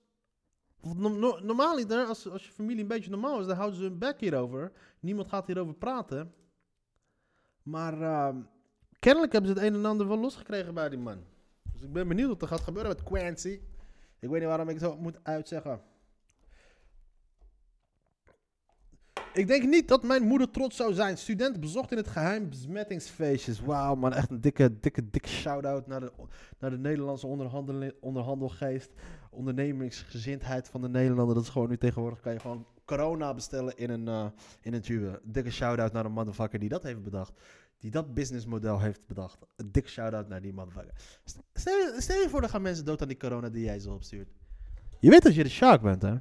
normaal 1.43 1.77
niet, 1.77 1.93
als, 1.93 2.29
als 2.29 2.47
je 2.47 2.53
familie 2.53 2.83
een 2.83 2.89
beetje 2.89 3.11
normaal 3.11 3.41
is, 3.41 3.47
dan 3.47 3.57
houden 3.57 3.77
ze 3.79 3.83
hun 3.85 3.99
bek 3.99 4.21
hierover. 4.21 4.73
Niemand 5.01 5.29
gaat 5.29 5.47
hierover 5.47 5.75
praten. 5.75 6.35
Maar 7.63 7.99
uh, 7.99 8.29
kennelijk 8.99 9.33
hebben 9.33 9.51
ze 9.51 9.57
het 9.57 9.67
een 9.67 9.75
en 9.75 9.85
ander 9.85 10.09
wel 10.09 10.19
losgekregen 10.19 10.75
bij 10.75 10.89
die 10.89 10.99
man. 10.99 11.25
Dus 11.73 11.83
ik 11.83 11.93
ben 11.93 12.09
benieuwd 12.09 12.29
wat 12.29 12.43
er 12.43 12.49
gaat 12.49 12.61
gebeuren 12.61 12.93
met 12.93 13.03
Quincy. 13.03 13.61
Ik 14.19 14.29
weet 14.29 14.41
niet 14.41 14.49
waarom 14.49 14.69
ik 14.69 14.81
het 14.81 14.85
zo 14.85 14.97
moet 14.97 15.19
uitzeggen. 15.23 15.81
Ik 19.35 19.47
denk 19.47 19.65
niet 19.65 19.89
dat 19.89 20.03
mijn 20.03 20.23
moeder 20.23 20.51
trots 20.51 20.77
zou 20.77 20.95
zijn. 20.95 21.19
Student 21.19 21.61
bezocht 21.61 21.91
in 21.91 21.97
het 21.97 22.09
geheim 22.09 22.49
besmettingsfeestjes. 22.49 23.61
Wauw, 23.61 23.95
man. 23.95 24.13
Echt 24.13 24.31
een 24.31 24.41
dikke, 24.41 24.81
dikke, 24.81 25.11
dikke 25.11 25.29
shout-out 25.29 25.87
naar 25.87 26.01
de, 26.01 26.13
naar 26.59 26.71
de 26.71 26.79
Nederlandse 26.79 27.27
onderhandel, 27.27 27.91
onderhandelgeest. 28.01 28.91
Ondernemingsgezindheid 29.31 30.69
van 30.69 30.81
de 30.81 30.89
Nederlander. 30.89 31.35
Dat 31.35 31.45
is 31.45 31.51
gewoon 31.51 31.69
nu 31.69 31.77
tegenwoordig. 31.77 32.21
Kan 32.21 32.33
je 32.33 32.39
gewoon 32.41 32.67
corona 32.85 33.35
bestellen 33.35 33.77
in 33.77 33.91
een, 33.91 34.09
eh, 34.09 34.27
in 34.63 34.75
een 34.75 34.81
tube. 34.81 35.21
Dikke 35.25 35.51
shout-out 35.51 35.93
naar 35.93 36.03
de 36.03 36.09
motherfucker 36.09 36.59
die 36.59 36.69
dat 36.69 36.83
heeft 36.83 37.03
bedacht. 37.03 37.33
Die 37.79 37.91
dat 37.91 38.15
businessmodel 38.15 38.81
heeft 38.81 39.07
bedacht. 39.07 39.39
Een 39.57 39.73
dikke 39.73 39.89
shout-out 39.89 40.29
naar 40.29 40.41
die 40.41 40.53
motherfucker. 40.53 40.93
Stel, 41.55 41.77
je- 41.77 41.95
stel 41.99 42.21
je 42.21 42.29
voor, 42.29 42.43
er 42.43 42.49
gaan 42.49 42.63
mensen 42.63 42.85
dood 42.85 43.03
aan 43.03 43.09
die 43.09 43.17
corona 43.17 43.49
die 43.49 43.65
jij 43.65 43.79
zo 43.79 43.93
opstuurt. 43.93 44.29
Je 45.01 45.11
weet 45.11 45.23
dat 45.23 45.35
je 45.35 45.43
de 45.43 45.49
shark 45.49 45.83
bent, 45.83 46.03
hè? 46.03 46.15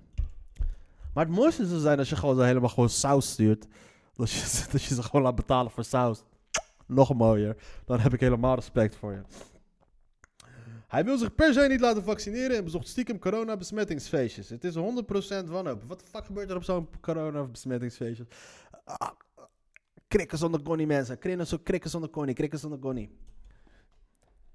Maar 1.19 1.27
het 1.27 1.37
mooiste 1.37 1.65
zou 1.67 1.79
zijn 1.79 1.99
als 1.99 2.09
je 2.09 2.15
gewoon 2.15 2.35
zo 2.35 2.41
helemaal 2.41 2.69
gewoon 2.69 2.89
saus 2.89 3.31
stuurt. 3.31 3.67
Dat 4.15 4.31
je, 4.31 4.65
dat 4.71 4.83
je 4.83 4.95
ze 4.95 5.03
gewoon 5.03 5.21
laat 5.21 5.35
betalen 5.35 5.71
voor 5.71 5.83
saus. 5.83 6.23
Nog 6.87 7.13
mooier. 7.13 7.55
Dan 7.85 7.99
heb 7.99 8.13
ik 8.13 8.19
helemaal 8.19 8.55
respect 8.55 8.95
voor 8.95 9.11
je. 9.11 9.21
Hij 10.87 11.05
wil 11.05 11.17
zich 11.17 11.35
per 11.35 11.53
se 11.53 11.67
niet 11.67 11.79
laten 11.79 12.03
vaccineren 12.03 12.57
en 12.57 12.63
bezocht 12.63 12.87
stiekem 12.87 13.19
corona-besmettingsfeestjes. 13.19 14.49
Het 14.49 14.63
is 14.63 14.75
100% 14.75 14.79
wanhoop. 15.45 15.83
Wat 15.87 15.99
de 15.99 16.05
fuck 16.05 16.25
gebeurt 16.25 16.49
er 16.49 16.55
op 16.55 16.63
zo'n 16.63 16.87
corona-besmettingsfeestje? 17.01 18.27
Ah, 18.85 19.09
krikken 20.07 20.37
zonder 20.37 20.61
konnie, 20.61 20.87
mensen. 20.87 21.17
Krikken 21.17 21.47
zo- 21.47 21.57
Krikken 21.63 21.89
zonder 21.89 22.09
konnie, 22.09 22.35
krikken 22.35 22.59
zonder 22.59 22.79
konnie. 22.79 23.17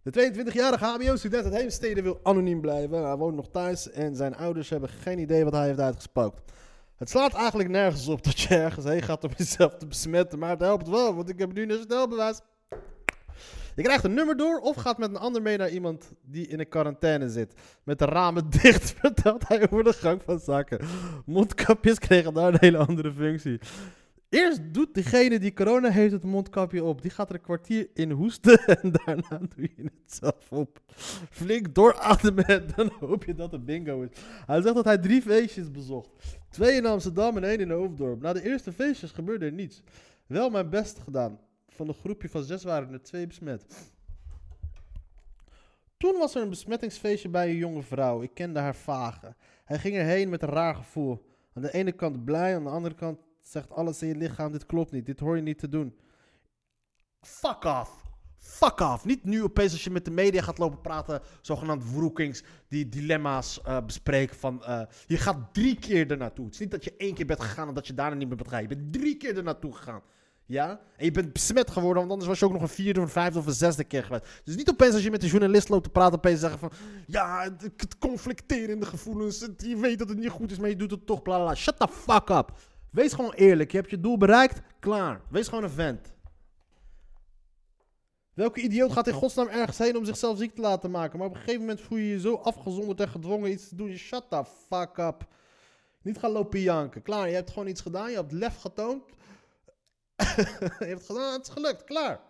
De 0.05 0.32
22-jarige 0.32 0.84
HBO-student 0.84 1.44
uit 1.44 1.55
Heemstede 1.55 2.02
wil 2.02 2.20
anoniem 2.22 2.61
blijven. 2.61 3.05
Hij 3.05 3.16
woont 3.16 3.36
nog 3.36 3.48
thuis 3.48 3.90
en 3.90 4.16
zijn 4.16 4.36
ouders 4.36 4.68
hebben 4.70 4.88
geen 4.88 5.18
idee 5.18 5.44
wat 5.44 5.52
hij 5.52 5.66
heeft 5.66 5.78
uitgespookt. 5.78 6.52
Het 6.96 7.11
slaat 7.11 7.34
eigenlijk 7.34 7.68
nergens 7.68 8.09
op 8.09 8.24
dat 8.24 8.40
je 8.40 8.55
ergens 8.55 8.84
heen 8.84 9.02
gaat 9.02 9.24
om 9.24 9.30
jezelf 9.36 9.74
te 9.76 9.86
besmetten, 9.86 10.38
maar 10.38 10.50
het 10.50 10.61
helpt 10.61 10.88
wel, 10.88 11.14
want 11.14 11.28
ik 11.28 11.38
heb 11.38 11.52
nu 11.52 11.62
een 11.62 11.82
snelbewijs. 11.82 12.40
Je 13.74 13.82
krijgt 13.82 14.05
een 14.05 14.14
nummer 14.14 14.36
door 14.36 14.61
of 14.61 14.76
gaat 14.76 14.98
met 14.98 15.11
een 15.11 15.16
ander 15.16 15.42
mee 15.42 15.57
naar 15.57 15.70
iemand 15.70 16.12
die 16.22 16.46
in 16.46 16.61
een 16.61 16.68
quarantaine 16.68 17.30
zit. 17.30 17.55
Met 17.84 17.98
de 17.98 18.05
ramen 18.05 18.50
dicht 18.62 18.94
vertelt 18.98 19.48
hij 19.48 19.62
over 19.70 19.84
de 19.84 19.92
gang 19.92 20.22
van 20.22 20.38
zaken. 20.38 20.80
Mondkapjes 21.26 21.98
kregen 21.98 22.34
daar 22.34 22.52
een 22.52 22.61
hele 22.61 22.78
andere 22.78 23.12
functie. 23.12 23.61
Eerst 24.35 24.74
doet 24.74 24.95
degene 24.95 25.39
die 25.39 25.53
corona 25.53 25.91
heeft 25.91 26.12
het 26.12 26.24
mondkapje 26.24 26.85
op. 26.85 27.03
Die 27.03 27.11
gaat 27.11 27.28
er 27.28 27.35
een 27.35 27.41
kwartier 27.41 27.89
in 27.95 28.11
hoesten 28.11 28.59
en 28.82 28.93
daarna 28.93 29.39
doe 29.55 29.70
je 29.76 29.82
het 29.82 30.12
zelf 30.12 30.53
op. 30.53 30.80
Flink 31.30 31.74
doorademen 31.74 32.45
en 32.45 32.66
dan 32.76 32.93
hoop 33.01 33.24
je 33.24 33.35
dat 33.35 33.53
het 33.53 33.64
bingo 33.64 34.03
is. 34.03 34.09
Hij 34.47 34.62
zegt 34.62 34.74
dat 34.74 34.85
hij 34.85 34.99
drie 34.99 35.22
feestjes 35.22 35.70
bezocht. 35.70 36.09
Twee 36.51 36.76
in 36.76 36.87
Amsterdam 36.87 37.37
en 37.37 37.45
één 37.45 37.61
in 37.61 37.70
Hoofddorp. 37.70 38.22
Na 38.22 38.32
de 38.32 38.43
eerste 38.43 38.72
feestjes 38.72 39.11
gebeurde 39.11 39.45
er 39.45 39.53
niets. 39.53 39.82
Wel 40.26 40.51
mijn 40.51 40.70
best 40.70 40.99
gedaan. 40.99 41.41
Van 41.68 41.89
een 41.89 41.95
groepje 41.95 42.28
van 42.28 42.43
zes 42.43 42.64
waren 42.64 42.93
er 42.93 43.03
twee 43.03 43.26
besmet. 43.26 43.93
Toen 45.97 46.18
was 46.18 46.35
er 46.35 46.43
een 46.43 46.49
besmettingsfeestje 46.49 47.28
bij 47.28 47.49
een 47.49 47.57
jonge 47.57 47.82
vrouw. 47.82 48.22
Ik 48.22 48.35
kende 48.35 48.61
haar 48.61 48.76
vage. 48.76 49.35
Hij 49.64 49.78
ging 49.78 49.97
erheen 49.97 50.28
met 50.28 50.43
een 50.43 50.49
raar 50.49 50.74
gevoel. 50.74 51.26
Aan 51.53 51.62
de 51.62 51.72
ene 51.72 51.93
kant 51.93 52.24
blij, 52.24 52.57
aan 52.57 52.64
de 52.64 52.70
andere 52.70 52.95
kant 52.95 53.18
zegt 53.49 53.70
alles 53.70 54.03
in 54.03 54.09
je 54.09 54.16
lichaam: 54.16 54.53
dit 54.53 54.66
klopt 54.66 54.92
niet, 54.92 55.07
dit 55.07 55.20
hoor 55.20 55.36
je 55.36 55.42
niet 55.42 55.59
te 55.59 55.68
doen. 55.68 55.97
Fuck 57.20 57.64
off. 57.64 58.03
Fuck 58.38 58.80
off. 58.80 59.05
Niet 59.05 59.24
nu 59.24 59.42
opeens 59.42 59.72
als 59.72 59.84
je 59.84 59.90
met 59.90 60.05
de 60.05 60.11
media 60.11 60.42
gaat 60.42 60.59
lopen 60.59 60.80
praten, 60.80 61.20
zogenaamd 61.40 61.92
wroekings, 61.92 62.42
die 62.68 62.88
dilemma's 62.88 63.62
eh, 63.62 63.84
bespreken 63.84 64.36
van... 64.36 64.64
eh, 64.64 64.80
je 65.07 65.16
gaat 65.16 65.55
drie 65.55 65.78
keer 65.78 66.11
er 66.11 66.16
naartoe. 66.16 66.45
Het 66.45 66.55
is 66.55 66.61
niet 66.61 66.70
dat 66.70 66.84
je 66.84 66.95
één 66.97 67.14
keer 67.14 67.26
bent 67.26 67.40
gegaan 67.40 67.68
en 67.68 67.74
dat 67.74 67.86
je 67.86 67.95
daarna 67.95 68.16
niet 68.16 68.28
meer 68.28 68.36
bent. 68.36 68.51
Je 68.51 68.76
bent 68.76 68.92
drie 68.92 69.16
keer 69.16 69.36
er 69.36 69.42
naartoe 69.42 69.74
gegaan. 69.74 70.03
Ja? 70.47 70.80
En 70.97 71.05
je 71.05 71.11
bent 71.11 71.32
besmet 71.32 71.70
geworden, 71.70 71.99
want 71.99 72.11
anders 72.11 72.28
was 72.28 72.38
je 72.38 72.45
ook 72.45 72.53
nog 72.53 72.62
een 72.62 72.68
vierde, 72.68 73.01
of 73.01 73.07
een 73.07 73.12
vijfde 73.12 73.38
of 73.38 73.47
een 73.47 73.53
zesde 73.53 73.84
keer 73.84 74.05
geweest. 74.05 74.40
Dus 74.45 74.57
niet 74.57 74.70
opeens 74.70 74.95
als 74.95 75.03
je 75.03 75.11
met 75.11 75.22
een 75.22 75.28
journalist 75.28 75.68
loopt 75.68 75.84
te 75.84 75.90
praten, 75.90 76.18
opeens 76.18 76.40
zeggen 76.40 76.59
van... 76.59 76.70
Ja, 77.07 77.42
het, 77.59 77.99
conflicterende 77.99 78.86
gevoelens, 78.86 79.49
je 79.57 79.76
weet 79.76 79.99
dat 79.99 80.09
het 80.09 80.18
niet 80.18 80.30
goed 80.30 80.51
is, 80.51 80.59
maar 80.59 80.68
je 80.68 80.76
doet 80.76 80.90
het 80.90 81.07
toch, 81.07 81.22
bla 81.22 81.36
bla, 81.36 81.45
bla. 81.45 81.55
Shut 81.55 81.78
the 81.78 81.88
fuck 81.88 82.28
up. 82.28 82.53
Wees 82.95 83.12
gewoon 83.12 83.32
eerlijk. 83.32 83.70
Je 83.70 83.76
hebt 83.76 83.90
je 83.90 84.01
doel 84.01 84.18
bereikt, 84.18 84.61
klaar. 84.80 85.20
Wees 85.30 85.49
gewoon 85.49 85.64
een 85.64 85.70
vent. 85.70 86.12
Welke 88.34 88.61
idioot 88.61 88.92
gaat 88.92 89.07
in 89.07 89.12
godsnaam 89.12 89.49
ergens 89.49 89.78
heen 89.78 89.97
om 89.97 90.05
zichzelf 90.05 90.38
ziek 90.38 90.55
te 90.55 90.61
laten 90.61 90.90
maken? 90.90 91.18
Maar 91.18 91.26
op 91.26 91.34
een 91.34 91.40
gegeven 91.40 91.61
moment 91.61 91.80
voel 91.80 91.99
je 91.99 92.09
je 92.09 92.20
zo 92.20 92.34
afgezonderd 92.34 93.01
en 93.01 93.09
gedwongen 93.09 93.51
iets 93.51 93.68
te 93.68 93.76
doen. 93.76 93.97
Shut 93.97 94.24
the 94.30 94.45
fuck 94.68 94.97
up. 94.99 95.26
Niet 96.03 96.18
gaan 96.18 96.30
lopen 96.30 96.61
janken. 96.61 97.03
Klaar, 97.03 97.28
je 97.28 97.34
hebt 97.34 97.51
gewoon 97.51 97.68
iets 97.68 97.80
gedaan. 97.80 98.11
Je 98.11 98.16
hebt 98.16 98.32
lef 98.32 98.61
getoond. 98.61 99.03
je 100.16 100.74
hebt 100.78 100.90
het 100.90 101.07
gedaan, 101.07 101.32
het 101.32 101.47
is 101.47 101.53
gelukt. 101.53 101.84
Klaar. 101.84 102.20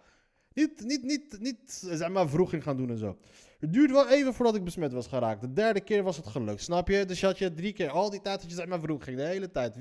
Niet, 0.52 0.80
niet, 0.84 1.02
niet, 1.02 1.36
niet 1.40 1.82
zeg 1.90 2.08
maar 2.08 2.28
vroeging 2.28 2.62
gaan 2.62 2.76
doen 2.76 2.90
en 2.90 2.98
zo. 2.98 3.18
Het 3.58 3.72
duurde 3.72 3.92
wel 3.92 4.08
even 4.08 4.34
voordat 4.34 4.54
ik 4.54 4.64
besmet 4.64 4.92
was 4.92 5.06
geraakt. 5.06 5.40
De 5.40 5.52
derde 5.52 5.80
keer 5.80 6.02
was 6.02 6.16
het 6.16 6.26
gelukt, 6.26 6.62
snap 6.62 6.88
je? 6.88 7.04
Dus 7.04 7.20
je 7.20 7.26
had 7.26 7.38
je 7.38 7.54
drie 7.54 7.72
keer, 7.72 7.90
al 7.90 8.10
die 8.10 8.20
tijd 8.20 8.40
dat 8.40 8.50
je 8.50 8.56
zeg 8.56 8.66
maar 8.66 8.80
vroeging, 8.80 9.16
de 9.16 9.22
hele 9.22 9.50
tijd. 9.50 9.76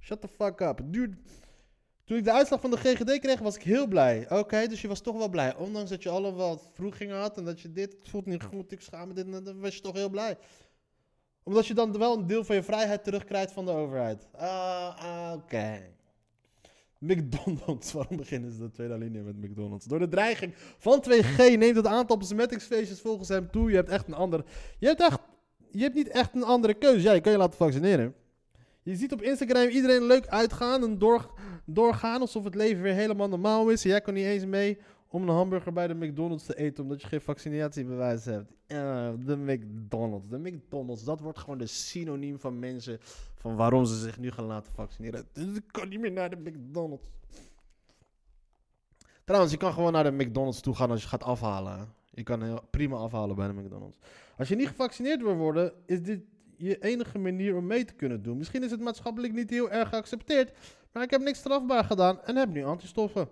Shut 0.00 0.20
the 0.20 0.28
fuck 0.28 0.60
up. 0.60 0.80
Toen 2.04 2.18
ik 2.18 2.24
de 2.24 2.32
uitslag 2.32 2.60
van 2.60 2.70
de 2.70 2.76
GGD 2.76 3.18
kreeg, 3.18 3.38
was 3.38 3.56
ik 3.56 3.62
heel 3.62 3.86
blij. 3.86 4.30
Oké, 4.30 4.66
dus 4.66 4.80
je 4.80 4.88
was 4.88 5.00
toch 5.00 5.16
wel 5.16 5.28
blij. 5.28 5.56
Ondanks 5.56 5.90
dat 5.90 6.02
je 6.02 6.08
alle 6.08 6.32
wat 6.32 6.70
vroegingen 6.72 7.16
had 7.16 7.38
en 7.38 7.44
dat 7.44 7.60
je 7.60 7.72
dit, 7.72 7.92
het 7.98 8.08
voelt 8.08 8.26
niet 8.26 8.42
goed, 8.42 8.72
ik 8.72 8.80
schaam 8.80 9.08
me 9.08 9.14
dit, 9.14 9.44
dan 9.44 9.60
was 9.60 9.74
je 9.74 9.80
toch 9.80 9.94
heel 9.94 10.08
blij. 10.08 10.38
Omdat 11.42 11.66
je 11.66 11.74
dan 11.74 11.98
wel 11.98 12.18
een 12.18 12.26
deel 12.26 12.44
van 12.44 12.56
je 12.56 12.62
vrijheid 12.62 13.04
terugkrijgt 13.04 13.52
van 13.52 13.64
de 13.64 13.70
overheid. 13.70 14.28
Ah, 14.32 15.32
oké. 15.36 15.92
McDonald's, 16.98 17.92
waarom 17.96 18.16
beginnen 18.16 18.52
ze 18.52 18.58
de 18.58 18.70
tweede 18.70 18.94
alinea 18.94 19.22
met 19.22 19.36
McDonald's? 19.36 19.86
Door 19.86 19.98
de 19.98 20.08
dreiging 20.08 20.54
van 20.78 21.04
2G 21.10 21.36
neemt 21.36 21.76
het 21.76 21.86
aantal 21.86 22.16
besmettingsfeestjes 22.16 23.00
volgens 23.00 23.28
hem 23.28 23.50
toe. 23.50 23.70
Je 23.70 23.76
hebt 23.76 23.88
echt 23.88 24.06
een 24.06 24.14
andere... 24.14 24.44
Je 24.78 24.86
hebt 24.86 25.00
echt... 25.00 25.18
Je 25.72 25.82
hebt 25.82 25.94
niet 25.94 26.08
echt 26.08 26.34
een 26.34 26.44
andere 26.44 26.74
keuze. 26.74 27.02
Ja, 27.02 27.12
je 27.12 27.20
kan 27.20 27.32
je 27.32 27.38
laten 27.38 27.56
vaccineren. 27.56 28.14
Je 28.82 28.96
ziet 28.96 29.12
op 29.12 29.22
Instagram 29.22 29.68
iedereen 29.68 30.02
leuk 30.02 30.26
uitgaan 30.26 30.82
en 30.82 30.98
door, 30.98 31.30
doorgaan 31.64 32.20
alsof 32.20 32.44
het 32.44 32.54
leven 32.54 32.82
weer 32.82 32.94
helemaal 32.94 33.28
normaal 33.28 33.68
is. 33.68 33.82
Jij 33.82 34.00
kan 34.00 34.14
niet 34.14 34.24
eens 34.24 34.44
mee 34.44 34.78
om 35.08 35.22
een 35.22 35.34
hamburger 35.34 35.72
bij 35.72 35.86
de 35.86 35.94
McDonald's 35.94 36.44
te 36.44 36.56
eten 36.56 36.82
omdat 36.82 37.00
je 37.00 37.06
geen 37.06 37.20
vaccinatiebewijs 37.20 38.24
hebt. 38.24 38.52
De 39.26 39.36
McDonald's. 39.36 40.28
De 40.28 40.38
McDonald's, 40.38 41.04
dat 41.04 41.20
wordt 41.20 41.38
gewoon 41.38 41.58
de 41.58 41.66
synoniem 41.66 42.38
van 42.38 42.58
mensen 42.58 42.98
van 43.34 43.56
waarom 43.56 43.84
ze 43.84 43.98
zich 43.98 44.18
nu 44.18 44.30
gaan 44.30 44.44
laten 44.44 44.72
vaccineren. 44.72 45.26
Dus 45.32 45.56
ik 45.56 45.64
kan 45.70 45.88
niet 45.88 46.00
meer 46.00 46.12
naar 46.12 46.30
de 46.30 46.50
McDonald's. 46.50 47.06
Trouwens, 49.24 49.52
je 49.52 49.58
kan 49.58 49.72
gewoon 49.72 49.92
naar 49.92 50.04
de 50.04 50.24
McDonald's 50.24 50.60
toe 50.60 50.74
gaan 50.74 50.90
als 50.90 51.02
je 51.02 51.08
gaat 51.08 51.22
afhalen. 51.22 51.94
Je 52.10 52.22
kan 52.22 52.60
prima 52.70 52.96
afhalen 52.96 53.36
bij 53.36 53.46
de 53.46 53.52
McDonald's. 53.52 53.98
Als 54.38 54.48
je 54.48 54.56
niet 54.56 54.68
gevaccineerd 54.68 55.22
wil 55.22 55.34
worden, 55.36 55.72
is 55.86 56.02
dit 56.02 56.20
je 56.60 56.78
enige 56.78 57.18
manier 57.18 57.56
om 57.56 57.66
mee 57.66 57.84
te 57.84 57.94
kunnen 57.94 58.22
doen. 58.22 58.36
Misschien 58.38 58.62
is 58.62 58.70
het 58.70 58.80
maatschappelijk 58.80 59.32
niet 59.32 59.50
heel 59.50 59.70
erg 59.70 59.88
geaccepteerd, 59.88 60.52
maar 60.92 61.02
ik 61.02 61.10
heb 61.10 61.20
niks 61.20 61.38
strafbaar 61.38 61.84
gedaan 61.84 62.22
en 62.24 62.36
heb 62.36 62.48
nu 62.48 62.64
antistoffen. 62.64 63.28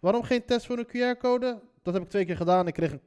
Waarom 0.00 0.22
geen 0.22 0.44
test 0.44 0.66
voor 0.66 0.78
een 0.78 1.16
QR-code? 1.16 1.60
Dat 1.82 1.94
heb 1.94 2.02
ik 2.02 2.08
twee 2.08 2.24
keer 2.24 2.36
gedaan. 2.36 2.66
Ik 2.66 2.74
kreeg 2.74 2.92
een 2.92 3.02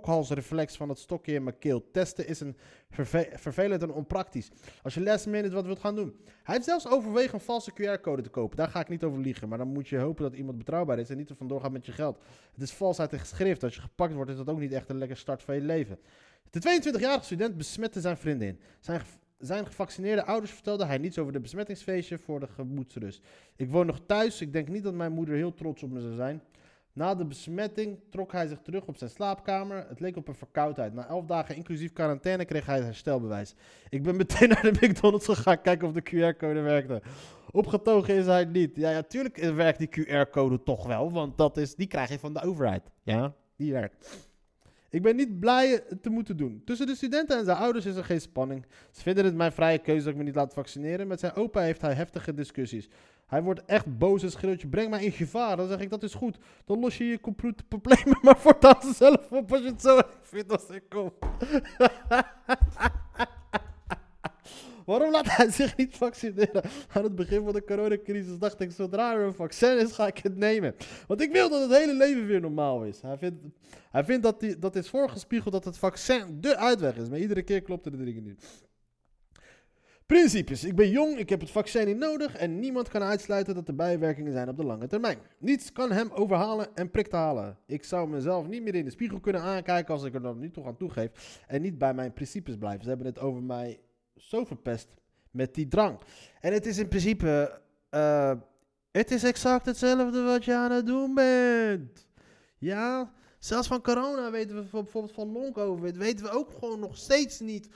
kokhalsreflex 0.00 0.76
van 0.76 0.88
het 0.88 0.98
stokje 0.98 1.32
in 1.32 1.42
mijn 1.42 1.58
keel. 1.58 1.90
Testen 1.90 2.26
is 2.28 2.40
een 2.40 2.56
verve- 2.90 3.30
vervelend 3.34 3.82
en 3.82 3.92
onpraktisch. 3.92 4.50
Als 4.82 4.94
je 4.94 5.00
last 5.02 5.26
minute 5.26 5.54
wat 5.54 5.64
wilt 5.64 5.78
gaan 5.78 5.94
doen. 5.94 6.16
Hij 6.42 6.54
heeft 6.54 6.66
zelfs 6.66 6.88
overwegen 6.88 7.34
een 7.34 7.40
valse 7.40 7.72
QR-code 7.72 8.22
te 8.22 8.28
kopen. 8.28 8.56
Daar 8.56 8.68
ga 8.68 8.80
ik 8.80 8.88
niet 8.88 9.04
over 9.04 9.20
liegen. 9.20 9.48
Maar 9.48 9.58
dan 9.58 9.68
moet 9.68 9.88
je 9.88 9.98
hopen 9.98 10.22
dat 10.22 10.34
iemand 10.34 10.58
betrouwbaar 10.58 10.98
is 10.98 11.10
en 11.10 11.16
niet 11.16 11.30
er 11.30 11.36
vandoor 11.36 11.60
gaat 11.60 11.72
met 11.72 11.86
je 11.86 11.92
geld. 11.92 12.18
Het 12.52 12.62
is 12.62 12.72
vals 12.72 13.00
uit 13.00 13.10
de 13.10 13.18
geschrift. 13.18 13.62
Als 13.62 13.74
je 13.74 13.80
gepakt 13.80 14.12
wordt, 14.12 14.30
is 14.30 14.36
dat 14.36 14.48
ook 14.48 14.58
niet 14.58 14.72
echt 14.72 14.88
een 14.88 14.98
lekker 14.98 15.16
start 15.16 15.42
van 15.42 15.54
je 15.54 15.60
leven. 15.60 15.98
De 16.50 16.60
22-jarige 16.60 17.24
student 17.24 17.56
besmette 17.56 18.00
zijn 18.00 18.16
vriendin. 18.16 18.60
Zijn, 18.80 19.00
zijn 19.38 19.66
gevaccineerde 19.66 20.24
ouders 20.24 20.52
vertelde 20.52 20.84
hij 20.84 20.98
niets 20.98 21.18
over 21.18 21.32
de 21.32 21.40
besmettingsfeestje 21.40 22.18
voor 22.18 22.40
de 22.40 22.46
gemoedsrust. 22.46 23.26
Ik 23.56 23.70
woon 23.70 23.86
nog 23.86 24.00
thuis. 24.06 24.40
Ik 24.40 24.52
denk 24.52 24.68
niet 24.68 24.82
dat 24.82 24.94
mijn 24.94 25.12
moeder 25.12 25.34
heel 25.34 25.54
trots 25.54 25.82
op 25.82 25.90
me 25.90 26.00
zou 26.00 26.14
zijn. 26.14 26.42
Na 26.94 27.14
de 27.14 27.24
besmetting 27.24 27.98
trok 28.10 28.32
hij 28.32 28.46
zich 28.46 28.58
terug 28.62 28.86
op 28.86 28.96
zijn 28.96 29.10
slaapkamer. 29.10 29.86
Het 29.88 30.00
leek 30.00 30.16
op 30.16 30.28
een 30.28 30.34
verkoudheid. 30.34 30.94
Na 30.94 31.06
elf 31.06 31.24
dagen 31.24 31.56
inclusief 31.56 31.92
quarantaine 31.92 32.44
kreeg 32.44 32.66
hij 32.66 32.80
herstelbewijs. 32.80 33.54
Ik 33.88 34.02
ben 34.02 34.16
meteen 34.16 34.48
naar 34.62 34.62
de 34.62 34.88
McDonald's 34.88 35.26
gegaan 35.26 35.60
kijken 35.60 35.88
of 35.88 35.94
de 35.94 36.02
QR-code 36.02 36.60
werkte. 36.60 37.02
Opgetogen 37.50 38.14
is 38.14 38.26
hij 38.26 38.44
niet. 38.44 38.76
Ja, 38.76 38.90
ja, 38.90 39.02
tuurlijk 39.02 39.36
werkt 39.36 39.78
die 39.78 39.88
QR-code 39.88 40.62
toch 40.62 40.86
wel, 40.86 41.12
want 41.12 41.38
dat 41.38 41.56
is, 41.56 41.74
die 41.74 41.86
krijg 41.86 42.08
je 42.08 42.18
van 42.18 42.32
de 42.32 42.42
overheid. 42.42 42.90
Ja, 43.02 43.34
die 43.56 43.72
werkt. 43.72 44.26
Ik 44.90 45.02
ben 45.02 45.16
niet 45.16 45.40
blij 45.40 45.80
te 46.00 46.10
moeten 46.10 46.36
doen. 46.36 46.62
Tussen 46.64 46.86
de 46.86 46.94
studenten 46.94 47.38
en 47.38 47.44
zijn 47.44 47.56
ouders 47.56 47.86
is 47.86 47.96
er 47.96 48.04
geen 48.04 48.20
spanning. 48.20 48.66
Ze 48.90 49.02
vinden 49.02 49.24
het 49.24 49.34
mijn 49.34 49.52
vrije 49.52 49.78
keuze 49.78 50.04
dat 50.04 50.12
ik 50.12 50.18
me 50.18 50.24
niet 50.24 50.34
laat 50.34 50.54
vaccineren. 50.54 51.06
Met 51.06 51.20
zijn 51.20 51.34
opa 51.34 51.60
heeft 51.60 51.80
hij 51.80 51.94
heftige 51.94 52.34
discussies. 52.34 52.88
Hij 53.26 53.42
wordt 53.42 53.64
echt 53.64 53.98
boos 53.98 54.22
en 54.22 54.30
schreeuwt 54.30 54.60
je, 54.60 54.68
breng 54.68 54.90
mij 54.90 55.04
in 55.04 55.12
gevaar. 55.12 55.56
Dan 55.56 55.68
zeg 55.68 55.80
ik, 55.80 55.90
dat 55.90 56.02
is 56.02 56.14
goed. 56.14 56.38
Dan 56.64 56.80
los 56.80 56.98
je 56.98 57.04
je 57.04 57.20
complete 57.20 57.64
problemen 57.64 58.18
maar 58.22 58.38
voortaan 58.38 58.94
zelf 58.94 59.30
op 59.32 59.52
als 59.52 59.60
je 59.60 59.66
het 59.66 59.82
zo 59.82 60.00
vindt 60.22 60.52
als 60.52 60.68
ik 60.68 60.82
kom. 60.88 61.12
Waarom 64.84 65.10
laat 65.10 65.36
hij 65.36 65.50
zich 65.50 65.76
niet 65.76 65.96
vaccineren? 65.96 66.62
Aan 66.92 67.02
het 67.02 67.14
begin 67.14 67.44
van 67.44 67.52
de 67.52 67.64
coronacrisis 67.64 68.38
dacht 68.38 68.60
ik, 68.60 68.70
zodra 68.70 69.14
er 69.14 69.20
een 69.20 69.34
vaccin 69.34 69.78
is, 69.78 69.92
ga 69.92 70.06
ik 70.06 70.18
het 70.18 70.36
nemen. 70.36 70.74
Want 71.06 71.20
ik 71.20 71.32
wil 71.32 71.48
dat 71.48 71.62
het 71.62 71.78
hele 71.78 71.94
leven 71.94 72.26
weer 72.26 72.40
normaal 72.40 72.84
is. 72.84 73.00
Hij 73.02 73.16
vindt, 73.18 73.42
hij 73.90 74.04
vindt 74.04 74.22
dat, 74.22 74.40
die, 74.40 74.58
dat 74.58 74.76
is 74.76 74.88
voorgespiegeld 74.88 75.52
dat 75.52 75.64
het 75.64 75.78
vaccin 75.78 76.40
de 76.40 76.56
uitweg 76.56 76.96
is. 76.96 77.08
Maar 77.08 77.18
iedere 77.18 77.42
keer 77.42 77.62
klopt 77.62 77.86
er 77.86 77.92
de 77.96 78.04
dingen 78.04 78.24
niet. 78.24 78.64
Principes. 80.06 80.64
Ik 80.64 80.74
ben 80.74 80.90
jong, 80.90 81.18
ik 81.18 81.28
heb 81.28 81.40
het 81.40 81.50
vaccin 81.50 81.86
niet 81.86 81.96
nodig 81.96 82.36
en 82.36 82.60
niemand 82.60 82.88
kan 82.88 83.02
uitsluiten 83.02 83.54
dat 83.54 83.68
er 83.68 83.74
bijwerkingen 83.74 84.32
zijn 84.32 84.48
op 84.48 84.56
de 84.56 84.64
lange 84.64 84.86
termijn. 84.86 85.18
Niets 85.38 85.72
kan 85.72 85.92
hem 85.92 86.10
overhalen 86.10 86.76
en 86.76 86.90
prik 86.90 87.08
te 87.08 87.16
halen. 87.16 87.58
Ik 87.66 87.84
zou 87.84 88.08
mezelf 88.08 88.46
niet 88.46 88.62
meer 88.62 88.74
in 88.74 88.84
de 88.84 88.90
spiegel 88.90 89.20
kunnen 89.20 89.42
aankijken 89.42 89.94
als 89.94 90.04
ik 90.04 90.14
er 90.14 90.22
dan 90.22 90.38
niet 90.38 90.54
toch 90.54 90.66
aan 90.66 90.76
toegeef 90.76 91.42
en 91.46 91.62
niet 91.62 91.78
bij 91.78 91.94
mijn 91.94 92.12
principes 92.12 92.56
blijf. 92.56 92.82
Ze 92.82 92.88
hebben 92.88 93.06
het 93.06 93.18
over 93.18 93.42
mij 93.42 93.80
zo 94.16 94.44
verpest 94.44 94.88
met 95.30 95.54
die 95.54 95.68
drang. 95.68 95.98
En 96.40 96.52
het 96.52 96.66
is 96.66 96.78
in 96.78 96.88
principe, 96.88 97.60
eh, 97.90 98.32
het 98.90 99.10
is 99.10 99.24
exact 99.24 99.66
hetzelfde 99.66 100.22
wat 100.22 100.44
je 100.44 100.54
aan 100.54 100.72
het 100.72 100.86
doen 100.86 101.14
bent. 101.14 102.06
Ja, 102.58 103.12
zelfs 103.38 103.68
van 103.68 103.82
corona 103.82 104.30
weten 104.30 104.54
we 104.56 104.60
bijvoorbeeld 104.60 105.14
van 105.14 105.32
long 105.32 105.52
covid, 105.52 105.96
weten 105.96 106.24
we 106.24 106.30
ook 106.30 106.50
gewoon 106.50 106.80
nog 106.80 106.96
steeds 106.96 107.40
niet 107.40 107.68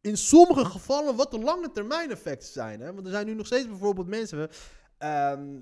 in 0.00 0.16
sommige 0.16 0.64
gevallen 0.64 1.16
wat 1.16 1.30
de 1.30 1.38
lange 1.38 1.70
termijn 1.70 2.10
effecten 2.10 2.48
zijn. 2.48 2.80
Hè? 2.80 2.94
Want 2.94 3.06
er 3.06 3.12
zijn 3.12 3.26
nu 3.26 3.34
nog 3.34 3.46
steeds 3.46 3.66
bijvoorbeeld 3.66 4.06
mensen. 4.06 4.50
ehm, 4.98 5.60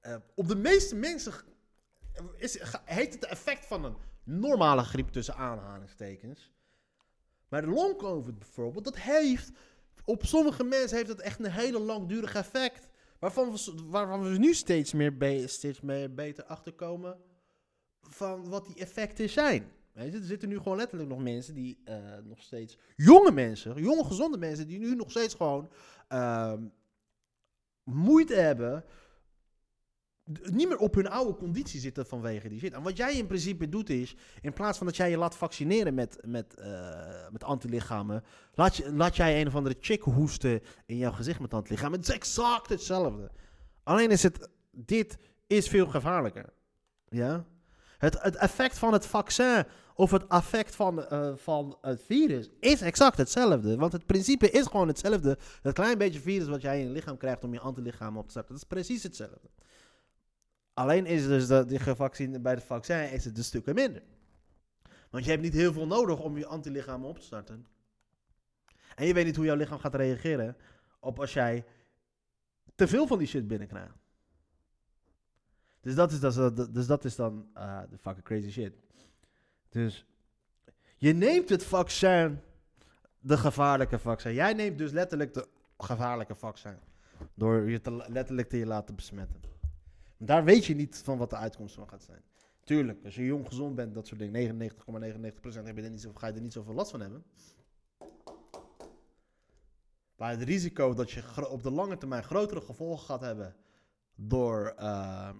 eh, 0.00 0.16
op 0.34 0.48
de 0.48 0.56
meeste 0.56 0.94
mensen 0.94 1.32
is, 2.36 2.58
heet 2.84 3.14
het 3.14 3.24
effect 3.24 3.66
van 3.66 3.84
een 3.84 3.96
normale 4.24 4.82
griep 4.82 5.08
tussen 5.08 5.34
aanhalingstekens. 5.34 6.50
Maar 7.48 7.62
de 7.62 7.68
long 7.68 7.96
covid 7.96 8.38
bijvoorbeeld, 8.38 8.84
dat 8.84 8.96
heeft. 8.96 9.50
Op 10.04 10.24
sommige 10.24 10.64
mensen 10.64 10.96
heeft 10.96 11.08
dat 11.08 11.20
echt 11.20 11.38
een 11.38 11.50
hele 11.50 11.78
langdurig 11.78 12.34
effect. 12.34 12.88
Waarvan 13.18 13.52
we, 13.52 13.82
waarvan 13.84 14.22
we 14.22 14.38
nu 14.38 14.54
steeds 14.54 14.92
meer, 14.92 15.48
steeds 15.48 15.80
meer 15.80 16.14
beter 16.14 16.44
achterkomen. 16.44 17.20
van 18.00 18.48
wat 18.48 18.66
die 18.66 18.76
effecten 18.76 19.30
zijn. 19.30 19.72
Er 19.92 20.22
zitten 20.22 20.48
nu 20.48 20.56
gewoon 20.56 20.76
letterlijk 20.76 21.10
nog 21.10 21.22
mensen 21.22 21.54
die 21.54 21.80
eh, 21.84 21.96
nog 22.24 22.42
steeds. 22.42 22.78
jonge 22.96 23.30
mensen, 23.30 23.82
jonge 23.82 24.04
gezonde 24.04 24.38
mensen, 24.38 24.66
die 24.66 24.78
nu 24.78 24.94
nog 24.94 25.10
steeds 25.10 25.34
gewoon. 25.34 25.70
ehm, 26.08 26.62
moeite 27.84 28.34
hebben. 28.34 28.84
niet 30.42 30.68
meer 30.68 30.78
op 30.78 30.94
hun 30.94 31.08
oude 31.08 31.36
conditie 31.36 31.80
zitten 31.80 32.06
vanwege 32.06 32.48
die 32.48 32.58
shit. 32.58 32.72
En 32.72 32.82
wat 32.82 32.96
jij 32.96 33.16
in 33.16 33.26
principe 33.26 33.68
doet 33.68 33.90
is. 33.90 34.16
in 34.40 34.52
plaats 34.52 34.78
van 34.78 34.86
dat 34.86 34.96
jij 34.96 35.10
je 35.10 35.16
laat 35.16 35.36
vaccineren 35.36 35.94
met, 35.94 36.18
met, 36.24 36.54
eh, 36.54 37.28
met 37.30 37.44
antilichamen. 37.44 38.24
Laat, 38.54 38.76
je, 38.76 38.92
laat 38.92 39.16
jij 39.16 39.40
een 39.40 39.46
of 39.46 39.54
andere 39.54 39.76
chick 39.80 40.02
hoesten 40.02 40.60
in 40.86 40.96
jouw 40.96 41.12
gezicht 41.12 41.40
met 41.40 41.54
antilichamen. 41.54 41.98
Het 41.98 42.08
is 42.08 42.14
exact 42.14 42.68
hetzelfde. 42.68 43.30
Alleen 43.82 44.10
is 44.10 44.22
het. 44.22 44.48
dit 44.70 45.18
is 45.46 45.68
veel 45.68 45.86
gevaarlijker. 45.86 46.52
Ja? 47.08 47.46
Het, 48.02 48.22
het 48.22 48.36
effect 48.36 48.78
van 48.78 48.92
het 48.92 49.06
vaccin 49.06 49.64
of 49.94 50.10
het 50.10 50.26
effect 50.26 50.74
van, 50.74 51.06
eh, 51.06 51.32
van 51.36 51.78
het 51.80 52.02
virus 52.02 52.50
is 52.60 52.80
exact 52.80 53.16
hetzelfde. 53.16 53.76
Want 53.76 53.92
het 53.92 54.06
principe 54.06 54.50
is 54.50 54.66
gewoon 54.66 54.88
hetzelfde. 54.88 55.38
Dat 55.62 55.74
klein 55.74 55.98
beetje 55.98 56.20
virus 56.20 56.48
wat 56.48 56.62
jij 56.62 56.80
in 56.80 56.86
je 56.86 56.92
lichaam 56.92 57.16
krijgt 57.16 57.44
om 57.44 57.52
je 57.52 57.60
antilichamen 57.60 58.18
op 58.18 58.24
te 58.24 58.30
starten, 58.30 58.52
dat 58.52 58.62
is 58.62 58.68
precies 58.68 59.02
hetzelfde. 59.02 59.50
Alleen 60.74 61.06
is 61.06 61.26
dus 61.26 61.46
dat 61.46 61.68
die 61.68 62.40
bij 62.40 62.52
het 62.52 62.64
vaccin 62.64 63.12
is 63.12 63.24
het 63.24 63.44
stukje 63.44 63.74
minder. 63.74 64.02
Want 65.10 65.24
je 65.24 65.30
hebt 65.30 65.42
niet 65.42 65.52
heel 65.52 65.72
veel 65.72 65.86
nodig 65.86 66.20
om 66.20 66.38
je 66.38 66.46
antilichamen 66.46 67.08
op 67.08 67.18
te 67.18 67.24
starten. 67.24 67.66
En 68.94 69.06
je 69.06 69.14
weet 69.14 69.24
niet 69.24 69.36
hoe 69.36 69.44
jouw 69.44 69.56
lichaam 69.56 69.78
gaat 69.78 69.94
reageren 69.94 70.56
op 71.00 71.20
als 71.20 71.32
jij 71.32 71.64
te 72.74 72.88
veel 72.88 73.06
van 73.06 73.18
die 73.18 73.26
shit 73.26 73.46
binnenkrijgt. 73.46 74.01
Dus 75.82 75.94
dat 75.94 76.12
is, 76.12 76.20
dat, 76.20 76.74
dus 76.74 76.86
dat 76.86 77.04
is 77.04 77.16
dan 77.16 77.46
eh, 77.54 77.80
de 77.90 77.98
fucking 77.98 78.24
crazy 78.24 78.50
shit. 78.50 78.72
Dus 79.68 80.06
je 80.96 81.12
neemt 81.12 81.48
het 81.48 81.64
vaccin, 81.64 82.40
de 83.20 83.36
gevaarlijke 83.36 83.98
vaccin. 83.98 84.34
Jij 84.34 84.52
neemt 84.52 84.78
dus 84.78 84.90
letterlijk 84.90 85.34
de 85.34 85.48
gevaarlijke 85.78 86.34
vaccin. 86.34 86.76
Door 87.34 87.70
je 87.70 87.80
te, 87.80 88.04
letterlijk 88.08 88.48
te 88.48 88.56
je 88.56 88.66
laten 88.66 88.94
besmetten. 88.94 89.40
Daar 90.16 90.44
weet 90.44 90.64
je 90.64 90.74
niet 90.74 91.00
van 91.04 91.18
wat 91.18 91.30
de 91.30 91.36
uitkomst 91.36 91.74
van 91.74 91.88
gaat 91.88 92.02
zijn. 92.02 92.22
Tuurlijk, 92.64 93.04
als 93.04 93.14
je 93.14 93.24
jong 93.24 93.46
gezond 93.46 93.74
bent, 93.74 93.94
dat 93.94 94.06
soort 94.06 94.20
dingen, 94.20 94.70
99,99% 94.70 95.64
heb 95.64 95.76
je 95.76 95.82
er 95.82 95.90
niet 95.90 96.00
zo, 96.00 96.12
ga 96.14 96.26
je 96.26 96.32
er 96.32 96.40
niet 96.40 96.52
zoveel 96.52 96.74
last 96.74 96.90
van 96.90 97.00
hebben. 97.00 97.24
Maar 100.16 100.30
het 100.30 100.42
risico 100.42 100.94
dat 100.94 101.10
je 101.10 101.48
op 101.48 101.62
de 101.62 101.70
lange 101.70 101.98
termijn 101.98 102.22
grotere 102.22 102.60
gevolgen 102.60 103.06
gaat 103.06 103.20
hebben 103.20 103.56
door 104.14 104.66
eh, 104.66 105.30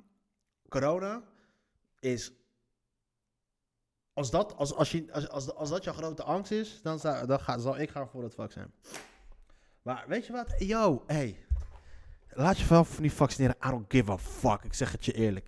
corona 0.72 1.22
is. 1.98 2.32
Als 4.12 4.30
dat, 4.30 4.56
als, 4.56 4.74
als, 4.74 4.90
je, 4.90 5.12
als, 5.12 5.28
als, 5.28 5.54
als 5.54 5.70
dat 5.70 5.84
jouw 5.84 5.94
grote 5.94 6.22
angst 6.22 6.50
is, 6.50 6.82
dan, 6.82 6.98
dan 7.26 7.40
ga, 7.40 7.58
zal 7.58 7.78
ik 7.78 7.90
gaan 7.90 8.08
voor 8.08 8.22
het 8.22 8.34
vaccin. 8.34 8.72
Maar 9.82 10.04
weet 10.08 10.26
je 10.26 10.32
wat? 10.32 10.54
Yo, 10.58 11.02
hey. 11.06 11.36
Laat 12.34 12.58
je 12.58 12.66
wel 12.66 12.86
niet 13.00 13.12
vaccineren. 13.12 13.56
I 13.66 13.68
don't 13.68 13.92
give 13.92 14.12
a 14.12 14.18
fuck. 14.18 14.64
Ik 14.64 14.74
zeg 14.74 14.92
het 14.92 15.04
je 15.04 15.12
eerlijk. 15.12 15.46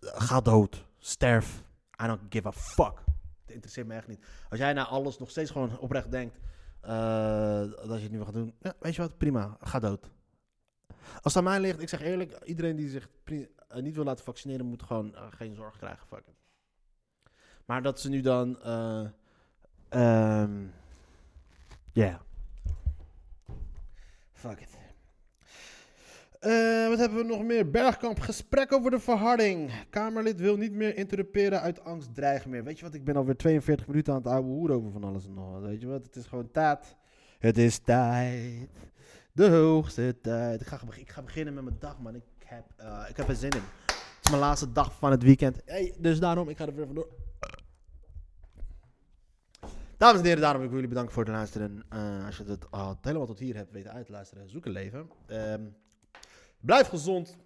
Ga 0.00 0.40
dood. 0.40 0.84
Sterf. 0.98 1.62
I 2.02 2.06
don't 2.06 2.20
give 2.28 2.46
a 2.48 2.52
fuck. 2.52 3.02
Het 3.40 3.54
interesseert 3.54 3.86
me 3.86 3.94
echt 3.94 4.08
niet. 4.08 4.24
Als 4.50 4.58
jij 4.58 4.72
na 4.72 4.86
alles 4.86 5.18
nog 5.18 5.30
steeds 5.30 5.50
gewoon 5.50 5.78
oprecht 5.78 6.10
denkt 6.10 6.38
eh, 6.80 7.58
dat 7.58 7.76
je 7.86 7.92
het 7.92 8.00
niet 8.00 8.10
meer 8.10 8.24
gaat 8.24 8.34
doen. 8.34 8.54
Ja, 8.60 8.74
weet 8.80 8.94
je 8.94 9.02
wat? 9.02 9.18
Prima. 9.18 9.56
Ga 9.60 9.78
dood. 9.78 10.10
Als 11.22 11.34
het 11.34 11.36
aan 11.36 11.44
mij 11.44 11.60
ligt, 11.60 11.82
ik 11.82 11.88
zeg 11.88 12.00
eerlijk, 12.02 12.38
iedereen 12.44 12.76
die 12.76 12.88
zich 12.88 13.08
eh, 13.24 13.82
niet 13.82 13.94
wil 13.94 14.04
laten 14.04 14.24
vaccineren, 14.24 14.66
moet 14.66 14.82
gewoon 14.82 15.14
eh, 15.14 15.22
geen 15.30 15.54
zorg 15.54 15.76
krijgen. 15.76 16.06
Fuck 16.06 16.26
it. 16.26 16.34
Maar 17.64 17.82
dat 17.82 18.00
ze 18.00 18.08
nu 18.08 18.20
dan. 18.20 18.60
eh 18.62 19.06
ehm 19.88 20.64
ja. 21.92 22.20
Fuck 24.32 24.60
it. 24.60 24.72
Wat 26.88 26.98
hebben 26.98 27.18
we 27.18 27.24
nog 27.24 27.42
meer? 27.42 27.70
Bergkamp, 27.70 28.20
gesprek 28.20 28.72
over 28.72 28.90
de 28.90 28.98
verharding. 28.98 29.70
Kamerlid 29.90 30.40
wil 30.40 30.56
niet 30.56 30.72
meer 30.72 30.96
interruperen 30.96 31.60
uit 31.60 31.84
angst 31.84 32.14
dreigen 32.14 32.50
meer. 32.50 32.64
Weet 32.64 32.78
je 32.78 32.84
wat, 32.84 32.94
ik 32.94 33.04
ben 33.04 33.16
alweer 33.16 33.36
42 33.36 33.86
minuten 33.86 34.12
aan 34.12 34.18
het 34.18 34.28
oude 34.28 34.48
hoer 34.48 34.70
over 34.70 34.90
van 34.90 35.04
alles 35.04 35.26
en 35.26 35.34
nog 35.34 35.50
wat. 35.50 35.62
Weet 35.62 35.80
je 35.80 35.86
wat, 35.86 36.06
het 36.06 36.16
is 36.16 36.26
gewoon 36.26 36.50
tijd. 36.50 36.96
Het 37.38 37.58
is 37.58 37.78
tijd. 37.78 38.68
De 39.34 39.48
hoogste 39.48 40.18
tijd. 40.22 40.60
Ik 40.60 40.66
ga, 40.66 40.80
ik 40.96 41.10
ga 41.10 41.22
beginnen 41.22 41.54
met 41.54 41.64
mijn 41.64 41.76
dag, 41.78 42.00
man. 42.00 42.14
Ik 42.14 42.22
heb, 42.44 42.64
eh, 42.76 43.04
ik 43.08 43.16
heb 43.16 43.28
er 43.28 43.34
zin 43.34 43.50
in. 43.50 43.62
Het 43.86 44.24
is 44.24 44.30
mijn 44.30 44.42
laatste 44.42 44.72
dag 44.72 44.98
van 44.98 45.10
het 45.10 45.22
weekend. 45.22 45.60
Hey, 45.64 45.94
dus 45.98 46.20
daarom, 46.20 46.48
ik 46.48 46.56
ga 46.56 46.66
er 46.66 46.74
weer 46.74 46.86
vandoor. 46.86 47.08
Dames 49.96 50.20
en 50.20 50.26
heren, 50.26 50.40
daarom 50.40 50.58
wil 50.58 50.68
ik 50.68 50.74
jullie 50.74 50.88
bedanken 50.88 51.14
voor 51.14 51.24
het 51.24 51.32
luisteren. 51.32 51.82
Eh, 51.88 52.26
als 52.26 52.36
je 52.36 52.44
het 52.44 52.70
al 52.70 52.98
helemaal 53.00 53.26
tot 53.26 53.38
hier 53.38 53.56
hebt 53.56 53.72
weten 53.72 53.92
uit 53.92 54.06
te 54.06 54.12
luisteren, 54.12 54.50
zoek 54.50 54.64
een 54.64 54.72
leven. 54.72 55.10
Ehm, 55.26 55.62
blijf 56.60 56.88
gezond. 56.88 57.36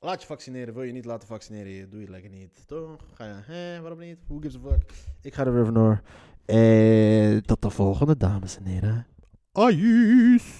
Laat 0.00 0.20
je 0.20 0.26
vaccineren. 0.26 0.74
Wil 0.74 0.82
je 0.82 0.92
niet 0.92 1.04
laten 1.04 1.28
vaccineren, 1.28 1.90
doe 1.90 2.00
je 2.00 2.04
het 2.06 2.14
lekker 2.14 2.30
niet. 2.30 2.66
Toch? 2.66 2.96
Waarom 3.80 3.98
niet? 3.98 4.18
Who 4.26 4.38
gives 4.38 4.56
a 4.56 4.68
fuck? 4.68 4.92
Ik 5.20 5.34
ga 5.34 5.44
er 5.44 5.54
weer 5.54 5.64
vandoor. 5.64 6.00
En 6.44 7.42
tot 7.42 7.62
de 7.62 7.70
volgende, 7.70 8.16
dames 8.16 8.56
en 8.56 8.64
heren. 8.64 9.06
Ayus. 9.58 10.58